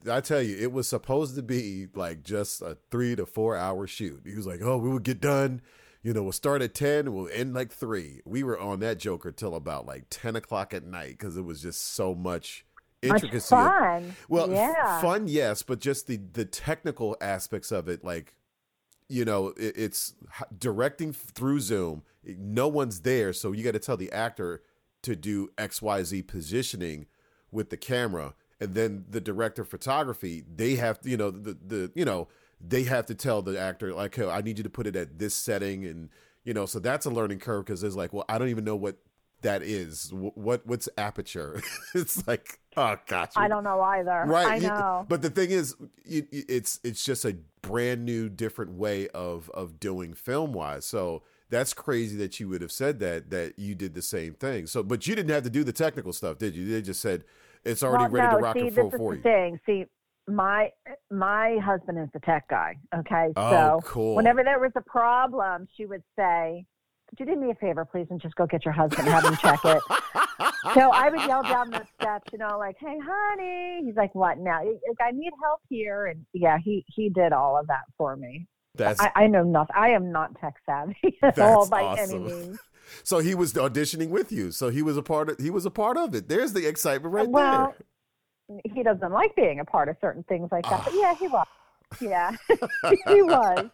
i 0.10 0.20
tell 0.22 0.42
you 0.42 0.56
it 0.58 0.72
was 0.72 0.88
supposed 0.88 1.36
to 1.36 1.42
be 1.42 1.88
like 1.96 2.24
just 2.24 2.62
a 2.62 2.78
three 2.92 3.16
to 3.16 3.26
four 3.26 3.56
hour 3.58 3.88
shoot 3.88 4.22
he 4.26 4.36
was 4.36 4.46
like 4.48 4.62
oh 4.62 4.78
we 4.78 4.90
would 4.90 5.04
get 5.04 5.20
done 5.20 5.62
you 6.04 6.14
know 6.14 6.22
we'll 6.24 6.32
start 6.32 6.62
at 6.62 6.74
10 6.74 7.00
and 7.08 7.14
we'll 7.16 7.30
end 7.34 7.54
like 7.54 7.72
3 7.72 8.22
we 8.26 8.44
were 8.44 8.60
on 8.60 8.80
that 8.80 8.98
joker 9.00 9.32
till 9.32 9.56
about 9.56 9.86
like 9.86 10.06
10 10.10 10.36
o'clock 10.36 10.74
at 10.74 10.84
night 10.84 11.12
because 11.18 11.38
it 11.38 11.42
was 11.44 11.62
just 11.62 11.82
so 11.96 12.14
much 12.16 12.66
Much 13.04 13.24
intricacy 13.24 13.50
fun. 13.56 14.16
well 14.30 14.46
f- 14.46 14.56
yeah. 14.56 15.02
fun 15.02 15.28
yes 15.28 15.64
but 15.64 15.80
just 15.80 16.08
the 16.08 16.18
the 16.34 16.46
technical 16.46 17.16
aspects 17.22 17.72
of 17.72 17.88
it 17.88 18.04
like 18.04 18.34
you 19.12 19.26
know 19.26 19.48
it, 19.58 19.74
it's 19.76 20.14
directing 20.58 21.14
through 21.14 21.60
zoom. 21.60 22.04
No 22.26 22.68
one's 22.68 23.02
there 23.02 23.34
so 23.34 23.52
you 23.52 23.64
got 23.64 23.74
to 23.74 23.80
tell 23.80 23.98
the 23.98 24.12
actor 24.12 24.62
to 25.04 25.16
do 25.16 25.50
xyz 25.58 26.28
positioning 26.28 27.08
with 27.52 27.70
the 27.70 27.78
camera. 27.78 28.34
And 28.60 28.76
then 28.76 29.06
the 29.10 29.20
director 29.22 29.64
of 29.64 29.70
photography 29.70 30.44
they 30.56 30.76
have 30.76 31.00
you 31.04 31.18
know 31.18 31.32
the 31.32 31.58
the 31.66 31.92
you 31.96 32.06
know 32.06 32.28
they 32.60 32.84
have 32.84 33.08
to 33.08 33.16
tell 33.16 33.42
the 33.42 33.60
actor 33.60 33.92
like 33.92 34.20
oh, 34.20 34.30
i 34.30 34.42
need 34.42 34.58
you 34.60 34.64
to 34.64 34.70
put 34.70 34.86
it 34.86 34.96
at 34.96 35.18
this 35.18 35.34
setting 35.34 35.84
and 35.84 36.10
you 36.44 36.54
know 36.54 36.68
so 36.68 36.78
that's 36.78 37.08
a 37.08 37.10
learning 37.10 37.40
curve 37.40 37.66
because 37.66 37.82
it's 37.84 37.96
like 37.96 38.14
well 38.14 38.24
i 38.30 38.38
don't 38.38 38.50
even 38.50 38.64
know 38.64 38.76
what 38.76 38.98
that 39.42 39.64
is. 39.64 40.12
What 40.14 40.66
what's 40.68 40.88
aperture? 40.98 41.62
It's 41.96 42.28
like 42.28 42.60
oh 42.78 42.96
gosh 43.08 43.32
I 43.36 43.48
don't 43.48 43.64
know 43.64 43.82
either. 43.82 44.24
right 44.28 44.48
I 44.48 44.60
know. 44.60 45.06
but 45.10 45.22
the 45.24 45.30
thing 45.32 45.50
is 45.50 45.76
you- 46.06 46.28
it's 46.32 46.80
it's 46.84 47.04
just 47.04 47.26
a 47.26 47.36
brand 47.62 48.04
new 48.06 48.30
different 48.30 48.72
way 48.72 49.08
of 49.10 49.50
of 49.52 49.80
doing 49.80 50.14
film 50.14 50.54
wise 50.54 50.86
so 50.86 51.22
that's 51.52 51.74
crazy 51.74 52.16
that 52.16 52.40
you 52.40 52.48
would 52.50 52.62
have 52.62 52.72
said 52.72 53.00
that 53.00 53.30
that 53.30 53.60
you 53.60 53.76
did 53.76 53.94
the 53.94 54.02
same 54.02 54.34
thing. 54.34 54.66
So 54.66 54.82
but 54.82 55.06
you 55.06 55.16
didn't 55.16 55.32
have 55.32 55.44
to 55.44 55.50
do 55.50 55.64
the 55.64 55.74
technical 55.74 56.14
stuff 56.14 56.40
did 56.40 56.56
you? 56.56 56.66
They 56.72 56.82
just 56.82 57.02
said 57.02 57.26
it's 57.64 57.84
already 57.84 58.06
well, 58.06 58.24
ready 58.24 58.32
no, 58.32 58.38
to 58.38 58.44
rock 58.44 58.56
see, 58.56 58.68
and 58.68 58.78
roll 58.78 58.90
for 58.90 59.12
the 59.12 59.18
you. 59.18 59.22
thing. 59.22 59.60
See, 59.66 59.86
my 60.28 60.70
my 61.12 61.58
husband 61.64 62.00
is 62.00 62.08
the 62.14 62.22
tech 62.22 62.48
guy. 62.50 62.78
Okay, 62.96 63.28
oh 63.36 63.52
so 63.52 63.80
cool. 63.84 64.16
whenever 64.16 64.44
there 64.44 64.60
was 64.60 64.72
a 64.76 64.82
problem, 64.82 65.68
she 65.76 65.86
would 65.86 66.04
say, 66.18 66.66
"Could 67.18 67.28
you 67.28 67.36
do 67.36 67.42
me 67.42 67.52
a 67.52 67.56
favor, 67.56 67.86
please, 67.86 68.08
and 68.10 68.22
just 68.22 68.36
go 68.36 68.46
get 68.46 68.66
your 68.66 68.74
husband, 68.74 69.08
and 69.08 69.14
have 69.14 69.26
him 69.26 69.38
check 69.38 69.60
it." 69.66 69.82
So 70.74 70.92
I 70.92 71.10
would 71.10 71.22
yell 71.22 71.44
down 71.44 71.70
the 71.70 71.86
steps, 72.00 72.32
you 72.32 72.38
know, 72.38 72.58
like, 72.58 72.76
"Hey, 72.80 72.98
honey." 73.04 73.82
He's 73.86 73.96
like, 73.96 74.14
"What 74.16 74.38
now? 74.38 74.64
Like, 74.64 74.98
I 75.02 75.12
need 75.12 75.32
help 75.44 75.60
here." 75.70 76.08
And 76.08 76.26
yeah, 76.34 76.58
he 76.64 76.84
he 76.88 77.10
did 77.10 77.32
all 77.34 77.60
of 77.60 77.68
that 77.68 77.82
for 77.98 78.16
me. 78.16 78.48
that's 78.76 79.00
I, 79.00 79.12
I 79.16 79.28
know 79.28 79.44
nothing. 79.44 79.76
I 79.76 79.90
am 79.90 80.12
not 80.12 80.40
tech 80.40 80.56
savvy 80.66 81.18
at 81.24 81.38
all 81.40 81.68
by 81.68 81.84
awesome. 81.84 82.16
any 82.16 82.34
means. 82.34 82.60
so 83.04 83.20
he 83.20 83.36
was 83.36 83.54
auditioning 83.54 84.10
with 84.10 84.32
you 84.32 84.52
so 84.52 84.70
he 84.70 84.82
was 84.82 84.98
a 84.98 85.04
part 85.04 85.30
of 85.30 85.40
he 85.40 85.50
was 85.50 85.66
a 85.66 85.72
part 85.72 85.98
of 85.98 86.14
it 86.14 86.28
there's 86.28 86.52
the 86.52 86.68
excitement 86.68 87.14
right 87.14 87.30
well, 87.30 87.74
he 88.66 88.84
doesn't 88.84 89.12
like 89.12 89.36
being 89.36 89.60
a 89.60 89.66
part 89.66 89.90
of 89.90 89.96
certain 90.02 90.24
things 90.24 90.50
like 90.52 90.64
that. 90.70 90.84
But 90.86 90.94
ah. 90.94 91.00
yeah, 91.00 91.16
he 91.16 91.28
was. 91.28 91.48
Yeah, 92.00 92.36
he 93.08 93.22
was. 93.22 93.70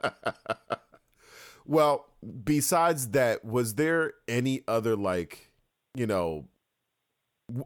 Well 1.68 2.08
besides 2.44 3.10
that 3.10 3.46
was 3.46 3.76
there 3.76 4.14
any 4.28 4.64
other 4.68 4.96
like 4.96 5.52
you 5.94 6.08
know 6.08 6.48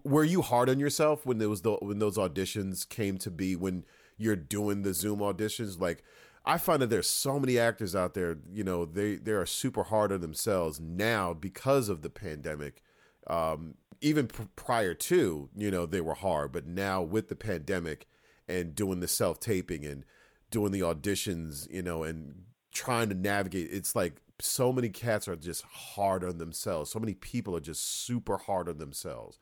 were 0.03 0.23
you 0.23 0.41
hard 0.41 0.69
on 0.69 0.79
yourself 0.79 1.25
when 1.25 1.37
there 1.37 1.49
was 1.49 1.61
the 1.61 1.73
when 1.73 1.99
those 1.99 2.17
auditions 2.17 2.87
came 2.87 3.17
to 3.17 3.31
be 3.31 3.55
when 3.55 3.83
you're 4.17 4.35
doing 4.35 4.83
the 4.83 4.93
zoom 4.93 5.19
auditions? 5.19 5.79
Like 5.79 6.03
i 6.43 6.57
find 6.57 6.81
that 6.81 6.89
there's 6.89 7.09
so 7.09 7.39
many 7.39 7.59
actors 7.59 7.95
out 7.95 8.15
there 8.15 8.37
you 8.51 8.63
know 8.63 8.83
they 8.83 9.15
they 9.15 9.31
are 9.31 9.45
super 9.45 9.83
hard 9.83 10.11
on 10.11 10.21
themselves 10.21 10.79
now 10.79 11.33
because 11.33 11.89
of 11.89 12.01
the 12.01 12.09
pandemic. 12.09 12.81
Um 13.27 13.75
even 14.01 14.27
pr- 14.27 14.43
prior 14.55 14.93
to 14.95 15.49
you 15.55 15.71
know 15.71 15.85
they 15.85 16.01
were 16.01 16.15
hard 16.15 16.51
but 16.51 16.65
now 16.65 17.01
with 17.01 17.29
the 17.29 17.35
pandemic 17.35 18.07
and 18.47 18.75
doing 18.75 18.99
the 18.99 19.07
self 19.07 19.39
taping 19.39 19.85
and 19.85 20.03
doing 20.49 20.71
the 20.71 20.81
auditions 20.81 21.71
you 21.71 21.81
know 21.81 22.03
and 22.03 22.43
trying 22.71 23.09
to 23.09 23.15
navigate 23.15 23.69
it's 23.71 23.95
like 23.95 24.21
so 24.39 24.73
many 24.73 24.89
cats 24.89 25.27
are 25.27 25.35
just 25.35 25.63
hard 25.63 26.23
on 26.23 26.37
themselves. 26.37 26.89
So 26.91 26.99
many 26.99 27.13
people 27.13 27.55
are 27.55 27.61
just 27.61 28.05
super 28.05 28.37
hard 28.37 28.67
on 28.67 28.79
themselves. 28.79 29.39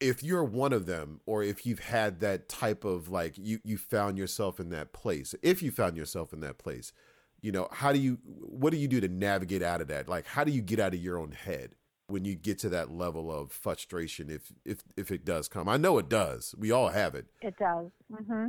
If 0.00 0.22
you're 0.24 0.42
one 0.42 0.72
of 0.72 0.86
them 0.86 1.20
or 1.26 1.44
if 1.44 1.64
you've 1.64 1.78
had 1.78 2.18
that 2.20 2.48
type 2.48 2.84
of 2.84 3.08
like 3.08 3.38
you 3.38 3.60
you 3.64 3.78
found 3.78 4.18
yourself 4.18 4.58
in 4.58 4.70
that 4.70 4.92
place 4.92 5.34
if 5.42 5.62
you 5.62 5.70
found 5.70 5.96
yourself 5.96 6.32
in 6.32 6.40
that 6.40 6.58
place 6.58 6.92
you 7.40 7.52
know 7.52 7.68
how 7.70 7.92
do 7.92 7.98
you 8.00 8.18
what 8.24 8.70
do 8.70 8.76
you 8.78 8.88
do 8.88 9.00
to 9.00 9.08
navigate 9.08 9.62
out 9.62 9.80
of 9.80 9.88
that? 9.88 10.08
Like 10.08 10.26
how 10.26 10.44
do 10.44 10.50
you 10.50 10.60
get 10.62 10.80
out 10.80 10.94
of 10.94 11.00
your 11.00 11.18
own 11.18 11.32
head 11.32 11.76
when 12.08 12.24
you 12.24 12.34
get 12.34 12.58
to 12.60 12.68
that 12.70 12.90
level 12.90 13.30
of 13.30 13.52
frustration 13.52 14.28
if 14.30 14.52
if 14.64 14.78
if 14.96 15.10
it 15.12 15.24
does 15.24 15.48
come? 15.48 15.68
I 15.68 15.76
know 15.76 15.98
it 15.98 16.08
does. 16.08 16.54
We 16.58 16.72
all 16.72 16.88
have 16.88 17.14
it. 17.14 17.26
It 17.40 17.56
does. 17.58 17.90
hmm 18.12 18.46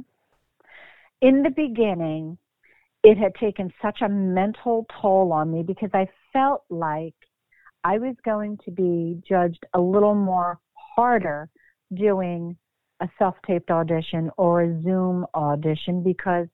In 1.21 1.43
the 1.43 1.51
beginning, 1.51 2.37
it 3.03 3.17
had 3.17 3.35
taken 3.35 3.71
such 3.81 4.01
a 4.01 4.09
mental 4.09 4.85
toll 5.01 5.31
on 5.33 5.51
me 5.51 5.61
because 5.61 5.89
I 5.93 6.07
felt 6.31 6.63
like 6.69 7.15
I 7.83 7.97
was 7.97 8.15
going 8.23 8.57
to 8.65 8.71
be 8.71 9.21
judged 9.27 9.65
a 9.73 9.79
little 9.79 10.15
more 10.15 10.59
harder 10.95 11.49
doing 11.93 12.57
a 13.01 13.09
self 13.19 13.35
taped 13.45 13.69
audition 13.69 14.31
or 14.37 14.61
a 14.61 14.81
Zoom 14.81 15.25
audition 15.35 16.01
because 16.01 16.47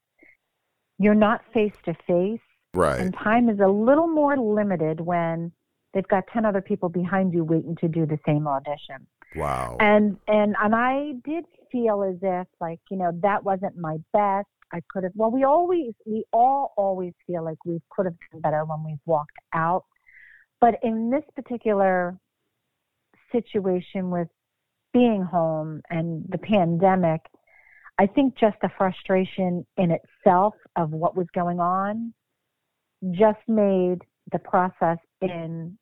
you're 0.97 1.15
not 1.15 1.41
face 1.53 1.75
to 1.85 1.93
face 2.07 2.39
right. 2.73 2.99
And 2.99 3.13
time 3.13 3.49
is 3.49 3.59
a 3.59 3.67
little 3.67 4.07
more 4.07 4.37
limited 4.37 4.99
when 4.99 5.51
they've 5.93 6.07
got 6.07 6.23
10 6.33 6.45
other 6.45 6.61
people 6.61 6.89
behind 6.89 7.33
you 7.33 7.43
waiting 7.43 7.75
to 7.81 7.87
do 7.87 8.05
the 8.05 8.19
same 8.25 8.47
audition. 8.47 9.05
Wow. 9.35 9.77
And 9.79 10.17
and 10.27 10.55
and 10.59 10.75
I 10.75 11.13
did 11.23 11.45
feel 11.71 12.01
as 12.03 12.17
if 12.23 12.47
like 12.59 12.79
you 12.89 12.97
know 12.97 13.11
that 13.21 13.43
wasn't 13.43 13.77
my 13.77 13.97
best. 14.11 14.47
I 14.71 14.81
could 14.91 15.03
have. 15.03 15.13
Well, 15.15 15.31
we 15.31 15.43
always 15.43 15.93
we 16.05 16.23
all 16.31 16.73
always 16.77 17.13
feel 17.25 17.43
like 17.43 17.57
we 17.65 17.81
could 17.89 18.05
have 18.05 18.15
done 18.31 18.41
better 18.41 18.65
when 18.65 18.83
we've 18.83 19.05
walked 19.05 19.37
out, 19.53 19.85
but 20.61 20.75
in 20.83 21.09
this 21.09 21.23
particular 21.35 22.17
situation 23.31 24.09
with 24.09 24.27
being 24.93 25.21
home 25.23 25.81
and 25.89 26.25
the 26.29 26.37
pandemic, 26.37 27.21
I 27.99 28.07
think 28.07 28.35
just 28.37 28.57
the 28.61 28.69
frustration 28.77 29.65
in 29.77 29.91
itself 29.91 30.53
of 30.75 30.91
what 30.91 31.15
was 31.15 31.27
going 31.33 31.59
on 31.59 32.13
just 33.11 33.39
made 33.47 33.99
the 34.31 34.39
process 34.39 34.97
in 35.21 35.77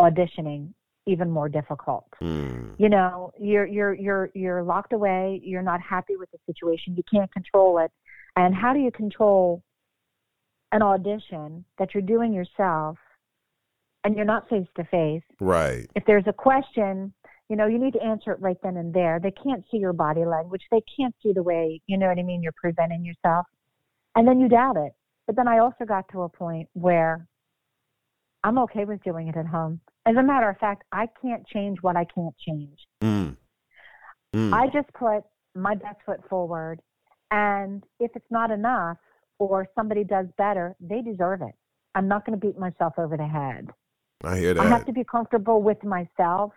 auditioning 0.00 0.72
even 1.06 1.30
more 1.30 1.48
difficult 1.48 2.04
Mm. 2.22 2.74
you 2.78 2.88
know 2.88 3.32
you're 3.38 3.66
you're 3.66 3.94
you're 3.94 4.30
you're 4.34 4.62
locked 4.62 4.92
away 4.92 5.40
you're 5.42 5.62
not 5.62 5.80
happy 5.80 6.16
with 6.16 6.30
the 6.30 6.38
situation 6.46 6.94
you 6.96 7.02
can't 7.12 7.32
control 7.32 7.78
it 7.78 7.90
and 8.38 8.54
how 8.54 8.72
do 8.72 8.78
you 8.78 8.90
control 8.90 9.62
an 10.72 10.80
audition 10.80 11.64
that 11.78 11.92
you're 11.92 12.02
doing 12.02 12.32
yourself 12.32 12.96
and 14.04 14.14
you're 14.14 14.24
not 14.24 14.48
face 14.48 14.68
to 14.76 14.84
face? 14.84 15.22
Right. 15.40 15.90
If 15.94 16.04
there's 16.06 16.26
a 16.26 16.32
question 16.32 17.12
you 17.48 17.56
know 17.56 17.66
you 17.66 17.78
need 17.78 17.94
to 17.94 18.02
answer 18.02 18.32
it 18.32 18.40
right 18.40 18.58
then 18.62 18.76
and 18.76 18.92
there. 18.92 19.18
They 19.22 19.30
can't 19.30 19.64
see 19.70 19.78
your 19.78 19.92
body 19.92 20.24
language. 20.24 20.62
They 20.70 20.82
can't 20.96 21.14
see 21.22 21.32
the 21.32 21.42
way 21.42 21.80
you 21.86 21.98
know 21.98 22.06
what 22.06 22.18
i 22.18 22.22
mean 22.22 22.42
you're 22.42 22.52
presenting 22.52 23.04
yourself. 23.04 23.46
And 24.14 24.26
then 24.26 24.40
you 24.40 24.48
doubt 24.48 24.76
it. 24.76 24.92
But 25.26 25.36
then 25.36 25.48
i 25.48 25.58
also 25.58 25.84
got 25.86 26.04
to 26.12 26.22
a 26.22 26.28
point 26.28 26.68
where 26.74 27.26
i'm 28.44 28.58
okay 28.58 28.84
with 28.84 29.02
doing 29.02 29.28
it 29.28 29.36
at 29.36 29.46
home. 29.46 29.80
As 30.06 30.16
a 30.16 30.22
matter 30.22 30.48
of 30.48 30.58
fact 30.58 30.84
i 30.92 31.08
can't 31.20 31.46
change 31.46 31.78
what 31.80 31.96
i 31.96 32.04
can't 32.04 32.34
change. 32.46 32.78
Mm. 33.02 33.36
Mm. 34.34 34.52
I 34.52 34.66
just 34.66 34.92
put 34.92 35.22
my 35.54 35.74
best 35.74 35.96
foot 36.04 36.20
forward. 36.28 36.80
And 37.30 37.84
if 38.00 38.10
it's 38.14 38.30
not 38.30 38.50
enough 38.50 38.98
or 39.38 39.66
somebody 39.74 40.04
does 40.04 40.26
better, 40.36 40.74
they 40.80 41.02
deserve 41.02 41.42
it. 41.42 41.54
I'm 41.94 42.08
not 42.08 42.24
going 42.24 42.38
to 42.38 42.46
beat 42.46 42.58
myself 42.58 42.94
over 42.98 43.16
the 43.16 43.26
head. 43.26 43.68
I 44.24 44.38
hear 44.38 44.54
that 44.54 44.66
I 44.66 44.68
have 44.68 44.86
to 44.86 44.92
be 44.92 45.04
comfortable 45.04 45.62
with 45.62 45.82
myself. 45.84 46.52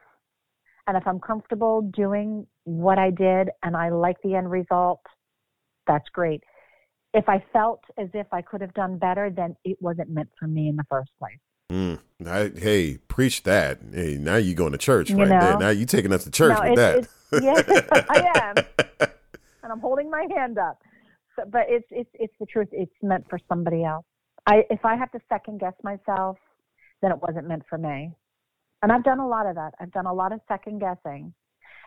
And 0.87 0.97
if 0.97 1.05
I'm 1.05 1.19
comfortable 1.19 1.81
doing 1.81 2.47
what 2.63 2.97
I 2.97 3.11
did 3.11 3.49
and 3.63 3.75
I 3.75 3.89
like 3.89 4.17
the 4.23 4.35
end 4.35 4.49
result, 4.49 5.01
that's 5.87 6.09
great. 6.09 6.43
If 7.13 7.27
I 7.27 7.43
felt 7.53 7.83
as 7.97 8.09
if 8.13 8.27
I 8.31 8.41
could 8.41 8.61
have 8.61 8.73
done 8.73 8.97
better, 8.97 9.29
then 9.29 9.55
it 9.63 9.77
wasn't 9.79 10.09
meant 10.09 10.29
for 10.39 10.47
me 10.47 10.69
in 10.69 10.75
the 10.75 10.85
first 10.89 11.11
place. 11.19 11.37
Mm. 11.71 11.99
I, 12.25 12.51
hey, 12.59 12.97
preach 13.07 13.43
that. 13.43 13.79
Hey, 13.93 14.17
now 14.19 14.35
you're 14.35 14.55
going 14.55 14.71
to 14.73 14.77
church 14.77 15.09
You 15.09 15.17
right 15.17 15.29
there. 15.29 15.57
Now 15.57 15.69
you're 15.69 15.85
taking 15.85 16.11
us 16.11 16.23
to 16.25 16.31
church 16.31 16.57
No, 16.61 16.69
with 16.69 16.77
that. 16.77 16.97
it's, 16.99 17.43
yeah, 17.43 18.05
I 18.09 18.55
am, 18.99 19.09
and 19.71 19.77
I'm 19.77 19.81
holding 19.81 20.09
my 20.09 20.27
hand 20.35 20.57
up. 20.57 20.79
So, 21.35 21.43
but 21.49 21.63
it's 21.69 21.87
it's 21.91 22.09
it's 22.13 22.33
the 22.39 22.45
truth. 22.45 22.67
It's 22.71 22.91
meant 23.01 23.25
for 23.29 23.39
somebody 23.47 23.83
else. 23.83 24.05
I 24.45 24.63
if 24.69 24.83
I 24.83 24.95
have 24.95 25.11
to 25.11 25.19
second 25.29 25.59
guess 25.59 25.73
myself, 25.83 26.37
then 27.01 27.11
it 27.11 27.17
wasn't 27.21 27.47
meant 27.47 27.63
for 27.69 27.77
me. 27.77 28.11
And 28.83 28.91
I've 28.91 29.03
done 29.03 29.19
a 29.19 29.27
lot 29.27 29.45
of 29.45 29.55
that. 29.55 29.73
I've 29.79 29.91
done 29.91 30.07
a 30.07 30.13
lot 30.13 30.33
of 30.33 30.41
second 30.47 30.79
guessing. 30.79 31.33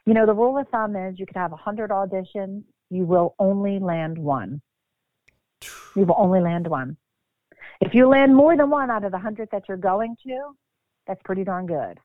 You 0.06 0.14
know, 0.14 0.26
the 0.26 0.34
rule 0.34 0.58
of 0.58 0.68
thumb 0.68 0.96
is 0.96 1.18
you 1.18 1.26
could 1.26 1.36
have 1.36 1.52
a 1.52 1.56
hundred 1.56 1.90
auditions, 1.90 2.62
you 2.90 3.04
will 3.04 3.34
only 3.38 3.78
land 3.78 4.16
one. 4.16 4.60
You 5.96 6.04
will 6.04 6.16
only 6.18 6.40
land 6.40 6.66
one. 6.66 6.96
If 7.80 7.94
you 7.94 8.08
land 8.08 8.34
more 8.34 8.56
than 8.56 8.70
one 8.70 8.90
out 8.90 9.04
of 9.04 9.12
the 9.12 9.18
hundred 9.18 9.48
that 9.52 9.62
you're 9.68 9.76
going 9.76 10.16
to, 10.26 10.56
that's 11.06 11.20
pretty 11.24 11.44
darn 11.44 11.66
good. 11.66 11.98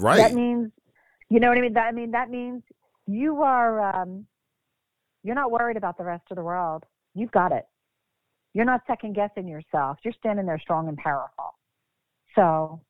right. 0.00 0.16
That 0.16 0.34
means, 0.34 0.70
you 1.28 1.38
know 1.40 1.48
what 1.48 1.58
I 1.58 1.60
mean. 1.60 1.72
That 1.74 1.86
I 1.86 1.92
mean 1.92 2.10
that 2.10 2.30
means 2.30 2.62
you 3.06 3.42
are 3.42 4.02
um, 4.02 4.26
you're 5.22 5.34
not 5.34 5.50
worried 5.50 5.76
about 5.76 5.98
the 5.98 6.04
rest 6.04 6.24
of 6.30 6.36
the 6.36 6.42
world. 6.42 6.84
You've 7.14 7.30
got 7.30 7.52
it. 7.52 7.64
You're 8.54 8.64
not 8.64 8.82
second 8.86 9.14
guessing 9.14 9.48
yourself. 9.48 9.98
You're 10.04 10.14
standing 10.18 10.46
there 10.46 10.58
strong 10.58 10.88
and 10.88 10.96
powerful. 10.96 11.54
So, 12.34 12.80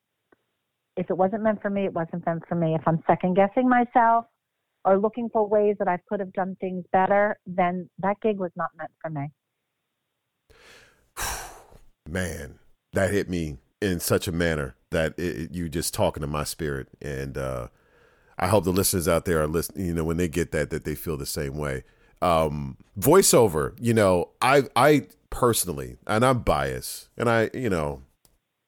if 0.96 1.08
it 1.08 1.16
wasn't 1.16 1.42
meant 1.42 1.62
for 1.62 1.70
me, 1.70 1.84
it 1.84 1.92
wasn't 1.92 2.26
meant 2.26 2.42
for 2.48 2.54
me. 2.54 2.74
If 2.74 2.82
I'm 2.86 3.02
second 3.06 3.34
guessing 3.34 3.68
myself 3.68 4.26
or 4.84 4.98
looking 4.98 5.28
for 5.32 5.46
ways 5.46 5.76
that 5.78 5.88
I 5.88 5.98
could 6.08 6.20
have 6.20 6.32
done 6.32 6.56
things 6.60 6.84
better, 6.92 7.38
then 7.46 7.88
that 7.98 8.20
gig 8.20 8.38
was 8.38 8.50
not 8.56 8.70
meant 8.76 8.90
for 9.00 9.10
me. 9.10 9.30
man, 12.08 12.58
that 12.92 13.10
hit 13.10 13.28
me 13.28 13.58
in 13.80 14.00
such 14.00 14.28
a 14.28 14.32
manner 14.32 14.76
that 14.90 15.18
it, 15.18 15.52
you 15.52 15.68
just 15.68 15.94
talking 15.94 16.20
to 16.20 16.26
my 16.26 16.44
spirit, 16.44 16.88
and 17.00 17.38
uh, 17.38 17.68
I 18.38 18.48
hope 18.48 18.64
the 18.64 18.72
listeners 18.72 19.08
out 19.08 19.24
there 19.24 19.40
are 19.40 19.46
listening. 19.46 19.86
You 19.86 19.94
know, 19.94 20.04
when 20.04 20.16
they 20.16 20.28
get 20.28 20.52
that, 20.52 20.70
that 20.70 20.84
they 20.84 20.94
feel 20.94 21.16
the 21.16 21.26
same 21.26 21.56
way. 21.56 21.84
Um, 22.22 22.76
voiceover, 22.98 23.74
you 23.80 23.92
know, 23.94 24.30
I 24.40 24.62
I 24.76 25.06
personally, 25.30 25.96
and 26.06 26.24
I'm 26.24 26.40
biased, 26.40 27.08
and 27.18 27.28
I, 27.28 27.50
you 27.52 27.68
know. 27.70 28.02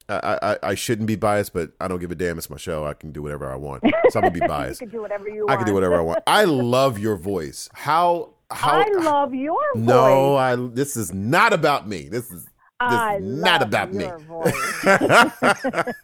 I, 0.07 0.37
I, 0.43 0.57
I 0.61 0.75
shouldn't 0.75 1.07
be 1.07 1.15
biased, 1.15 1.51
but 1.51 1.71
I 1.81 1.87
don't 1.87 1.97
give 1.97 2.11
a 2.11 2.15
damn. 2.15 2.37
It's 2.37 2.47
my 2.47 2.57
show. 2.57 2.85
I 2.85 2.93
can 2.93 3.11
do 3.11 3.23
whatever 3.23 3.51
I 3.51 3.55
want. 3.55 3.81
So 4.11 4.19
I'm 4.19 4.25
gonna 4.25 4.39
be 4.39 4.45
biased. 4.45 4.79
you 4.79 4.85
can 4.85 4.95
do 4.97 5.01
whatever 5.01 5.27
you 5.27 5.47
want. 5.47 5.49
I 5.49 5.55
can 5.55 5.65
do 5.65 5.73
whatever 5.73 5.95
I 5.95 6.01
want. 6.01 6.19
I 6.27 6.43
love 6.75 6.99
your 6.99 7.15
voice. 7.15 7.69
How 7.73 8.35
how 8.51 8.81
I 8.81 8.85
love 8.99 9.33
your 9.33 9.57
voice. 9.73 9.83
no, 9.83 10.35
I 10.35 10.55
this 10.57 10.95
is 10.95 11.11
not 11.11 11.53
about 11.53 11.87
me. 11.87 12.07
This 12.07 12.29
is 12.31 12.45
I 12.79 13.17
not 13.17 13.63
about 13.63 13.93
me. 13.95 14.05
voice. 14.27 14.83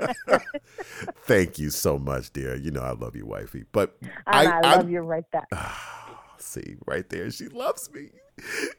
Thank 1.26 1.60
you 1.60 1.70
so 1.70 2.00
much, 2.00 2.32
dear. 2.34 2.56
You 2.56 2.72
know 2.72 2.82
I 2.82 2.94
love 2.94 3.16
you, 3.16 3.26
wifey. 3.28 3.66
But 3.72 3.98
I- 4.26 4.46
I, 4.48 4.50
I'm- 4.52 4.62
love 4.64 4.90
you 4.90 5.02
right 5.02 5.30
back. 5.32 5.48
see 6.42 6.78
right 6.86 7.10
there, 7.10 7.32
she 7.32 7.48
loves 7.48 7.92
me. 7.94 8.10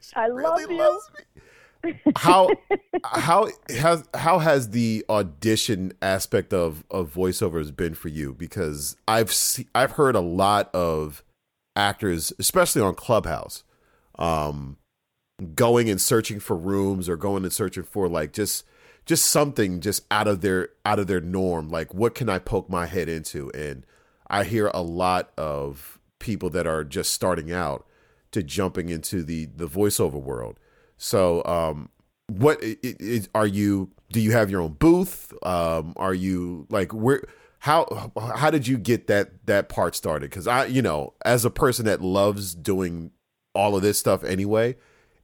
She 0.00 0.14
I 0.14 0.28
love 0.28 0.64
really 0.64 0.66
you. 0.68 0.78
loves 0.78 1.10
me. 1.18 1.24
How 2.16 2.56
how 3.04 3.48
has 3.70 4.04
how 4.14 4.38
has 4.40 4.70
the 4.70 5.04
audition 5.10 5.92
aspect 6.02 6.54
of 6.54 6.84
of 6.90 7.14
voiceovers 7.14 7.74
been 7.76 7.94
for 7.94 8.08
you? 8.08 8.34
Because 8.34 8.96
I've 9.08 9.32
see, 9.32 9.68
I've 9.74 9.92
heard 9.92 10.16
a 10.16 10.20
lot 10.20 10.74
of 10.74 11.24
actors, 11.76 12.32
especially 12.38 12.82
on 12.82 12.94
Clubhouse, 12.94 13.64
um, 14.18 14.76
going 15.54 15.90
and 15.90 16.00
searching 16.00 16.40
for 16.40 16.56
rooms 16.56 17.08
or 17.08 17.16
going 17.16 17.44
and 17.44 17.52
searching 17.52 17.84
for 17.84 18.08
like 18.08 18.32
just 18.32 18.64
just 19.06 19.26
something 19.26 19.80
just 19.80 20.04
out 20.10 20.28
of 20.28 20.40
their 20.42 20.70
out 20.86 20.98
of 20.98 21.06
their 21.08 21.20
norm 21.20 21.68
like 21.70 21.94
what 21.94 22.14
can 22.14 22.28
i 22.28 22.38
poke 22.38 22.68
my 22.70 22.86
head 22.86 23.08
into 23.08 23.50
and 23.52 23.84
i 24.28 24.44
hear 24.44 24.70
a 24.74 24.82
lot 24.82 25.32
of 25.38 25.98
people 26.22 26.48
that 26.50 26.66
are 26.66 26.84
just 26.84 27.12
starting 27.12 27.52
out 27.52 27.86
to 28.30 28.42
jumping 28.42 28.88
into 28.88 29.22
the 29.22 29.46
the 29.54 29.66
voiceover 29.66 30.20
world. 30.20 30.58
So 30.96 31.44
um 31.44 31.90
what 32.28 32.58
i- 32.62 32.78
i- 32.84 32.96
is, 32.98 33.28
are 33.34 33.46
you 33.46 33.90
do 34.10 34.20
you 34.20 34.32
have 34.32 34.50
your 34.50 34.62
own 34.62 34.72
booth? 34.72 35.32
Um 35.44 35.92
are 35.96 36.14
you 36.14 36.66
like 36.70 36.92
where 36.92 37.24
how 37.58 38.10
how 38.36 38.50
did 38.50 38.66
you 38.66 38.78
get 38.78 39.06
that 39.08 39.44
that 39.46 39.68
part 39.68 39.94
started? 39.94 40.30
Because 40.30 40.46
i 40.46 40.64
you 40.64 40.80
know 40.80 41.12
as 41.24 41.44
a 41.44 41.50
person 41.50 41.84
that 41.84 42.00
loves 42.00 42.54
doing 42.54 43.10
all 43.54 43.76
of 43.76 43.82
this 43.82 43.98
stuff 43.98 44.24
anyway 44.24 44.74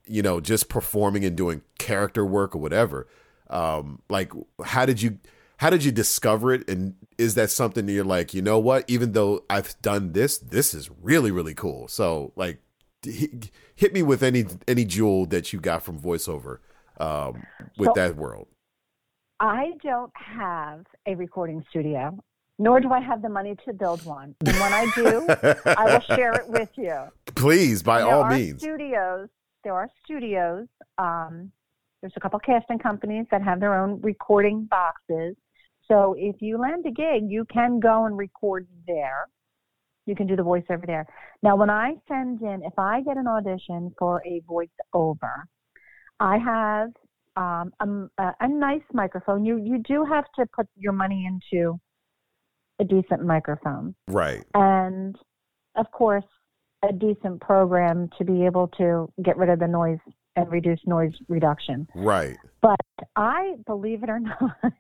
you 0.07 0.21
know 0.23 0.39
just 0.41 0.69
performing 0.69 1.25
and 1.25 1.35
doing 1.37 1.63
character 1.79 2.25
work 2.27 2.55
or 2.55 2.59
whatever 2.59 3.07
um 3.49 4.03
like 4.11 4.31
how 4.65 4.85
did 4.85 5.01
you 5.01 5.19
how 5.59 5.71
did 5.71 5.85
you 5.85 5.93
discover 5.93 6.53
it 6.53 6.69
and 6.69 6.95
is 7.19 7.35
that 7.35 7.51
something 7.51 7.87
that 7.87 7.93
you're 7.93 8.05
like 8.05 8.33
you 8.35 8.43
know 8.43 8.59
what 8.59 8.85
even 8.89 9.13
though 9.13 9.45
i've 9.51 9.81
done 9.83 10.13
this 10.13 10.39
this 10.39 10.73
is 10.75 10.91
really 11.03 11.31
really 11.31 11.55
cool 11.55 11.87
so 11.89 12.33
like 12.37 12.61
hit, 13.03 13.93
me 13.93 14.03
with 14.03 14.23
any 14.23 14.45
any 14.67 14.85
jewel 14.85 15.27
that 15.27 15.53
you 15.53 15.61
got 15.61 15.83
from 15.83 16.01
voiceover 16.01 16.59
um 16.99 17.45
with 17.77 17.89
So- 17.89 17.93
that 17.97 18.17
world 18.17 18.49
I 19.41 19.73
don't 19.85 20.11
have 20.15 20.85
a 21.07 21.15
recording 21.15 21.65
studio, 21.71 22.19
nor 22.59 22.81
do 22.81 22.91
I 22.91 23.01
have 23.01 23.23
the 23.23 23.29
money 23.29 23.55
to 23.67 23.73
build 23.73 24.05
one. 24.05 24.35
And 24.45 24.57
when 24.57 24.73
I 24.73 24.91
do, 24.97 25.27
I 25.65 25.85
will 25.85 26.17
share 26.17 26.33
it 26.33 26.49
with 26.49 26.71
you. 26.77 27.05
please 27.37 27.83
by 27.83 28.01
there 28.01 28.09
all 28.09 28.23
are 28.25 28.31
means 28.37 28.61
studios. 28.61 29.29
There 29.63 29.75
are 29.75 29.89
studios. 30.05 30.67
Um, 30.99 31.53
there's 32.01 32.15
a 32.17 32.21
couple 32.21 32.41
casting 32.41 32.79
companies 32.79 33.27
that 33.31 33.43
have 33.43 33.61
their 33.61 33.81
own 33.81 34.01
recording 34.01 34.65
boxes. 34.65 35.37
So 35.89 36.15
if 36.19 36.37
you 36.41 36.59
land 36.59 36.85
a 36.87 36.91
gig, 36.91 37.25
you 37.29 37.45
can 37.53 37.81
go 37.81 38.05
and 38.05 38.17
record 38.17 38.67
there. 38.87 39.27
You 40.07 40.15
can 40.15 40.27
do 40.27 40.37
the 40.37 40.43
voiceover 40.43 40.87
there. 40.87 41.07
Now, 41.43 41.57
when 41.57 41.71
I 41.71 41.95
send 42.07 42.41
in, 42.43 42.63
if 42.65 42.79
I 42.79 43.03
get 43.03 43.17
an 43.17 43.27
audition 43.27 43.95
for 43.99 44.23
a 44.27 44.43
voiceover, 44.49 45.45
I 46.21 46.39
have 46.39 46.91
um, 47.37 47.73
a, 48.19 48.33
a 48.41 48.49
nice 48.49 48.83
microphone. 48.93 49.45
You 49.45 49.59
you 49.59 49.79
do 49.87 50.05
have 50.05 50.25
to 50.37 50.47
put 50.55 50.67
your 50.77 50.93
money 50.93 51.27
into 51.27 51.79
a 52.81 52.85
decent 52.85 53.25
microphone 53.25 53.95
right 54.07 54.45
and 54.55 55.17
of 55.77 55.91
course 55.91 56.25
a 56.89 56.93
decent 56.93 57.41
program 57.41 58.09
to 58.17 58.25
be 58.25 58.45
able 58.47 58.69
to 58.69 59.13
get 59.25 59.37
rid 59.37 59.49
of 59.49 59.59
the 59.59 59.67
noise 59.67 59.99
and 60.37 60.51
reduce 60.51 60.79
noise 60.87 61.13
reduction. 61.29 61.89
right 61.97 62.37
But 62.63 62.79
I 63.17 63.55
believe 63.67 64.05
it 64.05 64.11
or 64.11 64.21
not, 64.21 64.73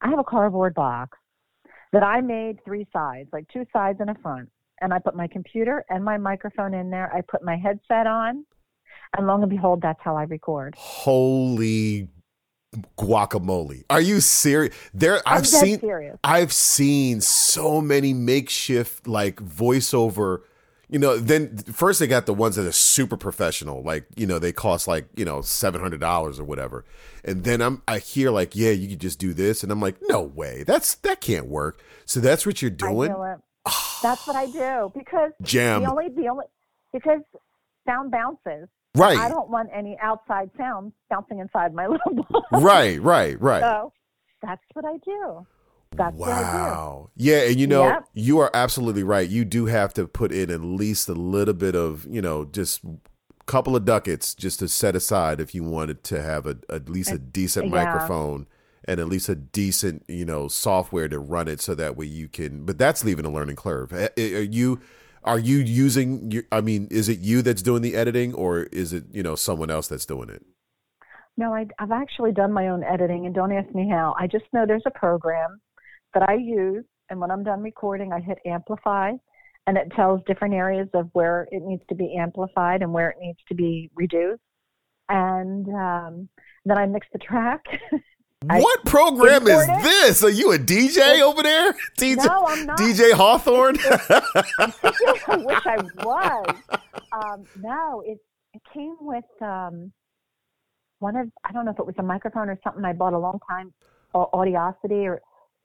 I 0.00 0.10
have 0.10 0.18
a 0.18 0.24
cardboard 0.24 0.74
box 0.74 1.18
that 1.92 2.02
I 2.02 2.20
made 2.20 2.64
three 2.64 2.86
sides, 2.92 3.28
like 3.32 3.46
two 3.52 3.64
sides 3.72 3.98
and 4.00 4.10
a 4.10 4.14
front. 4.22 4.48
And 4.80 4.94
I 4.94 4.98
put 5.00 5.16
my 5.16 5.26
computer 5.26 5.84
and 5.90 6.04
my 6.04 6.18
microphone 6.18 6.72
in 6.72 6.90
there. 6.90 7.12
I 7.12 7.20
put 7.22 7.42
my 7.42 7.56
headset 7.56 8.06
on, 8.06 8.44
and 9.16 9.26
long 9.26 9.42
and 9.42 9.50
behold, 9.50 9.80
that's 9.82 9.98
how 10.02 10.16
I 10.16 10.22
record. 10.24 10.74
holy 10.76 12.08
guacamole 12.98 13.82
are 13.88 14.00
you 14.00 14.20
serious 14.20 14.74
there 14.92 15.22
I'm 15.24 15.38
i've 15.38 15.46
seen 15.46 15.80
serious. 15.80 16.18
I've 16.22 16.52
seen 16.52 17.22
so 17.22 17.80
many 17.80 18.12
makeshift 18.12 19.08
like 19.08 19.36
voiceover. 19.36 20.40
You 20.90 20.98
know, 20.98 21.18
then 21.18 21.58
first 21.58 22.00
they 22.00 22.06
got 22.06 22.24
the 22.24 22.32
ones 22.32 22.56
that 22.56 22.66
are 22.66 22.72
super 22.72 23.18
professional, 23.18 23.82
like 23.82 24.06
you 24.16 24.26
know 24.26 24.38
they 24.38 24.52
cost 24.52 24.88
like 24.88 25.08
you 25.16 25.24
know 25.24 25.42
seven 25.42 25.80
hundred 25.80 26.00
dollars 26.00 26.40
or 26.40 26.44
whatever, 26.44 26.84
and 27.24 27.44
then 27.44 27.60
I'm 27.60 27.82
I 27.86 27.98
hear 27.98 28.30
like 28.30 28.56
yeah 28.56 28.70
you 28.70 28.88
could 28.88 29.00
just 29.00 29.18
do 29.18 29.34
this, 29.34 29.62
and 29.62 29.70
I'm 29.70 29.80
like 29.80 29.96
no 30.08 30.22
way 30.22 30.64
that's 30.66 30.94
that 30.96 31.20
can't 31.20 31.46
work. 31.46 31.82
So 32.06 32.20
that's 32.20 32.46
what 32.46 32.62
you're 32.62 32.70
doing. 32.70 33.14
That's 34.02 34.26
what 34.26 34.36
I 34.36 34.46
do 34.46 34.90
because 34.94 35.32
Jam 35.42 35.82
the 35.82 35.90
only 35.90 36.08
the 36.08 36.28
only 36.28 36.46
because 36.92 37.20
sound 37.86 38.10
bounces. 38.10 38.68
Right. 38.94 39.18
I 39.18 39.28
don't 39.28 39.50
want 39.50 39.68
any 39.74 39.96
outside 40.00 40.50
sound 40.56 40.92
bouncing 41.10 41.38
inside 41.38 41.74
my 41.74 41.86
little 41.88 42.14
box. 42.14 42.46
right, 42.52 43.00
right, 43.02 43.40
right. 43.40 43.60
So 43.60 43.92
that's 44.42 44.62
what 44.72 44.84
I 44.84 44.96
do. 45.04 45.46
That's 45.96 46.16
what 46.16 46.32
I 46.32 46.44
do. 46.44 46.68
Wow. 46.68 47.10
Yeah, 47.16 47.42
and 47.48 47.58
you 47.58 47.66
know, 47.66 47.84
Yep. 47.84 48.08
you 48.14 48.38
are 48.38 48.50
absolutely 48.54 49.02
right. 49.02 49.28
You 49.28 49.44
do 49.44 49.66
have 49.66 49.94
to 49.94 50.06
put 50.06 50.32
in 50.32 50.50
at 50.50 50.60
least 50.60 51.08
a 51.08 51.14
little 51.14 51.54
bit 51.54 51.74
of, 51.74 52.06
you 52.08 52.22
know, 52.22 52.44
just 52.44 52.84
a 52.84 52.98
couple 53.46 53.74
of 53.74 53.84
ducats 53.84 54.34
just 54.34 54.60
to 54.60 54.68
set 54.68 54.94
aside 54.94 55.40
if 55.40 55.54
you 55.54 55.64
wanted 55.64 56.04
to 56.04 56.22
have 56.22 56.46
a 56.46 56.58
at 56.68 56.88
least 56.88 57.10
a 57.10 57.18
decent 57.18 57.66
yeah. 57.66 57.84
microphone 57.84 58.46
and 58.84 59.00
at 59.00 59.08
least 59.08 59.28
a 59.28 59.34
decent, 59.34 60.04
you 60.08 60.24
know, 60.24 60.48
software 60.48 61.08
to 61.08 61.18
run 61.18 61.48
it 61.48 61.60
so 61.60 61.74
that 61.74 61.96
way 61.96 62.06
you 62.06 62.28
can 62.28 62.64
but 62.64 62.78
that's 62.78 63.04
leaving 63.04 63.24
a 63.24 63.30
learning 63.30 63.56
curve. 63.56 63.92
Are 63.92 64.10
you 64.18 64.80
are 65.24 65.38
you 65.38 65.58
using 65.58 66.30
your, 66.30 66.44
I 66.52 66.60
mean, 66.60 66.88
is 66.90 67.08
it 67.08 67.18
you 67.18 67.42
that's 67.42 67.62
doing 67.62 67.82
the 67.82 67.96
editing 67.96 68.34
or 68.34 68.62
is 68.64 68.92
it, 68.92 69.04
you 69.12 69.22
know, 69.22 69.34
someone 69.34 69.70
else 69.70 69.88
that's 69.88 70.06
doing 70.06 70.28
it? 70.30 70.44
No, 71.36 71.54
I, 71.54 71.66
I've 71.78 71.92
actually 71.92 72.32
done 72.32 72.52
my 72.52 72.68
own 72.68 72.82
editing, 72.82 73.24
and 73.24 73.34
don't 73.34 73.52
ask 73.52 73.72
me 73.72 73.88
how. 73.88 74.14
I 74.18 74.26
just 74.26 74.44
know 74.52 74.66
there's 74.66 74.82
a 74.86 74.90
program 74.90 75.60
that 76.14 76.28
I 76.28 76.34
use, 76.34 76.84
and 77.10 77.20
when 77.20 77.30
I'm 77.30 77.44
done 77.44 77.62
recording, 77.62 78.12
I 78.12 78.20
hit 78.20 78.38
amplify, 78.46 79.12
and 79.66 79.76
it 79.76 79.90
tells 79.94 80.20
different 80.26 80.54
areas 80.54 80.88
of 80.94 81.08
where 81.12 81.48
it 81.50 81.62
needs 81.62 81.82
to 81.88 81.94
be 81.94 82.16
amplified 82.18 82.82
and 82.82 82.92
where 82.92 83.10
it 83.10 83.16
needs 83.20 83.38
to 83.48 83.54
be 83.54 83.90
reduced. 83.94 84.40
And 85.08 85.66
um, 85.68 86.28
then 86.64 86.78
I 86.78 86.86
mix 86.86 87.06
the 87.12 87.18
track, 87.18 87.62
What 88.46 88.84
program 88.84 89.48
is 89.48 89.66
this? 89.82 90.22
Are 90.22 90.30
you 90.30 90.52
a 90.52 90.58
DJ 90.58 91.20
over 91.20 91.42
there? 91.42 91.72
DJ, 91.98 92.24
no, 92.24 92.46
I'm 92.46 92.66
not. 92.66 92.78
DJ 92.78 93.12
Hawthorne? 93.12 93.78
I 93.84 95.36
wish 95.38 95.58
I 95.66 95.76
was. 96.04 96.56
Um, 97.12 97.44
no, 97.60 98.02
it, 98.06 98.18
it 98.54 98.62
came 98.72 98.94
with 99.00 99.24
um, 99.42 99.92
one 101.00 101.16
of, 101.16 101.28
I 101.44 101.52
don't 101.52 101.64
know 101.64 101.72
if 101.72 101.80
it 101.80 101.86
was 101.86 101.96
a 101.98 102.02
microphone 102.02 102.48
or 102.48 102.58
something 102.62 102.84
I 102.84 102.92
bought 102.92 103.12
a 103.12 103.18
long 103.18 103.40
time, 103.48 103.72
or 104.14 104.32
Audacity, 104.32 105.06
or 105.06 105.20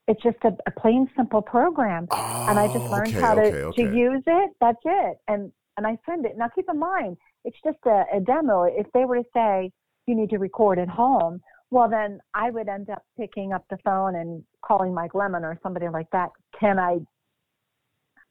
it's 0.08 0.22
just 0.22 0.38
a, 0.44 0.52
a 0.68 0.72
plain 0.80 1.10
simple 1.16 1.42
program. 1.42 2.08
Oh, 2.12 2.46
and 2.50 2.60
I 2.60 2.68
just 2.68 2.86
oh, 2.86 2.92
learned 2.92 3.10
okay, 3.10 3.22
how 3.22 3.36
to, 3.36 3.42
okay, 3.42 3.58
okay. 3.62 3.84
to 3.86 3.96
use 3.96 4.24
it. 4.26 4.52
That's 4.60 4.82
it. 4.84 5.18
And, 5.28 5.52
and 5.78 5.88
I 5.88 5.98
send 6.06 6.26
it. 6.26 6.34
Now 6.38 6.50
keep 6.54 6.66
in 6.70 6.80
mind, 6.80 7.18
it's 7.46 7.58
just 7.64 7.80
a, 7.86 8.04
a 8.16 8.20
demo. 8.20 8.64
If 8.64 8.88
they 8.94 9.06
were 9.06 9.18
to 9.18 9.24
say, 9.34 9.72
you 10.08 10.16
need 10.16 10.30
to 10.32 10.38
record 10.38 10.80
at 10.80 10.90
home, 10.90 11.42
well, 11.72 11.90
then 11.90 12.20
I 12.34 12.52
would 12.52 12.68
end 12.68 12.90
up 12.90 13.04
picking 13.18 13.54
up 13.54 13.66
the 13.70 13.78
phone 13.84 14.16
and 14.16 14.44
calling 14.64 14.94
Mike 14.94 15.16
Lemon 15.16 15.44
or 15.44 15.58
somebody 15.64 15.88
like 15.90 16.08
that. 16.12 16.30
Can 16.60 16.78
I 16.78 17.00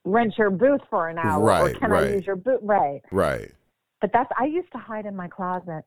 rent 0.05 0.35
your 0.39 0.51
booth 0.51 0.81
for 0.91 1.09
an 1.09 1.19
hour? 1.19 1.43
Right, 1.43 1.75
or 1.75 1.79
can 1.79 1.91
right. 1.91 2.05
I 2.05 2.15
use 2.15 2.27
your 2.27 2.37
booth? 2.37 2.61
Right. 2.63 3.01
Right. 3.11 3.51
But 4.01 4.11
that's, 4.13 4.31
I 4.39 4.45
used 4.45 4.71
to 4.73 4.79
hide 4.79 5.07
in 5.07 5.17
my 5.17 5.29
closet, 5.29 5.83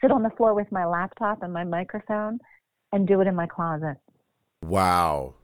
sit 0.00 0.10
on 0.10 0.22
the 0.22 0.30
floor 0.30 0.54
with 0.54 0.70
my 0.72 0.84
laptop 0.84 1.42
and 1.42 1.52
my 1.52 1.64
microphone 1.64 2.38
and 2.92 3.06
do 3.06 3.20
it 3.20 3.26
in 3.26 3.34
my 3.34 3.46
closet. 3.46 3.96
Wow. 4.62 5.34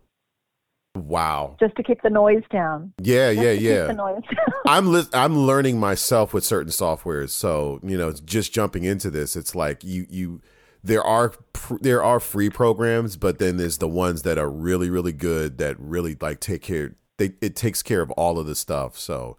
Wow. 0.97 1.57
Just 1.59 1.75
to 1.77 1.83
keep 1.83 2.03
the 2.03 2.11
noise 2.11 2.45
down. 2.53 2.93
Yeah, 3.03 3.33
Just 3.33 3.45
yeah, 3.45 3.51
yeah. 3.53 3.85
the 3.87 3.95
noise 3.95 4.23
I'm 4.67 4.93
li- 4.93 5.09
I'm 5.13 5.37
learning 5.39 5.81
myself 5.81 6.33
with 6.33 6.45
certain 6.45 6.71
softwares. 6.71 7.31
So 7.31 7.81
you 7.83 7.99
know, 7.99 8.13
just 8.13 8.53
jumping 8.53 8.85
into 8.85 9.11
this, 9.11 9.35
it's 9.35 9.55
like 9.57 9.83
you 9.83 10.07
you 10.09 10.41
there 10.85 11.03
are 11.03 11.31
pr- 11.53 11.79
there 11.81 12.03
are 12.03 12.21
free 12.21 12.49
programs, 12.49 13.17
but 13.17 13.39
then 13.41 13.57
there's 13.57 13.79
the 13.79 13.89
ones 13.89 14.23
that 14.23 14.39
are 14.39 14.49
really 14.51 14.89
really 14.89 15.13
good 15.13 15.59
that 15.59 15.79
really 15.81 16.17
like 16.21 16.39
take 16.39 16.63
care. 16.63 16.95
They 17.19 17.33
it 17.41 17.57
takes 17.57 17.83
care 17.83 18.01
of 18.01 18.13
all 18.13 18.39
of 18.39 18.47
the 18.47 18.55
stuff. 18.55 18.97
So, 18.97 19.37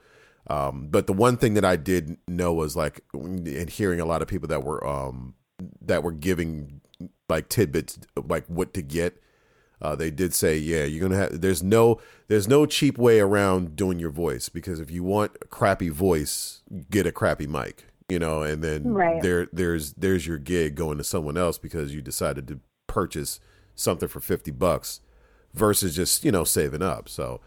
um, 0.50 0.90
but 0.90 1.08
the 1.08 1.14
one 1.14 1.38
thing 1.38 1.54
that 1.54 1.64
I 1.66 1.78
did 1.78 2.18
know 2.28 2.54
was 2.54 2.76
like 2.76 3.00
and 3.14 3.70
hearing 3.70 4.02
a 4.02 4.06
lot 4.06 4.22
of 4.22 4.28
people 4.28 4.50
that 4.50 4.64
were 4.64 4.86
um 4.86 5.36
that 5.82 6.04
were 6.04 6.12
giving 6.12 6.82
like 7.30 7.48
tidbits 7.48 7.98
like 8.28 8.46
what 8.48 8.74
to 8.74 8.82
get 8.82 9.22
uh, 9.82 9.96
they 9.96 10.10
did 10.12 10.34
say, 10.34 10.58
yeah, 10.58 10.84
you're 10.86 11.08
gonna 11.08 11.20
have. 11.22 11.42
There's 11.42 11.62
no, 11.64 12.00
there's 12.28 12.48
no 12.48 12.66
cheap 12.66 12.98
way 12.98 13.20
around 13.20 13.76
doing 13.76 14.00
your 14.00 14.10
voice 14.12 14.50
because 14.50 14.80
if 14.80 14.90
you 14.92 15.04
want 15.04 15.32
a 15.42 15.48
crappy 15.48 15.90
voice, 15.90 16.62
get 16.90 17.06
a 17.06 17.12
crappy 17.12 17.48
mic, 17.48 17.86
you 18.10 18.20
know, 18.20 18.42
and 18.44 18.64
then 18.64 18.94
Right. 18.94 19.22
there, 19.22 19.48
there's, 19.54 19.94
there's 19.94 20.26
your 20.26 20.38
gig 20.38 20.76
going 20.76 20.98
to 20.98 21.04
someone 21.04 21.38
else 21.38 21.58
because 21.58 21.94
you 21.94 22.02
decided 22.02 22.48
to 22.48 22.60
purchase 22.88 23.40
something 23.76 24.08
for 24.08 24.20
fifty 24.22 24.52
bucks 24.52 25.02
versus 25.54 25.96
just 25.96 26.24
you 26.24 26.32
know 26.32 26.44
saving 26.46 26.82
up. 26.82 27.10
So 27.10 27.42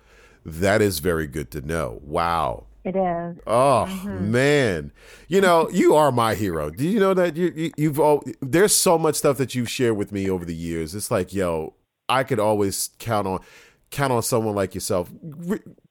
that 0.45 0.81
is 0.83 0.99
very 0.99 1.27
good 1.27 1.51
to 1.53 1.61
know. 1.63 2.01
Wow. 2.03 2.67
it 2.85 2.95
is. 2.97 3.37
Oh 3.47 3.87
Mm-hmm. 3.89 4.31
man, 4.31 4.93
you 5.29 5.41
know 5.41 5.69
you 5.73 5.95
are 5.95 6.13
my 6.13 6.35
hero. 6.35 6.69
Do 6.71 6.87
you 6.87 7.01
know 7.01 7.15
that 7.15 7.37
you, 7.37 7.53
you 7.57 7.71
you've 7.79 7.99
all 8.01 8.23
there's 8.43 8.75
so 8.75 8.99
much 8.99 9.15
stuff 9.17 9.39
that 9.39 9.55
you've 9.55 9.71
shared 9.71 9.97
with 9.97 10.13
me 10.13 10.29
over 10.29 10.45
the 10.45 10.55
years. 10.55 10.95
It's 10.95 11.11
like 11.11 11.33
yo, 11.33 11.75
I 12.09 12.25
could 12.25 12.41
always 12.41 12.91
count 12.99 13.27
on 13.27 13.41
count 13.91 14.13
on 14.13 14.23
someone 14.23 14.55
like 14.55 14.75
yourself. 14.75 15.11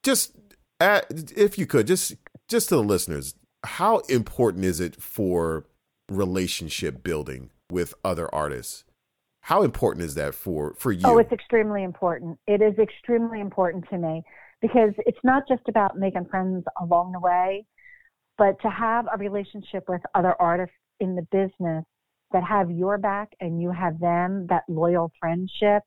Just 0.02 0.36
at, 0.80 1.06
if 1.36 1.58
you 1.58 1.66
could, 1.66 1.86
just 1.86 2.14
just 2.48 2.68
to 2.70 2.76
the 2.76 2.82
listeners, 2.82 3.34
how 3.64 3.98
important 4.08 4.64
is 4.64 4.80
it 4.80 5.00
for 5.00 5.66
relationship 6.08 7.02
building 7.02 7.50
with 7.70 7.94
other 8.04 8.32
artists? 8.34 8.84
How 9.42 9.62
important 9.62 10.04
is 10.04 10.14
that 10.14 10.34
for 10.34 10.74
for 10.74 10.92
you? 10.92 11.02
Oh, 11.04 11.18
it's 11.18 11.32
extremely 11.32 11.82
important. 11.82 12.38
It 12.46 12.60
is 12.60 12.78
extremely 12.78 13.40
important 13.40 13.88
to 13.90 13.98
me 13.98 14.22
because 14.60 14.92
it's 14.98 15.18
not 15.24 15.44
just 15.48 15.62
about 15.68 15.98
making 15.98 16.26
friends 16.26 16.64
along 16.80 17.12
the 17.12 17.20
way, 17.20 17.64
but 18.36 18.60
to 18.62 18.70
have 18.70 19.06
a 19.12 19.16
relationship 19.16 19.84
with 19.88 20.00
other 20.14 20.34
artists 20.40 20.74
in 21.00 21.14
the 21.14 21.22
business 21.30 21.84
that 22.32 22.44
have 22.44 22.70
your 22.70 22.98
back 22.98 23.30
and 23.40 23.62
you 23.62 23.70
have 23.70 23.98
them, 24.00 24.46
that 24.48 24.64
loyal 24.68 25.10
friendship. 25.18 25.82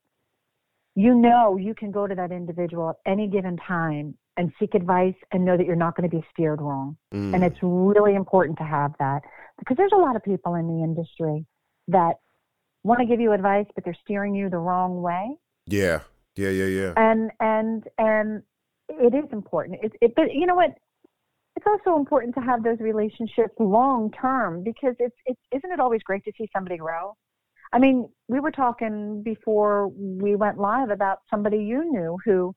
You 0.96 1.16
know, 1.16 1.58
you 1.58 1.74
can 1.74 1.92
go 1.92 2.06
to 2.08 2.16
that 2.16 2.32
individual 2.32 2.90
at 2.90 3.12
any 3.12 3.28
given 3.28 3.58
time 3.58 4.18
and 4.38 4.52
seek 4.60 4.76
advice 4.76 5.16
and 5.32 5.46
know 5.46 5.58
that 5.58 5.66
you're 5.66 5.76
not 5.76 5.96
going 5.96 6.10
to 6.10 6.16
be 6.16 6.26
steered 6.34 6.62
wrong. 6.62 6.98
Mm. 7.14 7.36
And 7.36 7.44
it's 7.44 7.60
really 7.62 8.16
important 8.16 8.58
to 8.58 8.64
have 8.64 8.94
that 9.00 9.22
because 9.60 9.78
there's 9.78 9.92
a 9.94 10.00
lot 10.00 10.16
of 10.16 10.24
people 10.24 10.56
in 10.56 10.68
the 10.68 10.84
industry 10.84 11.46
that 11.88 12.16
want 12.84 13.00
to 13.00 13.06
give 13.06 13.20
you 13.20 13.32
advice, 13.32 13.66
but 13.76 13.84
they're 13.84 13.98
steering 14.04 14.36
you 14.36 14.50
the 14.50 14.58
wrong 14.58 15.02
way. 15.02 15.38
yeah, 15.68 16.00
yeah, 16.36 16.50
yeah, 16.50 16.66
yeah. 16.66 16.94
And 16.98 17.32
and 17.40 17.84
and 17.98 18.44
it 18.90 19.14
is 19.14 19.32
important. 19.32 19.80
It, 19.84 19.94
it 20.02 20.14
but 20.16 20.34
you 20.34 20.46
know 20.46 20.56
what? 20.56 20.72
It's 21.56 21.66
also 21.68 22.00
important 22.00 22.34
to 22.36 22.42
have 22.42 22.64
those 22.64 22.80
relationships 22.80 23.54
long 23.60 24.12
term 24.12 24.64
because 24.64 24.96
it's 25.00 25.16
it's 25.26 25.40
isn't 25.52 25.72
it 25.72 25.80
always 25.80 26.02
great 26.04 26.24
to 26.24 26.32
see 26.38 26.50
somebody 26.54 26.78
grow? 26.78 27.16
I 27.74 27.80
mean, 27.80 28.10
we 28.28 28.40
were 28.40 28.52
talking 28.52 29.24
before 29.24 29.88
we 29.88 30.36
went 30.36 30.58
live 30.58 30.90
about 30.90 31.20
somebody 31.30 31.58
you 31.58 31.90
knew 31.92 32.18
who 32.26 32.54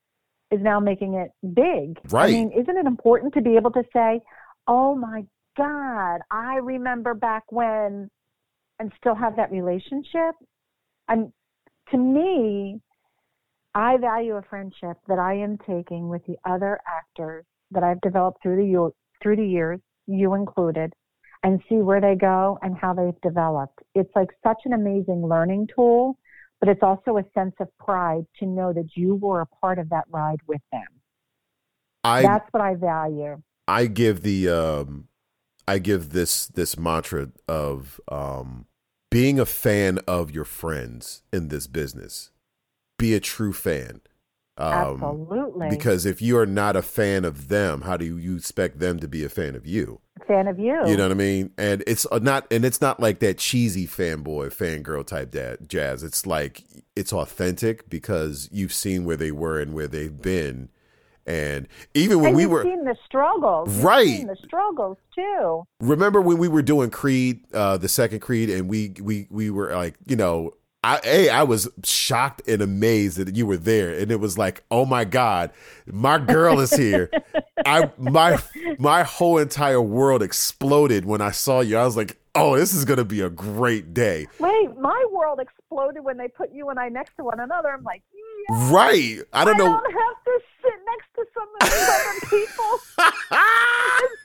is 0.50 0.60
now 0.60 0.80
making 0.80 1.14
it 1.14 1.30
big. 1.54 1.98
Right. 2.12 2.28
I 2.28 2.32
mean, 2.32 2.52
isn't 2.52 2.76
it 2.76 2.86
important 2.86 3.34
to 3.34 3.42
be 3.42 3.56
able 3.56 3.70
to 3.72 3.84
say, 3.92 4.20
"Oh 4.66 4.94
my 4.94 5.24
God, 5.56 6.20
I 6.30 6.56
remember 6.56 7.14
back 7.14 7.44
when," 7.50 8.10
and 8.78 8.92
still 8.96 9.14
have 9.14 9.36
that 9.36 9.50
relationship? 9.50 10.34
And 11.08 11.32
to 11.90 11.96
me, 11.96 12.80
I 13.74 13.96
value 13.96 14.36
a 14.36 14.42
friendship 14.42 14.96
that 15.08 15.18
I 15.18 15.34
am 15.34 15.58
taking 15.58 16.08
with 16.08 16.24
the 16.26 16.36
other 16.44 16.80
actors 16.86 17.44
that 17.70 17.82
I've 17.82 18.00
developed 18.00 18.42
through 18.42 18.56
the 18.56 18.66
year, 18.66 18.90
through 19.22 19.36
the 19.36 19.46
years, 19.46 19.80
you 20.06 20.34
included, 20.34 20.92
and 21.44 21.60
see 21.68 21.76
where 21.76 22.00
they 22.00 22.16
go 22.16 22.58
and 22.62 22.76
how 22.76 22.94
they've 22.94 23.20
developed. 23.20 23.78
It's 23.94 24.10
like 24.16 24.30
such 24.42 24.62
an 24.64 24.72
amazing 24.72 25.24
learning 25.28 25.68
tool, 25.74 26.18
but 26.58 26.70
it's 26.70 26.82
also 26.82 27.18
a 27.18 27.24
sense 27.34 27.54
of 27.60 27.68
pride 27.78 28.24
to 28.40 28.46
know 28.46 28.72
that 28.72 28.96
you 28.96 29.14
were 29.16 29.42
a 29.42 29.46
part 29.46 29.78
of 29.78 29.90
that 29.90 30.04
ride 30.08 30.40
with 30.48 30.62
them. 30.72 30.86
I 32.02 32.22
That's 32.22 32.48
what 32.50 32.62
I 32.62 32.74
value. 32.74 33.42
I 33.68 33.86
give 33.86 34.22
the 34.22 34.48
um 34.48 35.08
I 35.68 35.78
give 35.78 36.10
this 36.10 36.46
this 36.46 36.78
mantra 36.78 37.28
of 37.46 38.00
um 38.10 38.66
being 39.10 39.38
a 39.38 39.46
fan 39.46 39.98
of 40.08 40.30
your 40.30 40.44
friends 40.46 41.22
in 41.30 41.48
this 41.48 41.66
business. 41.66 42.30
Be 42.98 43.14
a 43.14 43.20
true 43.20 43.52
fan. 43.52 44.00
Um 44.56 44.72
Absolutely. 45.02 45.68
because 45.68 46.06
if 46.06 46.22
you 46.22 46.38
are 46.38 46.46
not 46.46 46.76
a 46.76 46.82
fan 46.82 47.24
of 47.24 47.48
them, 47.48 47.82
how 47.82 47.96
do 47.96 48.04
you 48.04 48.36
expect 48.36 48.78
them 48.78 49.00
to 49.00 49.08
be 49.08 49.24
a 49.24 49.28
fan 49.28 49.54
of 49.56 49.66
you? 49.66 50.00
fan 50.28 50.46
of 50.46 50.58
you. 50.58 50.80
You 50.86 50.96
know 50.96 51.02
what 51.04 51.10
I 51.10 51.14
mean? 51.14 51.50
And 51.58 51.82
it's 51.86 52.06
not 52.22 52.46
and 52.50 52.64
it's 52.64 52.80
not 52.80 53.00
like 53.00 53.18
that 53.18 53.36
cheesy 53.38 53.86
fanboy, 53.86 54.54
fangirl 54.54 55.04
type 55.06 55.32
dad 55.32 55.68
jazz. 55.68 56.02
It's 56.02 56.24
like 56.24 56.62
it's 56.96 57.12
authentic 57.12 57.90
because 57.90 58.48
you've 58.52 58.72
seen 58.72 59.04
where 59.04 59.16
they 59.16 59.32
were 59.32 59.60
and 59.60 59.74
where 59.74 59.88
they've 59.88 60.22
been. 60.22 60.70
And 61.26 61.66
even 61.94 62.18
when 62.20 62.28
and 62.28 62.36
we 62.36 62.46
were 62.46 62.62
seen 62.62 62.84
the 62.84 62.96
struggles. 63.04 63.74
You've 63.74 63.84
Right. 63.84 64.06
seen 64.06 64.26
the 64.28 64.36
struggles 64.36 64.98
too. 65.14 65.64
remember 65.80 66.20
when 66.20 66.38
we 66.38 66.48
were 66.48 66.62
doing 66.62 66.90
Creed, 66.90 67.40
uh, 67.52 67.76
the 67.76 67.88
second 67.88 68.20
Creed, 68.20 68.50
and 68.50 68.68
we 68.68 68.94
we 69.00 69.26
we 69.30 69.50
were 69.50 69.74
like, 69.74 69.96
you 70.06 70.16
know, 70.16 70.52
I 70.84 71.00
a 71.04 71.28
I 71.30 71.42
was 71.44 71.66
shocked 71.82 72.42
and 72.46 72.60
amazed 72.60 73.16
that 73.16 73.34
you 73.34 73.46
were 73.46 73.56
there, 73.56 73.94
and 73.94 74.12
it 74.12 74.20
was 74.20 74.36
like, 74.36 74.62
oh 74.70 74.84
my 74.84 75.04
god, 75.04 75.50
my 75.86 76.18
girl 76.18 76.60
is 76.60 76.74
here. 76.74 77.10
I 77.66 77.90
my 77.96 78.38
my 78.78 79.02
whole 79.02 79.38
entire 79.38 79.80
world 79.80 80.22
exploded 80.22 81.06
when 81.06 81.22
I 81.22 81.30
saw 81.30 81.60
you. 81.60 81.78
I 81.78 81.86
was 81.86 81.96
like, 81.96 82.18
oh, 82.34 82.58
this 82.58 82.74
is 82.74 82.84
gonna 82.84 83.04
be 83.04 83.22
a 83.22 83.30
great 83.30 83.94
day, 83.94 84.26
Wait, 84.38 84.76
my 84.78 85.06
world 85.10 85.40
exploded 85.40 86.04
when 86.04 86.18
they 86.18 86.28
put 86.28 86.52
you 86.52 86.68
and 86.68 86.78
I 86.78 86.90
next 86.90 87.16
to 87.16 87.24
one 87.24 87.40
another. 87.40 87.70
I'm 87.70 87.82
like, 87.82 88.02
yeah, 88.50 88.70
right? 88.70 89.20
I 89.32 89.46
don't 89.46 89.56
know. 89.56 89.64
don't 89.64 89.92
have 89.92 90.24
to 90.26 90.40
sit 90.62 90.74
next 90.84 91.08
to 91.16 91.24
some 91.32 91.48
of 91.60 91.70
these 91.70 91.88
other 91.88 92.20
people. 92.28 92.78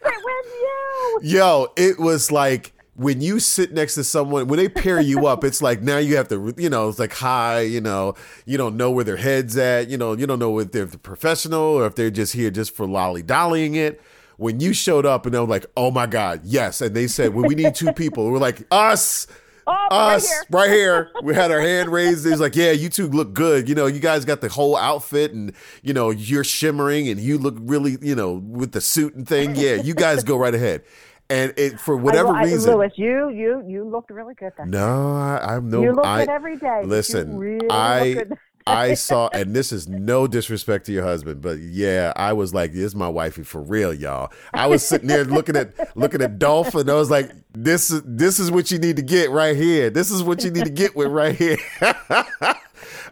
Sit 0.04 0.24
with 0.24 0.46
you. 0.62 1.20
Yo, 1.24 1.68
it 1.78 2.00
was 2.00 2.32
like 2.32 2.74
when 3.00 3.22
you 3.22 3.40
sit 3.40 3.72
next 3.72 3.96
to 3.96 4.04
someone, 4.04 4.48
when 4.50 4.58
they 4.58 4.68
pair 4.68 5.00
you 5.00 5.26
up, 5.26 5.46
it's 5.46 5.62
like 5.62 5.82
now 5.82 5.98
you 6.00 6.18
have 6.18 6.28
to, 6.28 6.54
you 6.58 6.70
know, 6.70 6.90
it's 6.90 7.00
like 7.00 7.14
hi, 7.14 7.62
you 7.62 7.80
know, 7.80 8.14
you 8.46 8.58
don't 8.58 8.76
know 8.76 8.92
where 8.92 9.06
their 9.06 9.16
head's 9.16 9.56
at, 9.58 9.90
you 9.90 9.98
know, 9.98 10.12
you 10.18 10.28
don't 10.28 10.38
know 10.40 10.60
if 10.60 10.74
they're 10.74 10.86
professional 10.86 11.62
or 11.62 11.86
if 11.86 11.96
they're 11.96 12.12
just 12.12 12.34
here 12.34 12.52
just 12.52 12.76
for 12.76 12.86
lolly 12.86 13.24
dollying 13.24 13.76
it. 13.76 14.02
When 14.36 14.60
you 14.60 14.74
showed 14.74 15.06
up 15.06 15.26
and 15.26 15.34
they 15.34 15.40
were 15.40 15.46
like, 15.46 15.66
oh 15.78 15.92
my 15.92 16.08
God, 16.08 16.42
yes. 16.44 16.82
And 16.82 16.94
they 16.94 17.08
said, 17.08 17.34
well, 17.34 17.46
we 17.48 17.56
need 17.56 17.74
two 17.74 17.94
people. 17.94 18.30
We're 18.30 18.38
like, 18.38 18.68
us, 18.70 19.28
Oh, 19.66 19.72
right 19.92 20.16
us, 20.16 20.28
here. 20.28 20.44
right 20.50 20.70
here. 20.72 21.12
We 21.24 21.36
had 21.36 21.52
our 21.52 21.62
hand 21.62 21.90
raised. 21.90 22.26
He's 22.26 22.40
like, 22.40 22.56
yeah, 22.56 22.72
you 22.72 22.90
two 22.90 23.08
look 23.08 23.34
good. 23.34 23.70
You 23.70 23.76
know, 23.76 23.86
you 23.86 24.00
guys 24.00 24.26
got 24.26 24.42
the 24.42 24.50
whole 24.50 24.76
outfit 24.76 25.32
and, 25.32 25.54
you 25.84 25.94
know, 25.94 26.10
you're 26.10 26.44
shimmering 26.44 27.08
and 27.08 27.20
you 27.20 27.38
look 27.38 27.56
really, 27.60 27.98
you 28.02 28.16
know, 28.16 28.34
with 28.34 28.72
the 28.72 28.82
suit 28.82 29.14
and 29.14 29.28
thing. 29.28 29.56
Yeah, 29.56 29.76
you 29.76 29.94
guys 29.94 30.24
go 30.24 30.38
right 30.38 30.56
ahead. 30.56 30.82
And 31.30 31.54
it 31.58 31.80
for 31.80 31.96
whatever 31.96 32.30
I, 32.30 32.42
I, 32.42 32.44
reason. 32.44 32.74
Lewis, 32.74 32.94
you 32.96 33.30
you 33.30 33.64
you 33.68 33.84
looked 33.84 34.10
really 34.10 34.34
good. 34.34 34.54
That 34.58 34.68
no, 34.68 35.16
I, 35.16 35.56
I'm 35.56 35.70
no. 35.70 35.82
you 35.82 35.94
look 35.94 36.06
I 36.06 36.26
good 36.26 36.32
every 36.32 36.58
day. 36.58 36.84
listen, 36.86 37.38
really 37.38 37.68
I- 37.70 38.24
I 38.68 38.94
saw, 38.96 39.30
and 39.34 39.56
this 39.56 39.72
is 39.72 39.88
no 39.88 40.28
disrespect 40.28 40.86
to 40.88 40.92
your 40.92 41.04
husband, 41.04 41.42
but 41.42 41.60
yeah, 41.60 42.14
I 42.16 42.34
was 42.34 42.54
like, 42.54 42.74
"This 42.74 42.84
is 42.84 42.96
my 42.96 43.08
wifey 43.08 43.44
for 43.44 43.62
real, 43.62 43.94
y'all." 43.94 44.32
I 44.54 44.68
was 44.68 44.88
sitting 44.88 45.08
there 45.08 45.26
looking 45.26 45.56
at 45.56 45.98
looking 45.98 46.22
at 46.22 46.40
Dolph, 46.40 46.76
and 46.76 46.90
I 46.90 46.96
was 46.96 47.10
like, 47.10 47.32
"This 47.54 47.90
is 47.90 48.02
this 48.06 48.40
is 48.40 48.52
what 48.52 48.72
you 48.72 48.78
need 48.78 48.98
to 48.98 49.02
get 49.02 49.32
right 49.32 49.56
here. 49.56 49.90
This 49.90 50.12
is 50.12 50.24
what 50.24 50.44
you 50.44 50.52
need 50.52 50.66
to 50.66 50.72
get 50.72 50.96
with 50.96 51.08
right 51.08 51.36
here." 51.36 51.58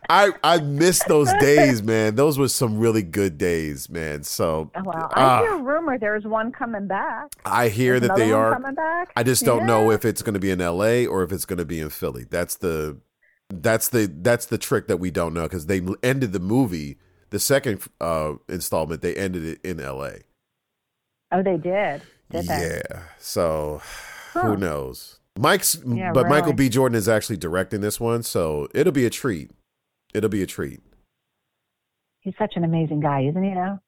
I 0.10 0.32
I 0.44 0.60
miss 0.60 1.04
those 1.04 1.32
days, 1.40 1.84
man. 1.84 2.16
Those 2.16 2.38
were 2.38 2.48
some 2.48 2.78
really 2.78 3.04
good 3.04 3.38
days, 3.38 3.90
man. 3.90 4.24
So 4.24 4.72
Well, 4.84 5.10
ah, 5.16 5.40
I 5.40 5.42
hear 5.44 5.58
rumor 5.58 5.98
there's 5.98 6.26
one 6.26 6.52
coming 6.52 6.88
back. 6.88 7.32
I 7.46 7.70
hear 7.70 8.00
There's 8.00 8.10
that 8.10 8.18
they 8.18 8.32
are. 8.32 8.54
coming 8.54 8.76
back. 8.76 9.12
I 9.16 9.24
just 9.24 9.44
don't 9.44 9.66
know 9.66 9.92
if 9.92 10.06
it's 10.06 10.22
going 10.22 10.34
to 10.36 10.40
be 10.40 10.52
in 10.52 10.62
L.A. 10.62 11.06
or 11.06 11.24
if 11.24 11.32
it's 11.32 11.46
going 11.46 11.60
to 11.60 11.66
be 11.66 11.80
in 11.80 11.90
Philly. 11.90 12.26
That's 12.30 12.56
the 12.56 12.98
that's 13.50 13.90
the 13.90 14.12
that's 14.22 14.46
the 14.46 14.58
trick 14.58 14.88
that 14.88 14.98
we 14.98 15.12
don't 15.12 15.34
know 15.34 15.44
because 15.44 15.66
they 15.68 15.82
ended 16.04 16.34
the 16.34 16.40
movie, 16.40 16.98
the 17.30 17.40
second 17.40 17.82
uh, 18.02 18.34
installment. 18.50 19.02
They 19.02 19.16
ended 19.16 19.44
it 19.46 19.60
in 19.64 19.80
L.A. 19.80 20.20
Oh, 21.32 21.44
they 21.44 21.58
did. 21.58 22.02
Did 22.30 22.46
they? 22.48 22.82
yeah, 22.90 23.02
so 23.20 23.82
Huh. 24.34 24.42
who 24.42 24.58
knows? 24.58 25.20
Mike's, 25.40 25.78
Yeah, 25.86 26.12
but 26.14 26.28
Michael. 26.28 26.54
B. 26.54 26.68
Jordan 26.68 26.96
is 26.98 27.08
actually 27.08 27.38
directing 27.38 27.82
this 27.82 28.00
one, 28.00 28.24
so 28.24 28.68
it'll 28.74 28.92
be 28.94 29.06
a 29.06 29.10
treat. 29.10 29.52
It'll 30.18 30.30
be 30.30 30.42
a 30.42 30.48
treat. 30.48 30.82
He's 32.22 32.34
such 32.38 32.54
an 32.56 32.64
amazing 32.64 33.00
guy, 33.00 33.22
isn't 33.30 33.42
he? 33.44 33.52
Now, 33.52 33.80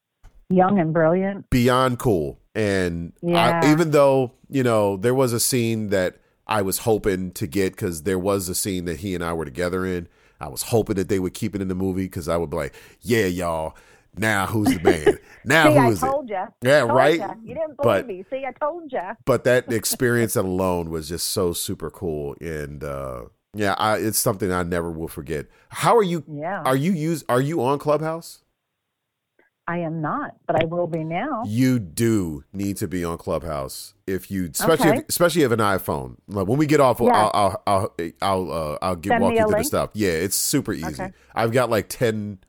young 0.50 0.80
and 0.80 0.94
brilliant. 0.94 1.50
beyond 1.50 2.00
cool. 2.00 2.40
And 2.56 3.14
Yeah. 3.22 3.62
I, 3.64 3.72
even 3.72 3.92
though, 3.92 4.34
you 4.50 4.64
know, 4.64 4.96
there 4.98 5.14
was 5.16 5.34
a 5.34 5.40
scene 5.40 5.90
that 5.90 6.18
I 6.48 6.62
was 6.62 6.80
hoping 6.80 7.32
to 7.32 7.48
get 7.48 7.74
because 7.74 8.04
there 8.04 8.20
was 8.20 8.48
a 8.50 8.56
scene 8.56 8.86
that 8.86 8.98
he 9.00 9.16
and 9.16 9.24
I 9.24 9.34
were 9.34 9.46
together 9.46 9.86
in. 9.86 10.08
I 10.40 10.48
was 10.48 10.64
hoping 10.64 10.96
that 10.96 11.10
they 11.10 11.20
would 11.20 11.34
keep 11.34 11.54
it 11.56 11.62
in 11.62 11.68
the 11.68 11.76
movie 11.76 12.06
because 12.06 12.30
I 12.30 12.38
would 12.38 12.50
be 12.50 12.58
like, 12.58 12.76
yeah, 13.02 13.26
y'all, 13.26 13.76
now 14.18 14.46
who's 14.46 14.74
the 14.74 14.82
man? 14.82 15.18
Now 15.46 15.68
See, 15.70 15.80
who 15.80 15.88
is 15.92 16.04
it? 16.04 16.06
told 16.06 16.30
you. 16.30 16.44
Yeah, 16.62 16.80
right? 16.82 17.20
You 17.44 17.56
didn't 17.56 17.78
believe 17.78 17.84
But- 17.84 18.08
me. 18.08 18.26
See, 18.30 18.46
I 18.46 18.52
told 18.52 18.92
you. 18.92 19.00
But 19.26 19.46
that 19.46 19.72
experience 19.74 20.36
alone 20.36 20.90
was 20.90 21.08
just 21.10 21.30
so 21.30 21.54
super 21.54 21.90
cool. 21.90 22.36
And 22.42 22.84
uh, 22.84 23.26
yeah, 23.60 23.76
I, 23.78 23.98
it's 23.98 24.18
something 24.18 24.54
I 24.54 24.64
never 24.64 24.90
will 24.90 25.10
forget. 25.10 25.48
How 25.68 25.98
are 25.98 26.04
you? 26.04 26.24
Yeah. 26.32 26.62
Are 26.64 26.78
you 26.78 26.94
use? 26.94 27.26
Are 27.28 27.42
you 27.42 27.62
on 27.62 27.78
Clubhouse? 27.78 28.40
I 29.68 29.80
am 29.80 30.02
not, 30.02 30.36
but 30.48 30.62
I 30.62 30.66
will 30.66 30.88
be 30.88 31.04
now. 31.04 31.44
You 31.46 31.78
do 31.78 32.46
need 32.54 32.78
to 32.78 32.88
be 32.88 33.04
on 33.04 33.18
Clubhouse 33.18 33.94
if 34.08 34.32
you, 34.32 34.50
especially 34.52 34.90
Okay. 34.92 35.00
if, 35.00 35.10
especially 35.10 35.42
if 35.42 35.52
you 35.52 35.52
have 35.52 35.60
an 35.60 35.80
iPhone. 35.80 36.16
Like 36.30 36.48
when 36.48 36.58
we 36.58 36.68
get 36.68 36.80
off, 36.80 37.02
Yeah. 37.02 37.12
I'll 37.14 37.62
I'll 37.68 37.94
I'll 38.00 38.12
I'll, 38.22 38.52
uh, 38.52 38.78
I'll 38.82 38.96
get 38.96 39.10
Send 39.12 39.24
walk 39.24 39.34
you 39.34 39.40
through 39.46 39.58
the 39.58 39.64
stuff. 39.66 39.90
Yeah, 39.94 40.12
it's 40.12 40.38
super 40.38 40.72
easy. 40.72 40.88
Okay. 41.04 41.12
I've 41.36 41.52
got 41.52 41.70
like 41.70 41.90
ten 41.90 42.40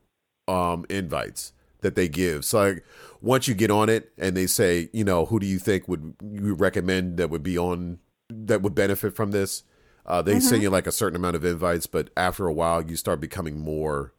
um 0.47 0.87
invites 0.89 1.53
that 1.81 1.97
they 1.97 2.09
give. 2.09 2.45
So 2.45 2.61
like 2.61 2.85
once 3.21 3.49
you 3.49 3.55
get 3.55 3.73
on 3.73 3.89
it 3.89 4.13
and 4.17 4.37
they 4.37 4.47
say, 4.47 4.89
you 4.93 5.03
know, 5.05 5.27
who 5.27 5.41
do 5.41 5.47
you 5.47 5.59
think 5.59 5.89
would 5.89 6.15
you 6.23 6.55
recommend 6.55 7.17
that 7.19 7.31
would 7.31 7.43
be 7.43 7.59
on 7.59 7.99
that 8.31 8.63
would 8.63 8.77
benefit 8.77 9.17
from 9.17 9.33
this? 9.33 9.65
Uh, 10.07 10.23
they 10.23 10.33
Mm-hmm. 10.33 10.41
send 10.41 10.63
you 10.63 10.71
like 10.71 10.87
a 10.87 10.93
certain 10.93 11.17
amount 11.17 11.37
of 11.37 11.45
invites, 11.45 11.87
but 11.87 12.11
after 12.17 12.47
a 12.47 12.53
while, 12.53 12.83
you 12.83 12.97
start 12.97 13.21
becoming 13.21 13.59
more 13.59 14.13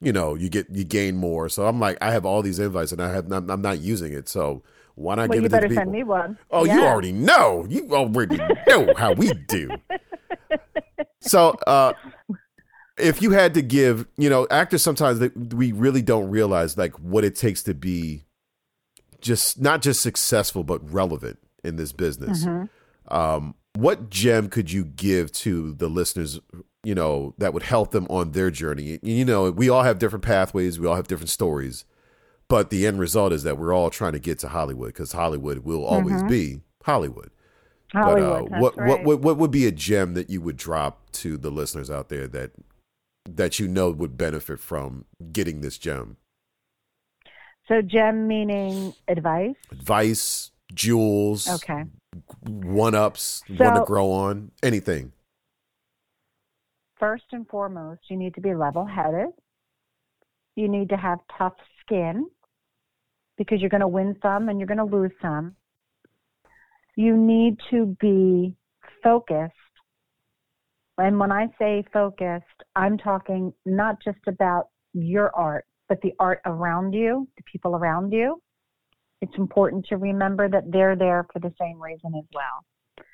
you 0.00 0.12
know, 0.12 0.34
you 0.34 0.48
get 0.50 0.68
you 0.70 0.84
gain 0.84 1.16
more. 1.16 1.48
So 1.48 1.66
I'm 1.66 1.80
like, 1.80 1.96
I 2.02 2.12
have 2.12 2.26
all 2.26 2.42
these 2.42 2.58
invites 2.58 2.92
and 2.92 3.00
I 3.00 3.10
have 3.12 3.32
I'm, 3.32 3.50
I'm 3.50 3.62
not 3.62 3.80
using 3.80 4.12
it. 4.12 4.28
So 4.28 4.62
why 4.94 5.14
not 5.14 5.28
well, 5.30 5.40
give 5.40 5.42
you 5.42 5.46
it 5.46 5.48
to 5.48 5.48
the 5.48 5.56
better 5.56 5.68
people? 5.68 5.80
send 5.82 5.92
me 5.92 6.02
one. 6.02 6.38
Oh, 6.50 6.64
you 6.64 6.82
already 6.82 7.12
know. 7.12 7.66
You 7.68 7.88
already 7.94 8.36
know 8.68 8.92
how 8.96 9.12
we 9.12 9.32
do. 9.32 9.70
So, 11.20 11.50
uh, 11.66 11.92
if 12.98 13.20
you 13.20 13.32
had 13.32 13.54
to 13.54 13.62
give, 13.62 14.06
you 14.16 14.30
know, 14.30 14.46
actors 14.50 14.80
sometimes 14.82 15.18
they, 15.18 15.28
we 15.28 15.72
really 15.72 16.00
don't 16.02 16.30
realize 16.30 16.78
like 16.78 16.92
what 17.00 17.24
it 17.24 17.34
takes 17.34 17.62
to 17.64 17.74
be 17.74 18.24
just 19.20 19.60
not 19.60 19.82
just 19.82 20.02
successful 20.02 20.62
but 20.62 20.88
relevant 20.92 21.38
in 21.64 21.76
this 21.76 21.92
business. 21.92 22.44
Mm-hmm. 22.44 23.14
Um, 23.14 23.54
what 23.76 24.10
gem 24.10 24.48
could 24.48 24.70
you 24.72 24.84
give 24.84 25.32
to 25.32 25.72
the 25.74 25.88
listeners, 25.88 26.40
you 26.82 26.94
know, 26.94 27.34
that 27.38 27.52
would 27.52 27.62
help 27.62 27.90
them 27.90 28.06
on 28.08 28.32
their 28.32 28.50
journey? 28.50 28.98
You 29.02 29.24
know, 29.24 29.50
we 29.50 29.68
all 29.68 29.82
have 29.82 29.98
different 29.98 30.24
pathways, 30.24 30.78
we 30.78 30.86
all 30.86 30.96
have 30.96 31.08
different 31.08 31.30
stories, 31.30 31.84
but 32.48 32.70
the 32.70 32.86
end 32.86 32.98
result 32.98 33.32
is 33.32 33.42
that 33.42 33.58
we're 33.58 33.74
all 33.74 33.90
trying 33.90 34.12
to 34.12 34.18
get 34.18 34.38
to 34.40 34.48
Hollywood 34.48 34.88
because 34.88 35.12
Hollywood 35.12 35.60
will 35.60 35.84
always 35.84 36.22
be 36.24 36.60
Hollywood. 36.84 37.26
Mm-hmm. 37.26 37.98
Hollywood. 37.98 38.50
but 38.50 38.56
uh, 38.56 38.60
what, 38.60 38.76
right. 38.76 38.88
what 38.88 39.04
what 39.04 39.20
what 39.20 39.36
would 39.38 39.50
be 39.50 39.66
a 39.66 39.72
gem 39.72 40.14
that 40.14 40.28
you 40.28 40.40
would 40.40 40.56
drop 40.56 41.10
to 41.12 41.36
the 41.36 41.50
listeners 41.50 41.88
out 41.88 42.08
there 42.08 42.26
that 42.26 42.50
that 43.28 43.58
you 43.58 43.68
know 43.68 43.90
would 43.90 44.16
benefit 44.16 44.58
from 44.60 45.04
getting 45.32 45.60
this 45.60 45.78
gem? 45.78 46.16
So, 47.68 47.82
gem 47.82 48.28
meaning 48.28 48.94
advice. 49.08 49.56
Advice, 49.72 50.50
jewels, 50.72 51.48
Okay. 51.48 51.84
One 52.42 52.94
ups, 52.94 53.42
So- 53.56 53.64
one 53.64 53.74
to 53.80 53.84
grow 53.84 54.10
on, 54.10 54.52
anything. 54.62 55.12
First 56.98 57.24
and 57.32 57.46
foremost, 57.48 58.00
you 58.08 58.16
need 58.16 58.34
to 58.34 58.40
be 58.40 58.54
level 58.54 58.86
headed. 58.86 59.28
You 60.54 60.68
need 60.68 60.88
to 60.88 60.96
have 60.96 61.18
tough 61.36 61.54
skin 61.80 62.30
because 63.36 63.60
you're 63.60 63.70
going 63.70 63.82
to 63.82 63.88
win 63.88 64.16
some 64.22 64.48
and 64.48 64.58
you're 64.58 64.66
going 64.66 64.78
to 64.78 64.84
lose 64.84 65.12
some. 65.20 65.56
You 66.96 67.14
need 67.16 67.58
to 67.70 67.94
be 68.00 68.56
focused. 69.02 69.52
And 70.96 71.20
when 71.20 71.30
I 71.30 71.48
say 71.58 71.84
focused, 71.92 72.62
I'm 72.74 72.96
talking 72.96 73.52
not 73.66 73.96
just 74.02 74.26
about 74.26 74.68
your 74.94 75.34
art, 75.36 75.66
but 75.90 76.00
the 76.00 76.14
art 76.18 76.40
around 76.46 76.94
you, 76.94 77.28
the 77.36 77.42
people 77.42 77.76
around 77.76 78.12
you. 78.12 78.40
It's 79.22 79.36
important 79.36 79.86
to 79.86 79.96
remember 79.96 80.48
that 80.48 80.70
they're 80.70 80.96
there 80.96 81.26
for 81.32 81.38
the 81.38 81.52
same 81.58 81.80
reason 81.80 82.12
as 82.16 82.24
well. 82.32 83.04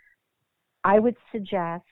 I 0.84 0.98
would 0.98 1.16
suggest 1.30 1.84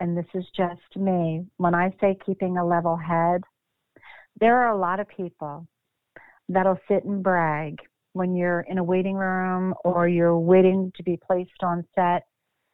and 0.00 0.16
this 0.16 0.26
is 0.34 0.44
just 0.56 0.96
me, 0.96 1.46
when 1.56 1.74
I 1.74 1.90
say 2.00 2.18
keeping 2.24 2.58
a 2.58 2.66
level 2.66 2.96
head, 2.96 3.42
there 4.40 4.56
are 4.62 4.72
a 4.72 4.78
lot 4.78 5.00
of 5.00 5.08
people 5.08 5.66
that'll 6.48 6.78
sit 6.88 7.04
and 7.04 7.22
brag 7.22 7.78
when 8.12 8.34
you're 8.34 8.60
in 8.60 8.78
a 8.78 8.84
waiting 8.84 9.16
room 9.16 9.74
or 9.84 10.08
you're 10.08 10.38
waiting 10.38 10.92
to 10.96 11.02
be 11.02 11.18
placed 11.26 11.62
on 11.62 11.84
set 11.94 12.24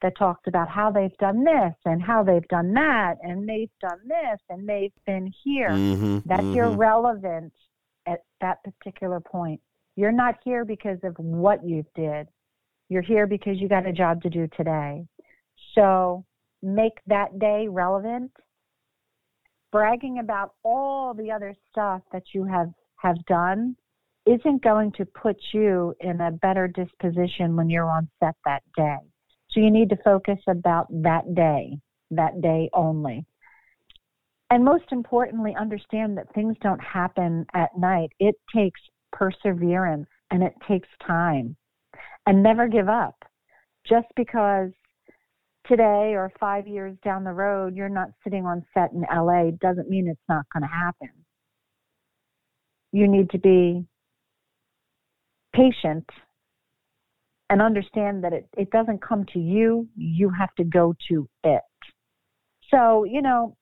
that 0.02 0.16
talks 0.18 0.42
about 0.48 0.68
how 0.68 0.90
they've 0.90 1.16
done 1.18 1.44
this 1.44 1.74
and 1.84 2.02
how 2.02 2.24
they've 2.24 2.46
done 2.48 2.74
that 2.74 3.14
and 3.22 3.48
they've 3.48 3.70
done 3.80 4.00
this 4.04 4.40
and 4.50 4.68
they've 4.68 4.92
been 5.06 5.32
here. 5.44 5.70
Mm-hmm, 5.70 6.18
That's 6.26 6.42
irrelevant 6.42 7.52
at 8.06 8.24
that 8.40 8.58
particular 8.64 9.20
point. 9.20 9.60
You're 9.96 10.12
not 10.12 10.36
here 10.44 10.64
because 10.64 10.98
of 11.04 11.14
what 11.16 11.66
you 11.66 11.84
did. 11.94 12.28
You're 12.88 13.02
here 13.02 13.26
because 13.26 13.58
you 13.58 13.68
got 13.68 13.86
a 13.86 13.92
job 13.92 14.22
to 14.22 14.30
do 14.30 14.48
today. 14.56 15.04
So 15.74 16.24
make 16.62 16.98
that 17.06 17.38
day 17.38 17.68
relevant. 17.68 18.30
Bragging 19.70 20.18
about 20.18 20.54
all 20.62 21.14
the 21.14 21.30
other 21.30 21.54
stuff 21.70 22.02
that 22.12 22.24
you 22.34 22.44
have, 22.44 22.70
have 22.96 23.16
done 23.26 23.76
isn't 24.26 24.62
going 24.62 24.92
to 24.92 25.04
put 25.04 25.36
you 25.52 25.94
in 26.00 26.20
a 26.20 26.30
better 26.30 26.68
disposition 26.68 27.56
when 27.56 27.68
you're 27.68 27.90
on 27.90 28.08
set 28.20 28.34
that 28.44 28.62
day. 28.76 28.98
So 29.50 29.60
you 29.60 29.70
need 29.70 29.90
to 29.90 29.96
focus 30.04 30.38
about 30.46 30.86
that 31.02 31.34
day, 31.34 31.78
that 32.10 32.40
day 32.40 32.70
only. 32.72 33.24
And 34.50 34.64
most 34.64 34.84
importantly, 34.92 35.56
understand 35.58 36.16
that 36.18 36.32
things 36.34 36.56
don't 36.62 36.82
happen 36.82 37.46
at 37.54 37.70
night. 37.76 38.10
It 38.20 38.34
takes 38.54 38.80
perseverance 39.12 40.08
and 40.30 40.42
it 40.42 40.54
takes 40.68 40.88
time. 41.06 41.56
And 42.26 42.42
never 42.42 42.68
give 42.68 42.88
up. 42.88 43.16
Just 43.84 44.06
because 44.14 44.70
today 45.66 46.14
or 46.14 46.30
five 46.38 46.66
years 46.66 46.96
down 47.04 47.24
the 47.24 47.32
road 47.32 47.76
you're 47.76 47.88
not 47.88 48.08
sitting 48.24 48.44
on 48.44 48.64
set 48.74 48.92
in 48.92 49.02
LA 49.02 49.50
doesn't 49.60 49.88
mean 49.88 50.08
it's 50.08 50.20
not 50.28 50.44
going 50.52 50.62
to 50.62 50.68
happen. 50.68 51.10
You 52.92 53.08
need 53.08 53.30
to 53.30 53.38
be 53.38 53.84
patient 55.54 56.08
and 57.50 57.60
understand 57.60 58.24
that 58.24 58.32
it, 58.32 58.48
it 58.56 58.70
doesn't 58.70 59.02
come 59.06 59.24
to 59.32 59.38
you, 59.38 59.86
you 59.96 60.30
have 60.30 60.54
to 60.54 60.64
go 60.64 60.94
to 61.08 61.28
it. 61.44 61.60
So, 62.70 63.04
you 63.04 63.20
know, 63.20 63.56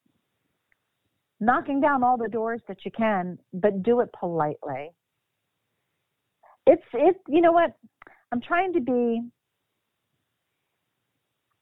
knocking 1.41 1.81
down 1.81 2.05
all 2.05 2.17
the 2.17 2.29
doors 2.29 2.61
that 2.69 2.85
you 2.85 2.93
can, 2.93 3.39
but 3.53 3.83
do 3.83 4.01
it 4.01 4.11
politely. 4.19 4.91
It's 6.73 6.83
it 6.93 7.17
you 7.29 7.41
know 7.41 7.53
what? 7.53 7.71
I'm 8.33 8.41
trying 8.41 8.73
to 8.75 8.81
be 8.81 9.23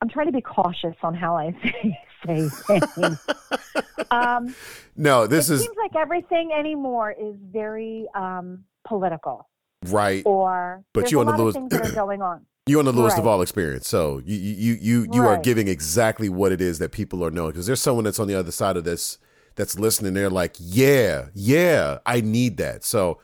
I'm 0.01 0.09
trying 0.09 0.27
to 0.27 0.33
be 0.33 0.41
cautious 0.43 0.95
on 1.03 1.15
how 1.15 1.37
I 1.37 1.53
say, 2.27 2.49
say 2.67 2.81
things. 2.95 3.19
um, 4.11 4.55
No, 4.97 5.27
this 5.27 5.51
it 5.51 5.55
is 5.55 5.61
seems 5.63 5.77
like 5.77 5.97
everything 5.97 6.51
anymore 6.57 7.11
is 7.13 7.35
very 7.53 8.07
um, 8.15 8.65
political 8.87 9.49
right. 9.87 10.23
or 10.25 10.83
But 10.93 11.11
you 11.11 11.21
on 11.21 11.27
the 11.27 11.33
lot 11.33 11.41
Lewis- 11.41 11.55
things 11.55 11.71
that 11.71 11.87
are 11.87 11.93
going 12.07 12.23
on. 12.23 12.45
You're 12.67 12.81
on 12.81 12.85
the 12.85 12.93
Lewis 12.93 13.13
Right. 13.15 13.21
Duvall 13.21 13.41
experience, 13.41 13.89
so 13.89 14.21
you 14.27 14.37
you 14.37 14.75
you 14.79 15.09
you 15.11 15.23
are 15.23 15.35
Right. 15.37 15.43
giving 15.43 15.69
exactly 15.69 16.29
what 16.29 16.53
it 16.53 16.61
is 16.61 16.79
that 16.81 16.93
people 16.93 17.25
are 17.25 17.31
knowing. 17.31 17.53
Because 17.53 17.67
there's 17.67 17.81
someone 17.81 18.05
that's 18.05 18.19
on 18.21 18.29
the 18.29 18.35
other 18.35 18.51
side 18.53 18.77
of 18.77 18.85
this 18.85 19.17
that's 19.57 19.79
listening. 19.79 20.13
They're 20.13 20.29
like, 20.29 20.55
yeah, 20.59 21.29
yeah, 21.33 21.99
I 22.05 22.21
need 22.21 22.59
that. 22.59 22.85
So, 22.85 23.21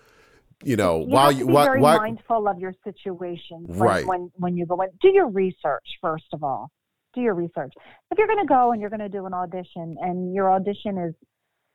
you 0.64 0.76
know, 0.76 1.00
you 1.00 1.06
while 1.06 1.32
you 1.32 1.46
be 1.46 1.52
while, 1.52 1.64
very 1.66 1.80
while 1.80 1.98
mindful 1.98 2.48
of 2.48 2.58
your 2.58 2.74
situation 2.84 3.64
when, 3.66 3.78
Right. 3.78 4.06
when 4.06 4.30
when 4.36 4.56
you 4.56 4.66
go 4.66 4.80
in. 4.82 4.88
Do 5.00 5.08
your 5.08 5.28
research 5.28 5.86
first 6.00 6.26
of 6.32 6.42
all. 6.42 6.70
Do 7.14 7.20
your 7.20 7.34
research. 7.34 7.72
If 8.10 8.18
you're 8.18 8.26
going 8.26 8.40
to 8.40 8.46
go 8.46 8.72
and 8.72 8.80
you're 8.80 8.90
going 8.90 9.00
to 9.00 9.08
do 9.08 9.26
an 9.26 9.34
audition, 9.34 9.96
and 10.00 10.34
your 10.34 10.50
audition 10.50 10.98
is 10.98 11.14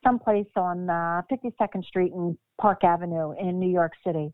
someplace 0.04 0.48
on 0.56 0.90
uh, 0.90 1.22
52nd 1.32 1.84
Street 1.86 2.12
and 2.14 2.38
Park 2.60 2.84
Avenue 2.84 3.34
in 3.40 3.60
New 3.60 3.70
York 3.72 3.94
City, 4.06 4.32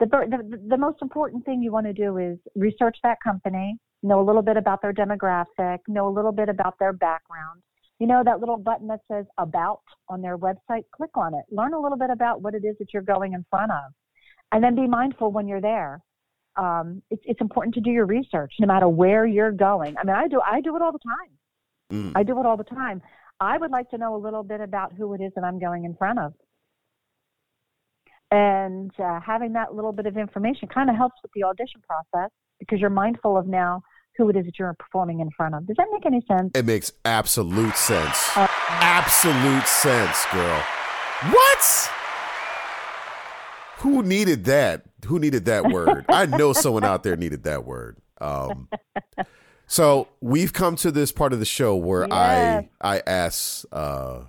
the, 0.00 0.06
the 0.06 0.60
the 0.68 0.76
most 0.76 0.98
important 1.00 1.44
thing 1.44 1.62
you 1.62 1.72
want 1.72 1.86
to 1.86 1.92
do 1.92 2.18
is 2.18 2.38
research 2.56 2.96
that 3.02 3.18
company, 3.22 3.78
know 4.02 4.20
a 4.20 4.26
little 4.26 4.42
bit 4.42 4.56
about 4.56 4.82
their 4.82 4.92
demographic, 4.92 5.78
know 5.88 6.08
a 6.08 6.14
little 6.14 6.32
bit 6.32 6.48
about 6.48 6.74
their 6.78 6.92
background. 6.92 7.62
You 8.00 8.06
know 8.06 8.22
that 8.24 8.40
little 8.40 8.56
button 8.56 8.88
that 8.88 9.00
says 9.10 9.24
about 9.38 9.82
on 10.08 10.20
their 10.20 10.36
website? 10.36 10.84
Click 10.94 11.10
on 11.14 11.34
it. 11.34 11.44
Learn 11.50 11.74
a 11.74 11.80
little 11.80 11.98
bit 11.98 12.10
about 12.10 12.42
what 12.42 12.54
it 12.54 12.64
is 12.64 12.76
that 12.78 12.92
you're 12.92 13.02
going 13.02 13.34
in 13.34 13.44
front 13.48 13.70
of. 13.70 13.92
And 14.52 14.62
then 14.62 14.74
be 14.74 14.86
mindful 14.86 15.30
when 15.32 15.46
you're 15.46 15.60
there. 15.60 16.00
Um, 16.56 17.02
it's, 17.10 17.22
it's 17.24 17.40
important 17.40 17.74
to 17.74 17.80
do 17.80 17.90
your 17.90 18.06
research 18.06 18.52
no 18.60 18.66
matter 18.66 18.88
where 18.88 19.26
you're 19.26 19.52
going. 19.52 19.96
I 19.96 20.04
mean, 20.04 20.14
I 20.14 20.28
do, 20.28 20.40
I 20.40 20.60
do 20.60 20.76
it 20.76 20.82
all 20.82 20.92
the 20.92 20.98
time. 20.98 21.30
Mm. 21.92 22.12
I 22.14 22.22
do 22.22 22.38
it 22.38 22.46
all 22.46 22.56
the 22.56 22.64
time. 22.64 23.02
I 23.40 23.58
would 23.58 23.70
like 23.70 23.90
to 23.90 23.98
know 23.98 24.14
a 24.14 24.18
little 24.18 24.42
bit 24.42 24.60
about 24.60 24.92
who 24.92 25.14
it 25.14 25.20
is 25.20 25.32
that 25.34 25.44
I'm 25.44 25.58
going 25.58 25.84
in 25.84 25.94
front 25.96 26.18
of. 26.18 26.34
And 28.30 28.90
uh, 28.98 29.20
having 29.20 29.52
that 29.52 29.74
little 29.74 29.92
bit 29.92 30.06
of 30.06 30.16
information 30.16 30.68
kind 30.68 30.90
of 30.90 30.96
helps 30.96 31.16
with 31.22 31.32
the 31.34 31.44
audition 31.44 31.80
process 31.86 32.30
because 32.58 32.80
you're 32.80 32.90
mindful 32.90 33.36
of 33.36 33.46
now 33.46 33.82
who 34.16 34.28
it 34.28 34.36
is 34.36 34.44
that 34.46 34.58
you're 34.58 34.74
performing 34.74 35.20
in 35.20 35.30
front 35.30 35.54
of. 35.54 35.66
Does 35.66 35.76
that 35.76 35.86
make 35.92 36.06
any 36.06 36.22
sense? 36.28 36.50
it 36.54 36.64
makes 36.64 36.92
absolute 37.04 37.76
sense. 37.76 38.16
Uh, 38.36 38.46
Absolute 38.68 39.66
sense, 39.66 40.24
girl. 40.32 40.62
What? 41.30 41.90
Who 43.78 44.02
needed 44.02 44.44
that? 44.44 44.84
Who 45.06 45.18
needed 45.18 45.44
that 45.46 45.66
word? 45.70 46.06
I 46.08 46.26
know 46.26 46.52
someone 46.52 46.84
out 46.84 47.02
there 47.02 47.16
needed 47.16 47.44
that 47.44 47.64
word. 47.64 47.98
Um, 48.20 48.68
so 49.66 50.08
we've 50.20 50.52
come 50.52 50.76
to 50.76 50.90
this 50.90 51.12
part 51.12 51.32
of 51.32 51.38
the 51.40 51.44
show 51.44 51.74
where 51.76 52.02
Yes. 52.08 52.12
I 52.80 52.96
I 52.96 53.02
ask. 53.06 53.64
Uh, 53.72 54.20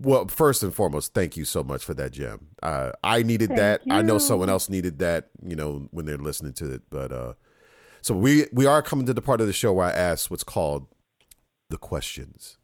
well, 0.00 0.28
first 0.28 0.62
and 0.62 0.72
foremost, 0.74 1.12
thank 1.14 1.36
you 1.36 1.44
so 1.44 1.64
much 1.64 1.84
for 1.84 1.92
that, 1.94 2.12
gem. 2.12 2.48
Uh, 2.62 2.92
I 3.02 3.22
needed 3.22 3.48
Thank 3.48 3.60
that. 3.60 3.80
I 3.90 4.02
know 4.02 4.18
someone 4.18 4.48
else 4.48 4.68
needed 4.68 4.98
that. 5.00 5.30
You 5.44 5.56
know, 5.56 5.88
when 5.90 6.06
they're 6.06 6.18
listening 6.18 6.52
to 6.54 6.72
it, 6.74 6.82
but 6.90 7.10
uh, 7.12 7.32
so 8.08 8.14
we 8.14 8.46
we 8.52 8.64
are 8.64 8.80
coming 8.80 9.04
to 9.04 9.12
the 9.12 9.20
part 9.20 9.42
of 9.42 9.46
the 9.46 9.52
show 9.52 9.70
where 9.74 9.86
I 9.86 9.90
ask 9.92 10.30
what's 10.30 10.42
called 10.42 10.86
the 11.68 11.76
questions. 11.76 12.56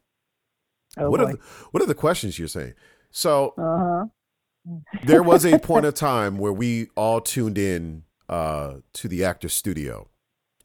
oh 0.97 1.11
what 1.11 1.19
boy. 1.19 1.25
are 1.25 1.31
the, 1.33 1.39
what 1.69 1.83
are 1.83 1.85
the 1.85 1.93
questions 1.93 2.39
you're 2.39 2.47
saying? 2.47 2.73
So 3.11 3.53
uh-huh. 3.55 4.05
there 5.03 5.21
was 5.21 5.45
a 5.45 5.59
point 5.69 5.85
of 5.85 5.93
time 5.93 6.39
where 6.39 6.51
we 6.51 6.87
all 6.95 7.21
tuned 7.21 7.59
in 7.59 8.05
uh, 8.27 8.77
to 8.93 9.07
the 9.07 9.23
actor 9.23 9.47
studio, 9.47 10.09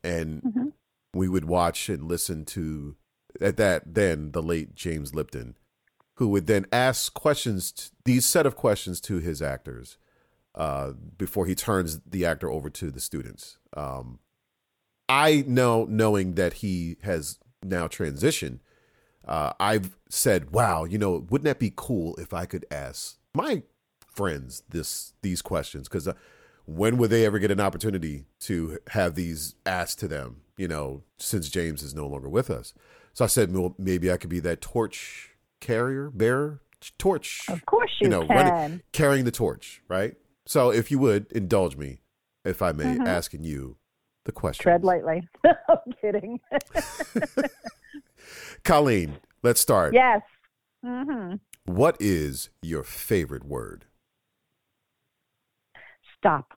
and 0.02 0.42
Mhm. 0.42 0.72
we 1.12 1.28
would 1.28 1.44
watch 1.44 1.90
and 1.90 2.08
listen 2.08 2.46
to 2.46 2.96
at 3.38 3.58
that 3.58 3.94
then 3.94 4.32
the 4.32 4.42
late 4.42 4.74
James 4.74 5.14
Lipton, 5.14 5.58
who 6.14 6.28
would 6.28 6.46
then 6.46 6.64
ask 6.72 7.12
questions, 7.12 7.92
these 8.06 8.24
set 8.24 8.46
of 8.46 8.56
questions 8.56 8.98
to 9.02 9.18
his 9.18 9.42
actors 9.42 9.98
uh, 10.54 10.92
before 11.18 11.44
he 11.44 11.54
turns 11.54 12.00
the 12.00 12.24
actor 12.24 12.50
over 12.50 12.70
to 12.70 12.90
the 12.90 13.00
students. 13.00 13.58
Um, 13.76 14.20
I 15.10 15.44
know, 15.46 15.84
knowing 15.86 16.34
that 16.34 16.54
he 16.54 16.96
has 17.02 17.38
now 17.62 17.88
transitioned, 17.88 18.60
uh, 19.26 19.52
I've 19.58 19.96
said, 20.08 20.50
"Wow, 20.52 20.84
you 20.84 20.98
know, 20.98 21.26
wouldn't 21.28 21.44
that 21.44 21.58
be 21.58 21.72
cool 21.74 22.14
if 22.16 22.32
I 22.32 22.46
could 22.46 22.64
ask 22.70 23.18
my 23.34 23.62
friends 24.12 24.62
this 24.68 25.12
these 25.22 25.42
questions? 25.42 25.88
Because 25.88 26.06
uh, 26.08 26.12
when 26.64 26.96
would 26.98 27.10
they 27.10 27.26
ever 27.26 27.38
get 27.38 27.50
an 27.50 27.60
opportunity 27.60 28.26
to 28.40 28.78
have 28.90 29.14
these 29.16 29.56
asked 29.66 29.98
to 30.00 30.08
them? 30.08 30.42
You 30.56 30.68
know, 30.68 31.02
since 31.18 31.48
James 31.48 31.82
is 31.82 31.94
no 31.94 32.06
longer 32.06 32.28
with 32.28 32.48
us." 32.50 32.72
So 33.12 33.24
I 33.24 33.28
said, 33.28 33.52
well, 33.52 33.74
maybe 33.76 34.10
I 34.12 34.16
could 34.16 34.30
be 34.30 34.38
that 34.40 34.60
torch 34.60 35.30
carrier, 35.60 36.10
bearer, 36.10 36.60
torch, 36.96 37.42
Of 37.48 37.66
course 37.66 37.90
you, 38.00 38.04
you 38.04 38.08
know, 38.10 38.24
running- 38.26 38.82
carrying 38.92 39.24
the 39.24 39.32
torch, 39.32 39.82
right? 39.88 40.14
So 40.46 40.70
if 40.70 40.92
you 40.92 41.00
would 41.00 41.30
indulge 41.32 41.76
me, 41.76 42.02
if 42.44 42.62
I 42.62 42.70
may, 42.70 42.96
Mhm. 42.96 43.06
asking 43.06 43.42
you 43.42 43.76
the 44.24 44.32
question. 44.32 44.62
Tread 44.62 44.84
lightly. 44.84 45.22
I'm 45.44 45.92
kidding. 46.00 46.40
Colleen, 48.64 49.16
let's 49.42 49.60
start. 49.60 49.94
yes. 49.94 50.20
hmm 50.84 51.34
What 51.64 51.96
is 52.00 52.50
your 52.62 52.82
favorite 52.82 53.44
word? 53.44 53.86
Stop. 56.18 56.54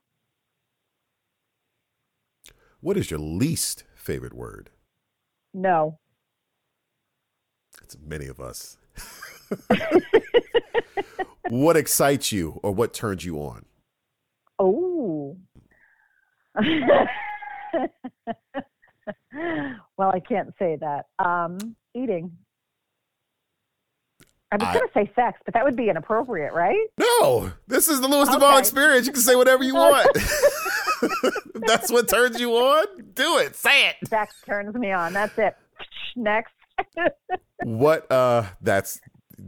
What 2.82 2.98
is 2.98 3.10
your 3.10 3.20
least 3.20 3.86
favorite 3.96 4.34
word? 4.34 4.70
No. 5.54 6.00
It's 7.82 7.98
many 7.98 8.28
of 8.28 8.42
us. 8.42 8.78
what 11.50 11.78
excites 11.78 12.34
you 12.34 12.60
or 12.62 12.74
what 12.74 12.94
turns 12.94 13.24
you 13.24 13.38
on? 13.38 13.66
Oh. 14.60 15.38
well, 19.98 20.12
I 20.14 20.20
can't 20.20 20.54
say 20.60 20.78
that. 20.80 21.06
Um, 21.20 21.76
eating. 21.96 22.32
I 24.52 24.58
was 24.58 24.68
I- 24.68 24.74
to 24.80 24.88
say 24.94 25.12
sex, 25.16 25.40
but 25.46 25.54
that 25.56 25.64
would 25.64 25.76
be 25.76 25.90
inappropriate, 25.90 26.54
right? 26.54 26.88
No, 27.00 27.52
this 27.68 27.88
is 27.88 28.02
the 28.02 28.08
Duvall 28.08 28.50
Okay. 28.52 28.60
experience. 28.60 29.08
You 29.08 29.14
can 29.14 29.22
say 29.22 29.36
whatever 29.36 29.64
you 29.64 29.74
want. 29.76 30.08
That's 31.56 31.92
what 31.92 32.08
turns 32.08 32.40
you 32.40 32.52
on. 32.56 32.86
Do 33.14 33.38
it. 33.40 33.56
Say 33.56 33.90
it. 33.90 33.96
Sex 34.08 34.36
turns 34.46 34.76
me 34.76 34.92
on. 34.92 35.14
That's 35.14 35.38
it. 35.38 35.56
Next. 36.16 36.54
What? 37.64 38.12
Uh, 38.12 38.46
that's 38.62 39.00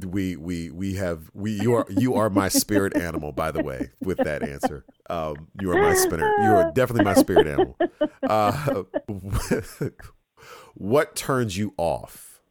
we 0.03 0.35
we 0.35 0.69
we 0.71 0.95
have 0.95 1.29
we 1.33 1.51
you 1.61 1.73
are 1.73 1.85
you 1.89 2.15
are 2.15 2.29
my 2.29 2.49
spirit 2.49 2.95
animal. 2.97 3.31
By 3.31 3.51
the 3.51 3.63
way, 3.63 3.91
with 4.01 4.17
that 4.17 4.43
answer, 4.43 4.85
um, 5.09 5.47
you 5.59 5.71
are 5.71 5.81
my 5.81 5.93
spinner. 5.93 6.29
You 6.43 6.51
are 6.51 6.71
definitely 6.71 7.05
my 7.05 7.13
spirit 7.13 7.47
animal. 7.47 7.77
Uh, 8.23 8.83
what 10.73 11.15
turns 11.15 11.57
you 11.57 11.73
off? 11.77 12.41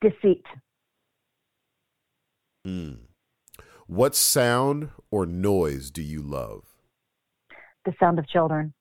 Deceit. 0.00 0.44
Mm. 2.66 2.98
What 3.86 4.14
sound 4.14 4.90
or 5.10 5.26
noise 5.26 5.90
do 5.90 6.02
you 6.02 6.22
love? 6.22 6.64
The 7.84 7.92
sound 8.00 8.18
of 8.18 8.26
children. 8.26 8.74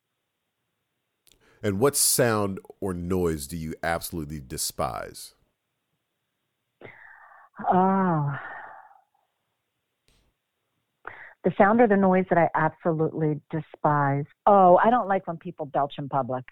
And 1.62 1.80
what 1.80 1.96
sound 1.96 2.60
or 2.82 2.94
noise 2.94 3.48
do 3.48 3.58
you 3.58 3.74
absolutely 3.84 4.42
despise? 4.42 5.34
Oh. 7.60 8.38
The 11.44 11.52
sound 11.58 11.82
or 11.82 11.88
the 11.88 11.98
noise 11.98 12.26
that 12.30 12.38
I 12.38 12.50
absolutely 12.56 13.42
despise. 13.52 14.26
Oh, 14.46 14.80
I 14.84 14.90
don't 14.90 15.08
like 15.08 15.28
when 15.28 15.38
people 15.38 15.66
belch 15.66 15.96
in 15.98 16.08
public. 16.08 16.46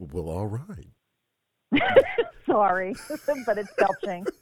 Well, 0.00 0.28
all 0.28 0.46
right. 0.46 0.88
Sorry, 2.46 2.94
but 3.46 3.58
it's 3.58 3.72
belching. 3.78 4.26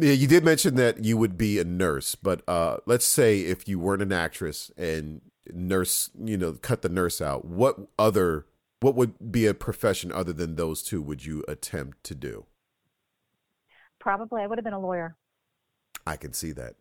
Yeah, 0.00 0.12
you 0.12 0.26
did 0.26 0.46
mention 0.46 0.76
that 0.76 1.04
you 1.04 1.18
would 1.18 1.36
be 1.36 1.58
a 1.58 1.64
nurse, 1.64 2.14
but 2.14 2.40
uh, 2.48 2.78
let's 2.86 3.04
say 3.04 3.40
if 3.40 3.68
you 3.68 3.78
weren't 3.78 4.00
an 4.00 4.12
actress 4.12 4.70
and 4.78 5.20
nurse, 5.52 6.08
you 6.18 6.38
know, 6.38 6.54
cut 6.54 6.80
the 6.80 6.88
nurse 6.88 7.20
out, 7.20 7.44
what 7.44 7.76
other, 7.98 8.46
what 8.80 8.94
would 8.94 9.30
be 9.30 9.46
a 9.46 9.52
profession 9.52 10.10
other 10.10 10.32
than 10.32 10.56
those 10.56 10.82
two 10.82 11.02
would 11.02 11.26
you 11.26 11.44
attempt 11.46 12.02
to 12.04 12.14
do? 12.14 12.46
Probably 14.00 14.42
I 14.42 14.46
would 14.46 14.58
have 14.58 14.64
been 14.64 14.72
a 14.72 14.80
lawyer. 14.80 15.16
I 16.06 16.16
can 16.16 16.32
see 16.32 16.52
that. 16.52 16.74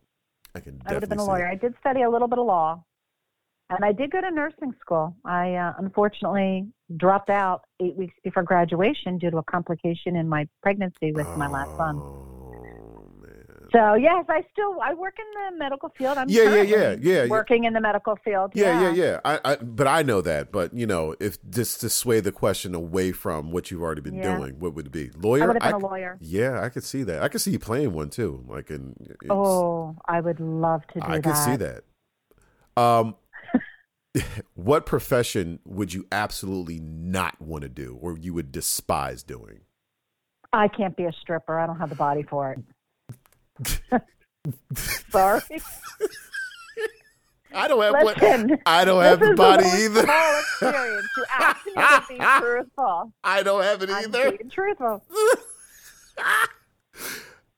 I 0.56 0.60
can 0.60 0.82
I 0.86 0.94
would 0.94 1.04
have 1.04 1.10
been 1.10 1.20
a 1.20 1.26
lawyer. 1.26 1.44
that. 1.44 1.52
I 1.52 1.56
did 1.56 1.76
study 1.80 2.02
a 2.02 2.10
little 2.10 2.28
bit 2.28 2.40
of 2.40 2.46
law, 2.46 2.84
and 3.70 3.86
I 3.86 3.92
did 3.92 4.12
go 4.12 4.22
to 4.22 4.32
nursing 4.32 4.74
school. 4.82 5.16
I 5.26 5.56
uh, 5.56 5.74
unfortunately 5.78 6.68
dropped 6.98 7.30
out 7.30 7.62
eight 7.82 7.96
weeks 7.96 8.16
before 8.24 8.44
graduation 8.44 9.18
due 9.20 9.30
to 9.30 9.38
a 9.38 9.44
complication 9.44 10.16
in 10.16 10.28
my 10.28 10.48
pregnancy 10.64 11.12
with 11.12 11.28
my 11.38 11.48
last 11.48 11.76
son. 11.78 12.29
So 13.72 13.94
yes, 13.96 14.26
I 14.30 14.44
still 14.52 14.80
I 14.82 14.94
work 14.94 15.16
in 15.20 15.26
the 15.54 15.58
medical 15.60 15.90
field. 15.90 16.18
I'm 16.18 16.28
Yeah, 16.30 16.44
yeah, 16.56 16.62
yeah, 16.62 16.96
yeah, 17.00 17.24
yeah. 17.24 17.28
working 17.28 17.66
in 17.66 17.74
the 17.74 17.82
medical 17.82 18.16
field. 18.24 18.52
Yeah, 18.56 18.82
yeah, 18.82 18.92
yeah. 18.94 19.20
I, 19.24 19.40
I, 19.46 19.56
but 19.58 19.88
I 19.88 20.02
know 20.04 20.22
that. 20.22 20.52
But 20.52 20.74
you 20.74 20.88
know, 20.88 21.16
if 21.20 21.38
just 21.50 21.82
to 21.82 21.90
sway 21.90 22.20
the 22.20 22.32
question 22.32 22.74
away 22.74 23.12
from 23.12 23.52
what 23.52 23.70
you've 23.72 23.82
already 23.82 24.02
been 24.02 24.16
Yeah. 24.16 24.38
doing, 24.38 24.60
what 24.60 24.74
would 24.76 24.88
it 24.88 24.92
be? 24.92 25.12
I 25.16 25.20
Lawyer? 25.20 25.48
would 25.48 25.62
have 25.62 25.62
been 25.62 25.74
I- 25.74 25.78
a 25.78 25.90
lawyer. 25.90 26.18
Yeah, 26.20 26.62
I 26.62 26.70
could 26.70 26.84
see 26.84 27.04
that. 27.04 27.22
I 27.22 27.28
could 27.28 27.42
see 27.42 27.52
you 27.52 27.60
playing 27.60 27.94
one 27.94 28.10
too. 28.10 28.44
Like 28.48 28.70
in, 28.72 28.96
Oh, 29.30 29.96
I 30.06 30.20
would 30.22 30.40
love 30.40 30.82
to 30.94 31.00
do 31.00 31.06
I 31.06 31.20
that. 31.20 31.24
could 31.24 31.38
see 31.38 31.56
that. 31.58 31.84
Um, 32.78 33.16
what 34.56 34.86
profession 34.86 35.60
would 35.66 35.94
you 35.94 36.08
absolutely 36.12 36.80
not 36.80 37.40
want 37.42 37.62
to 37.64 37.70
do 37.70 37.98
or 38.02 38.18
you 38.18 38.34
would 38.34 38.52
despise 38.52 39.22
doing? 39.24 39.62
I 40.52 40.68
can't 40.68 40.98
be 40.98 41.04
a 41.04 41.12
stripper. 41.12 41.60
I 41.60 41.68
don't 41.68 41.78
have 41.78 41.90
the 41.90 41.96
body 41.96 42.24
for 42.24 42.54
it. 42.54 42.60
Sorry. 45.10 45.42
I 47.54 47.68
don't 47.68 47.82
have 47.82 47.94
Listen, 48.04 48.50
what, 48.50 48.60
I 48.66 48.86
don't 48.86 49.04
have 49.04 49.20
the 49.20 49.34
body 49.34 49.66
either. 49.66 50.02
Experience. 50.02 51.08
You 51.18 51.26
asked 51.32 51.66
me 51.66 51.74
to 51.74 52.04
be 52.10 52.16
truthful. 52.40 53.14
I 53.24 53.42
don't 53.44 53.64
have 53.64 53.82
it 53.82 53.90
I'm 53.90 54.04
either. 54.06 54.32
being 54.38 54.50
truthful. 54.50 55.04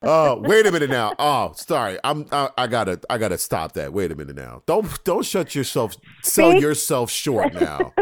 Oh, 0.04 0.40
wait 0.40 0.66
a 0.66 0.72
minute 0.72 0.90
now. 0.90 1.14
Oh, 1.20 1.54
sorry. 1.56 2.00
I'm 2.04 2.26
I, 2.32 2.50
I 2.58 2.66
gotta 2.66 3.00
I 3.08 3.20
gotta 3.20 3.38
stop 3.38 3.74
that. 3.74 3.94
Wait 3.94 4.12
a 4.12 4.16
minute 4.16 4.36
now. 4.36 4.64
Don't 4.66 4.88
don't 5.04 5.24
shut 5.24 5.54
yourself 5.54 5.96
sell 6.24 6.56
yourself 6.56 7.12
short 7.12 7.54
now. 7.54 7.94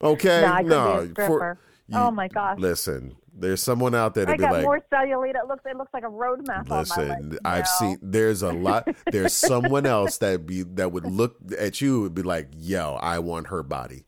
Okay? 0.00 0.40
no, 0.46 0.46
I 0.46 0.62
no. 0.62 1.00
be 1.02 1.08
a 1.08 1.10
stripper. 1.10 1.58
Oh 1.60 1.64
you- 1.88 1.98
oh 2.06 2.10
my 2.12 2.28
gosh. 2.28 2.60
Listen, 2.60 3.16
there's 3.38 3.62
someone 3.62 3.94
out 3.94 4.14
there 4.14 4.24
I 4.24 4.32
that 4.32 4.38
be 4.38 4.42
got 4.42 4.52
like, 4.52 4.62
more 4.64 4.80
cellulite. 4.92 5.34
It 5.34 5.46
looks 5.48 5.62
it 5.66 5.76
looks 5.76 5.92
like 5.94 6.04
a 6.04 6.08
road 6.08 6.46
map 6.46 6.70
on 6.70 6.76
my 6.76 6.78
Listen, 6.80 7.30
leg. 7.30 7.38
I've 7.44 7.66
seen. 7.68 7.98
There's 8.02 8.42
a 8.42 8.52
lot. 8.52 8.88
There's 9.12 9.32
someone 9.34 9.86
else 9.86 10.18
that 10.18 10.46
be 10.46 10.62
that 10.62 10.92
would 10.92 11.06
look 11.06 11.36
at 11.58 11.80
you 11.80 12.06
and 12.06 12.14
be 12.14 12.22
like, 12.22 12.48
"Yo, 12.56 12.94
I 13.00 13.18
want 13.20 13.48
her 13.48 13.62
body." 13.62 14.04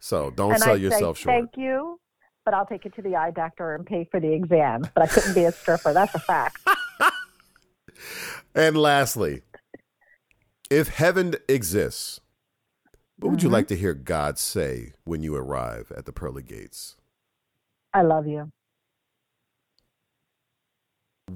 So 0.00 0.30
don't 0.30 0.52
and 0.54 0.62
sell 0.62 0.74
I'd 0.74 0.80
yourself 0.80 1.16
say, 1.18 1.22
short. 1.24 1.34
Thank 1.36 1.50
you, 1.56 2.00
but 2.44 2.54
I'll 2.54 2.66
take 2.66 2.86
it 2.86 2.94
to 2.96 3.02
the 3.02 3.14
eye 3.16 3.30
doctor 3.30 3.74
and 3.74 3.86
pay 3.86 4.08
for 4.10 4.18
the 4.20 4.32
exam. 4.32 4.82
But 4.94 5.04
I 5.04 5.06
couldn't 5.06 5.34
be 5.34 5.44
a 5.44 5.52
stripper. 5.52 5.92
That's 5.92 6.14
a 6.14 6.18
fact. 6.18 6.58
And 8.54 8.76
lastly, 8.76 9.42
if 10.70 10.88
heaven 10.88 11.34
exists, 11.48 12.20
what 13.18 13.30
would 13.30 13.42
you 13.42 13.48
Mhm. 13.48 13.52
like 13.52 13.68
to 13.68 13.76
hear 13.76 13.94
God 13.94 14.38
say 14.38 14.92
when 15.04 15.22
you 15.22 15.34
arrive 15.34 15.90
at 15.96 16.04
the 16.04 16.12
pearly 16.12 16.42
gates? 16.42 16.96
I 17.94 18.02
love 18.02 18.26
you. 18.26 18.50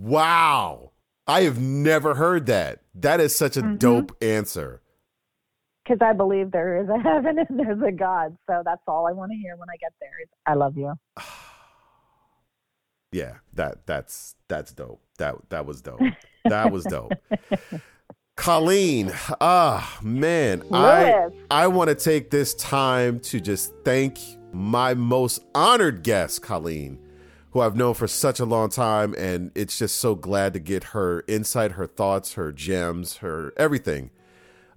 Wow, 0.01 0.93
I 1.27 1.43
have 1.43 1.61
never 1.61 2.15
heard 2.15 2.47
that. 2.47 2.83
That 2.95 3.21
is 3.21 3.35
such 3.35 3.57
a 3.57 3.63
Mhm. 3.63 3.79
dope 3.79 4.13
answer. 4.23 4.83
Because 5.85 5.99
I 6.03 6.13
believe 6.13 6.51
there 6.51 6.77
is 6.83 6.89
a 6.89 6.99
heaven 7.09 7.39
and 7.39 7.59
there's 7.59 7.81
a 7.83 7.93
God. 7.93 8.37
So 8.49 8.63
that's 8.65 8.83
all 8.87 9.07
I 9.07 9.13
want 9.13 9.31
to 9.33 9.37
hear 9.39 9.57
when 9.57 9.69
I 9.71 9.77
get 9.81 9.93
there 10.01 10.21
is 10.23 10.29
I 10.47 10.55
love 10.55 10.77
you. 10.77 10.93
Yeah, 13.13 13.37
that 13.55 13.87
that's 13.87 14.35
that's 14.49 14.73
dope. 14.73 15.01
That 15.19 15.37
that 15.49 15.65
was 15.65 15.81
dope. 15.81 16.03
That 16.45 16.71
was 16.71 16.85
dope. 16.85 17.13
Colleen, 18.37 19.13
ah 19.41 19.99
man, 20.03 20.63
I 20.73 21.29
I 21.51 21.69
want 21.69 21.89
to 21.89 21.95
take 21.95 22.31
this 22.31 22.53
time 22.55 23.21
to 23.21 23.41
just 23.41 23.73
thank 23.85 24.19
my 24.53 24.93
most 24.93 25.43
honored 25.55 26.03
guest, 26.03 26.43
Colleen, 26.43 26.99
who 27.57 27.63
I've 27.63 27.75
known 27.75 27.95
for 27.95 28.07
such 28.07 28.39
a 28.39 28.45
long 28.45 28.69
time, 28.69 29.15
and 29.17 29.51
it's 29.55 29.79
just 29.79 29.97
so 29.99 30.15
glad 30.15 30.53
to 30.53 30.59
get 30.59 30.85
her 30.85 31.25
insight, 31.27 31.73
her 31.73 31.87
thoughts, 31.87 32.35
her 32.35 32.53
gems, 32.53 33.17
her 33.19 33.55
everything. 33.57 34.11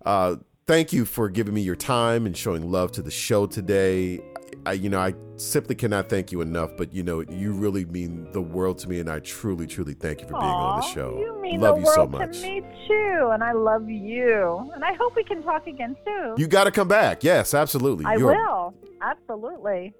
Uh, 0.05 0.37
thank 0.65 0.93
you 0.93 1.03
for 1.03 1.27
giving 1.27 1.53
me 1.53 1.59
your 1.59 1.75
time 1.75 2.25
and 2.25 2.37
showing 2.37 2.71
love 2.71 2.93
to 2.93 3.01
the 3.01 3.11
show 3.11 3.45
today. 3.47 4.21
I, 4.65 4.73
you 4.73 4.87
know, 4.87 4.99
I 5.01 5.13
simply 5.35 5.75
cannot 5.75 6.07
thank 6.07 6.31
you 6.31 6.39
enough, 6.39 6.71
but 6.77 6.93
you 6.93 7.03
know, 7.03 7.19
you 7.19 7.51
really 7.51 7.83
mean 7.83 8.31
the 8.31 8.41
world 8.41 8.77
to 8.79 8.89
me, 8.89 9.01
and 9.01 9.09
I 9.09 9.19
truly, 9.19 9.67
truly 9.67 9.93
thank 9.93 10.21
you 10.21 10.27
for 10.27 10.39
being 10.39 10.43
on 10.45 10.79
the 10.79 10.87
show. 10.87 11.19
You 11.19 11.41
mean 11.41 11.59
love 11.59 11.75
the 11.75 11.81
you 11.81 11.85
world 11.85 11.95
so 11.95 12.07
much. 12.07 12.39
to 12.39 12.47
me 12.47 12.61
too, 12.87 13.29
and 13.33 13.43
I 13.43 13.51
love 13.51 13.89
you. 13.89 14.71
And 14.73 14.85
I 14.85 14.93
hope 14.93 15.17
we 15.17 15.25
can 15.25 15.43
talk 15.43 15.67
again 15.67 15.97
soon. 16.05 16.35
You 16.37 16.47
got 16.47 16.63
to 16.63 16.71
come 16.71 16.87
back. 16.87 17.25
Yes, 17.25 17.53
absolutely. 17.53 18.05
I 18.05 18.15
You're- 18.15 18.37
will. 18.37 18.73
Absolutely. 19.01 19.93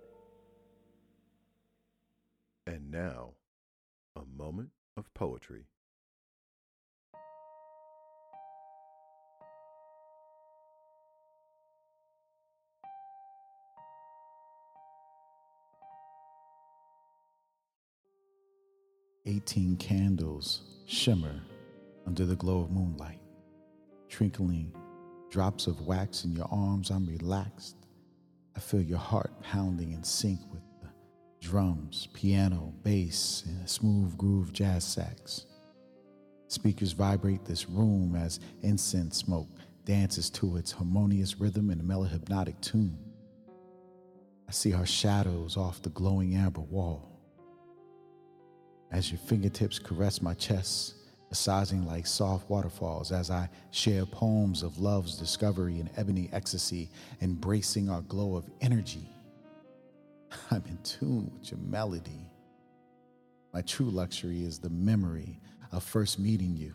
And 2.69 2.91
now, 2.91 3.31
a 4.15 4.21
moment 4.37 4.69
of 4.95 5.11
poetry. 5.15 5.65
Eighteen 19.25 19.75
candles 19.77 20.61
shimmer 20.85 21.41
under 22.05 22.23
the 22.27 22.35
glow 22.35 22.61
of 22.61 22.69
moonlight. 22.69 23.19
Trinkling 24.09 24.69
drops 25.31 25.65
of 25.65 25.87
wax 25.87 26.23
in 26.23 26.33
your 26.33 26.47
arms, 26.51 26.91
I'm 26.91 27.07
relaxed. 27.07 27.77
I 28.55 28.59
feel 28.59 28.81
your 28.81 28.99
heart 28.99 29.31
pounding 29.41 29.91
in 29.93 30.03
sync 30.03 30.39
with 30.51 30.61
drums, 31.39 32.07
piano, 32.13 32.73
bass, 32.83 33.43
and 33.47 33.63
a 33.63 33.67
smooth 33.67 34.17
groove 34.17 34.53
jazz 34.53 34.83
sax. 34.83 35.45
Speakers 36.47 36.93
vibrate 36.93 37.45
this 37.45 37.69
room 37.69 38.15
as 38.15 38.39
incense 38.61 39.17
smoke 39.17 39.47
dances 39.85 40.29
to 40.29 40.57
its 40.57 40.71
harmonious 40.71 41.39
rhythm 41.39 41.69
and 41.69 41.81
melohypnotic 41.81 42.59
tune. 42.61 42.97
I 44.47 44.51
see 44.51 44.73
our 44.73 44.85
shadows 44.85 45.57
off 45.57 45.81
the 45.81 45.89
glowing 45.89 46.35
amber 46.35 46.61
wall 46.61 47.09
as 48.91 49.11
your 49.11 49.19
fingertips 49.19 49.77
caress 49.77 50.21
my 50.21 50.33
chest, 50.33 50.95
massaging 51.29 51.85
like 51.85 52.07
soft 52.07 52.49
waterfalls 52.49 53.11
as 53.11 53.29
I 53.29 53.49
share 53.71 54.05
poems 54.05 54.63
of 54.63 54.79
love's 54.79 55.15
discovery 55.17 55.79
and 55.79 55.89
ebony 55.95 56.29
ecstasy, 56.33 56.89
embracing 57.21 57.89
our 57.89 58.01
glow 58.01 58.35
of 58.35 58.49
energy. 58.61 59.07
I'm 60.51 60.63
in 60.67 60.77
tune 60.83 61.31
with 61.37 61.51
your 61.51 61.59
melody. 61.59 62.29
My 63.53 63.61
true 63.61 63.89
luxury 63.89 64.43
is 64.43 64.59
the 64.59 64.69
memory 64.69 65.39
of 65.71 65.83
first 65.83 66.19
meeting 66.19 66.55
you, 66.55 66.73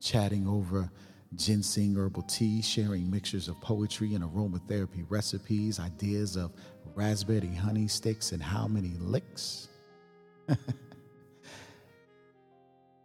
chatting 0.00 0.46
over 0.46 0.90
ginseng 1.34 1.96
herbal 1.96 2.22
tea, 2.22 2.62
sharing 2.62 3.10
mixtures 3.10 3.48
of 3.48 3.60
poetry 3.60 4.14
and 4.14 4.24
aromatherapy 4.24 5.04
recipes, 5.08 5.78
ideas 5.78 6.36
of 6.36 6.52
raspberry 6.94 7.54
honey 7.54 7.88
sticks, 7.88 8.32
and 8.32 8.42
how 8.42 8.66
many 8.66 8.92
licks. 8.98 9.68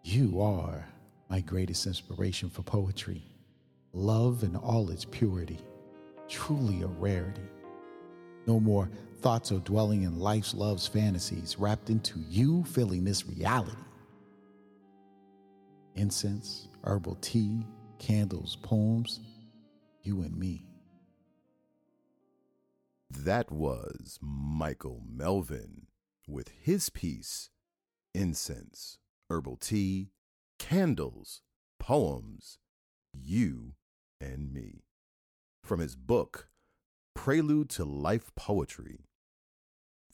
You 0.08 0.40
are 0.40 0.88
my 1.32 1.42
greatest 1.42 1.88
inspiration 1.88 2.48
for 2.48 2.62
poetry. 2.62 3.24
Love 3.92 4.44
in 4.44 4.56
all 4.56 4.92
its 4.92 5.04
purity, 5.04 5.58
truly 6.30 6.84
a 6.84 6.88
rarity. 6.88 7.50
No 8.46 8.60
more 8.60 8.88
thoughts 9.26 9.50
of 9.50 9.64
dwelling 9.64 10.04
in 10.04 10.20
life's 10.20 10.54
love's 10.54 10.86
fantasies, 10.86 11.56
wrapped 11.58 11.90
into 11.90 12.20
you 12.30 12.64
feeling 12.66 13.04
this 13.04 13.26
reality. 13.26 13.76
Incense, 15.96 16.68
herbal 16.84 17.16
tea, 17.22 17.66
candles, 17.98 18.56
poems, 18.62 19.20
you 20.04 20.22
and 20.22 20.38
me. 20.38 20.68
That 23.10 23.52
was 23.52 24.20
Michael 24.22 25.02
Melvin 25.12 25.88
with 26.28 26.52
his 26.62 26.92
piece, 26.92 27.50
Incense, 28.14 29.00
Herbal 29.32 29.58
Tea, 29.58 30.12
Candles, 30.60 31.42
Poems, 31.80 32.60
You 33.12 33.74
and 34.22 34.54
Me, 34.54 34.84
from 35.64 35.80
his 35.80 35.96
book, 35.96 36.48
Prelude 37.16 37.72
to 37.72 37.86
Life 37.86 38.30
Poetry. 38.36 39.00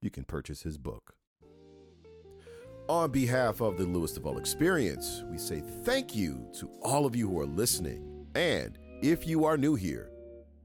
you 0.00 0.08
can 0.08 0.24
purchase 0.24 0.62
his 0.62 0.78
book. 0.78 1.12
On 2.88 3.10
behalf 3.10 3.60
of 3.60 3.76
the 3.76 3.84
Lewis 3.84 4.12
Duval 4.12 4.38
Experience, 4.38 5.24
we 5.30 5.36
say 5.36 5.62
thank 5.84 6.16
you 6.16 6.48
to 6.58 6.70
all 6.80 7.04
of 7.04 7.14
you 7.14 7.28
who 7.28 7.38
are 7.38 7.44
listening. 7.44 8.26
And 8.34 8.78
if 9.02 9.26
you 9.26 9.44
are 9.44 9.58
new 9.58 9.74
here, 9.74 10.10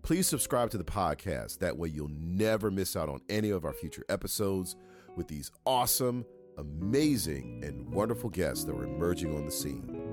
please 0.04 0.26
subscribe 0.26 0.70
to 0.70 0.78
the 0.78 0.86
podcast. 0.86 1.58
That 1.58 1.78
way, 1.78 1.90
you'll 1.90 2.08
never 2.08 2.72
miss 2.72 2.96
out 2.96 3.10
on 3.10 3.20
any 3.28 3.50
of 3.50 3.66
our 3.66 3.74
future 3.74 4.06
episodes 4.08 4.78
with 5.18 5.28
these 5.28 5.52
awesome, 5.66 6.24
amazing, 6.58 7.62
and 7.62 7.94
wonderful 7.94 8.30
guests 8.30 8.64
that 8.64 8.74
are 8.74 8.86
emerging 8.86 9.36
on 9.36 9.44
the 9.44 9.52
scene. 9.52 10.13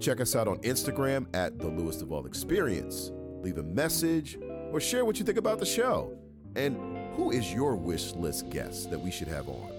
Check 0.00 0.20
us 0.20 0.36
out 0.36 0.46
on 0.46 0.58
Instagram 0.58 1.26
at 1.34 1.58
the 1.58 1.66
Lewis 1.66 1.96
Duval 1.96 2.26
Experience. 2.26 3.10
Leave 3.42 3.58
a 3.58 3.62
message 3.62 4.38
or 4.72 4.80
share 4.80 5.04
what 5.04 5.18
you 5.18 5.24
think 5.24 5.38
about 5.38 5.58
the 5.58 5.66
show. 5.66 6.16
And 6.54 6.76
who 7.14 7.30
is 7.30 7.52
your 7.52 7.74
wish 7.76 8.12
list 8.12 8.48
guest 8.50 8.90
that 8.90 8.98
we 8.98 9.10
should 9.10 9.28
have 9.28 9.48
on? 9.48 9.72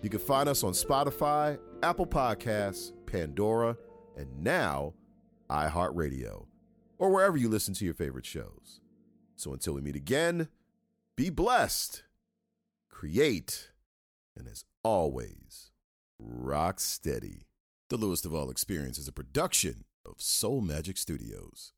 You 0.00 0.10
can 0.10 0.20
find 0.20 0.48
us 0.48 0.64
on 0.64 0.72
Spotify, 0.72 1.58
Apple 1.82 2.06
Podcasts, 2.06 2.92
Pandora, 3.06 3.76
and 4.16 4.42
now 4.42 4.94
iHeartRadio, 5.50 6.46
or 6.98 7.10
wherever 7.10 7.36
you 7.36 7.48
listen 7.48 7.74
to 7.74 7.84
your 7.84 7.94
favorite 7.94 8.26
shows. 8.26 8.80
So 9.36 9.52
until 9.52 9.74
we 9.74 9.80
meet 9.80 9.96
again, 9.96 10.48
be 11.16 11.30
blessed, 11.30 12.04
create, 12.88 13.70
and 14.36 14.48
as 14.48 14.64
always 14.82 15.70
rock 16.18 16.78
steady. 16.80 17.46
The 17.92 17.98
Lewis 17.98 18.22
Duval 18.22 18.48
Experience 18.48 18.96
is 18.96 19.06
a 19.06 19.12
production 19.12 19.84
of 20.06 20.14
Soul 20.16 20.62
Magik 20.62 20.96
Studios. 20.96 21.74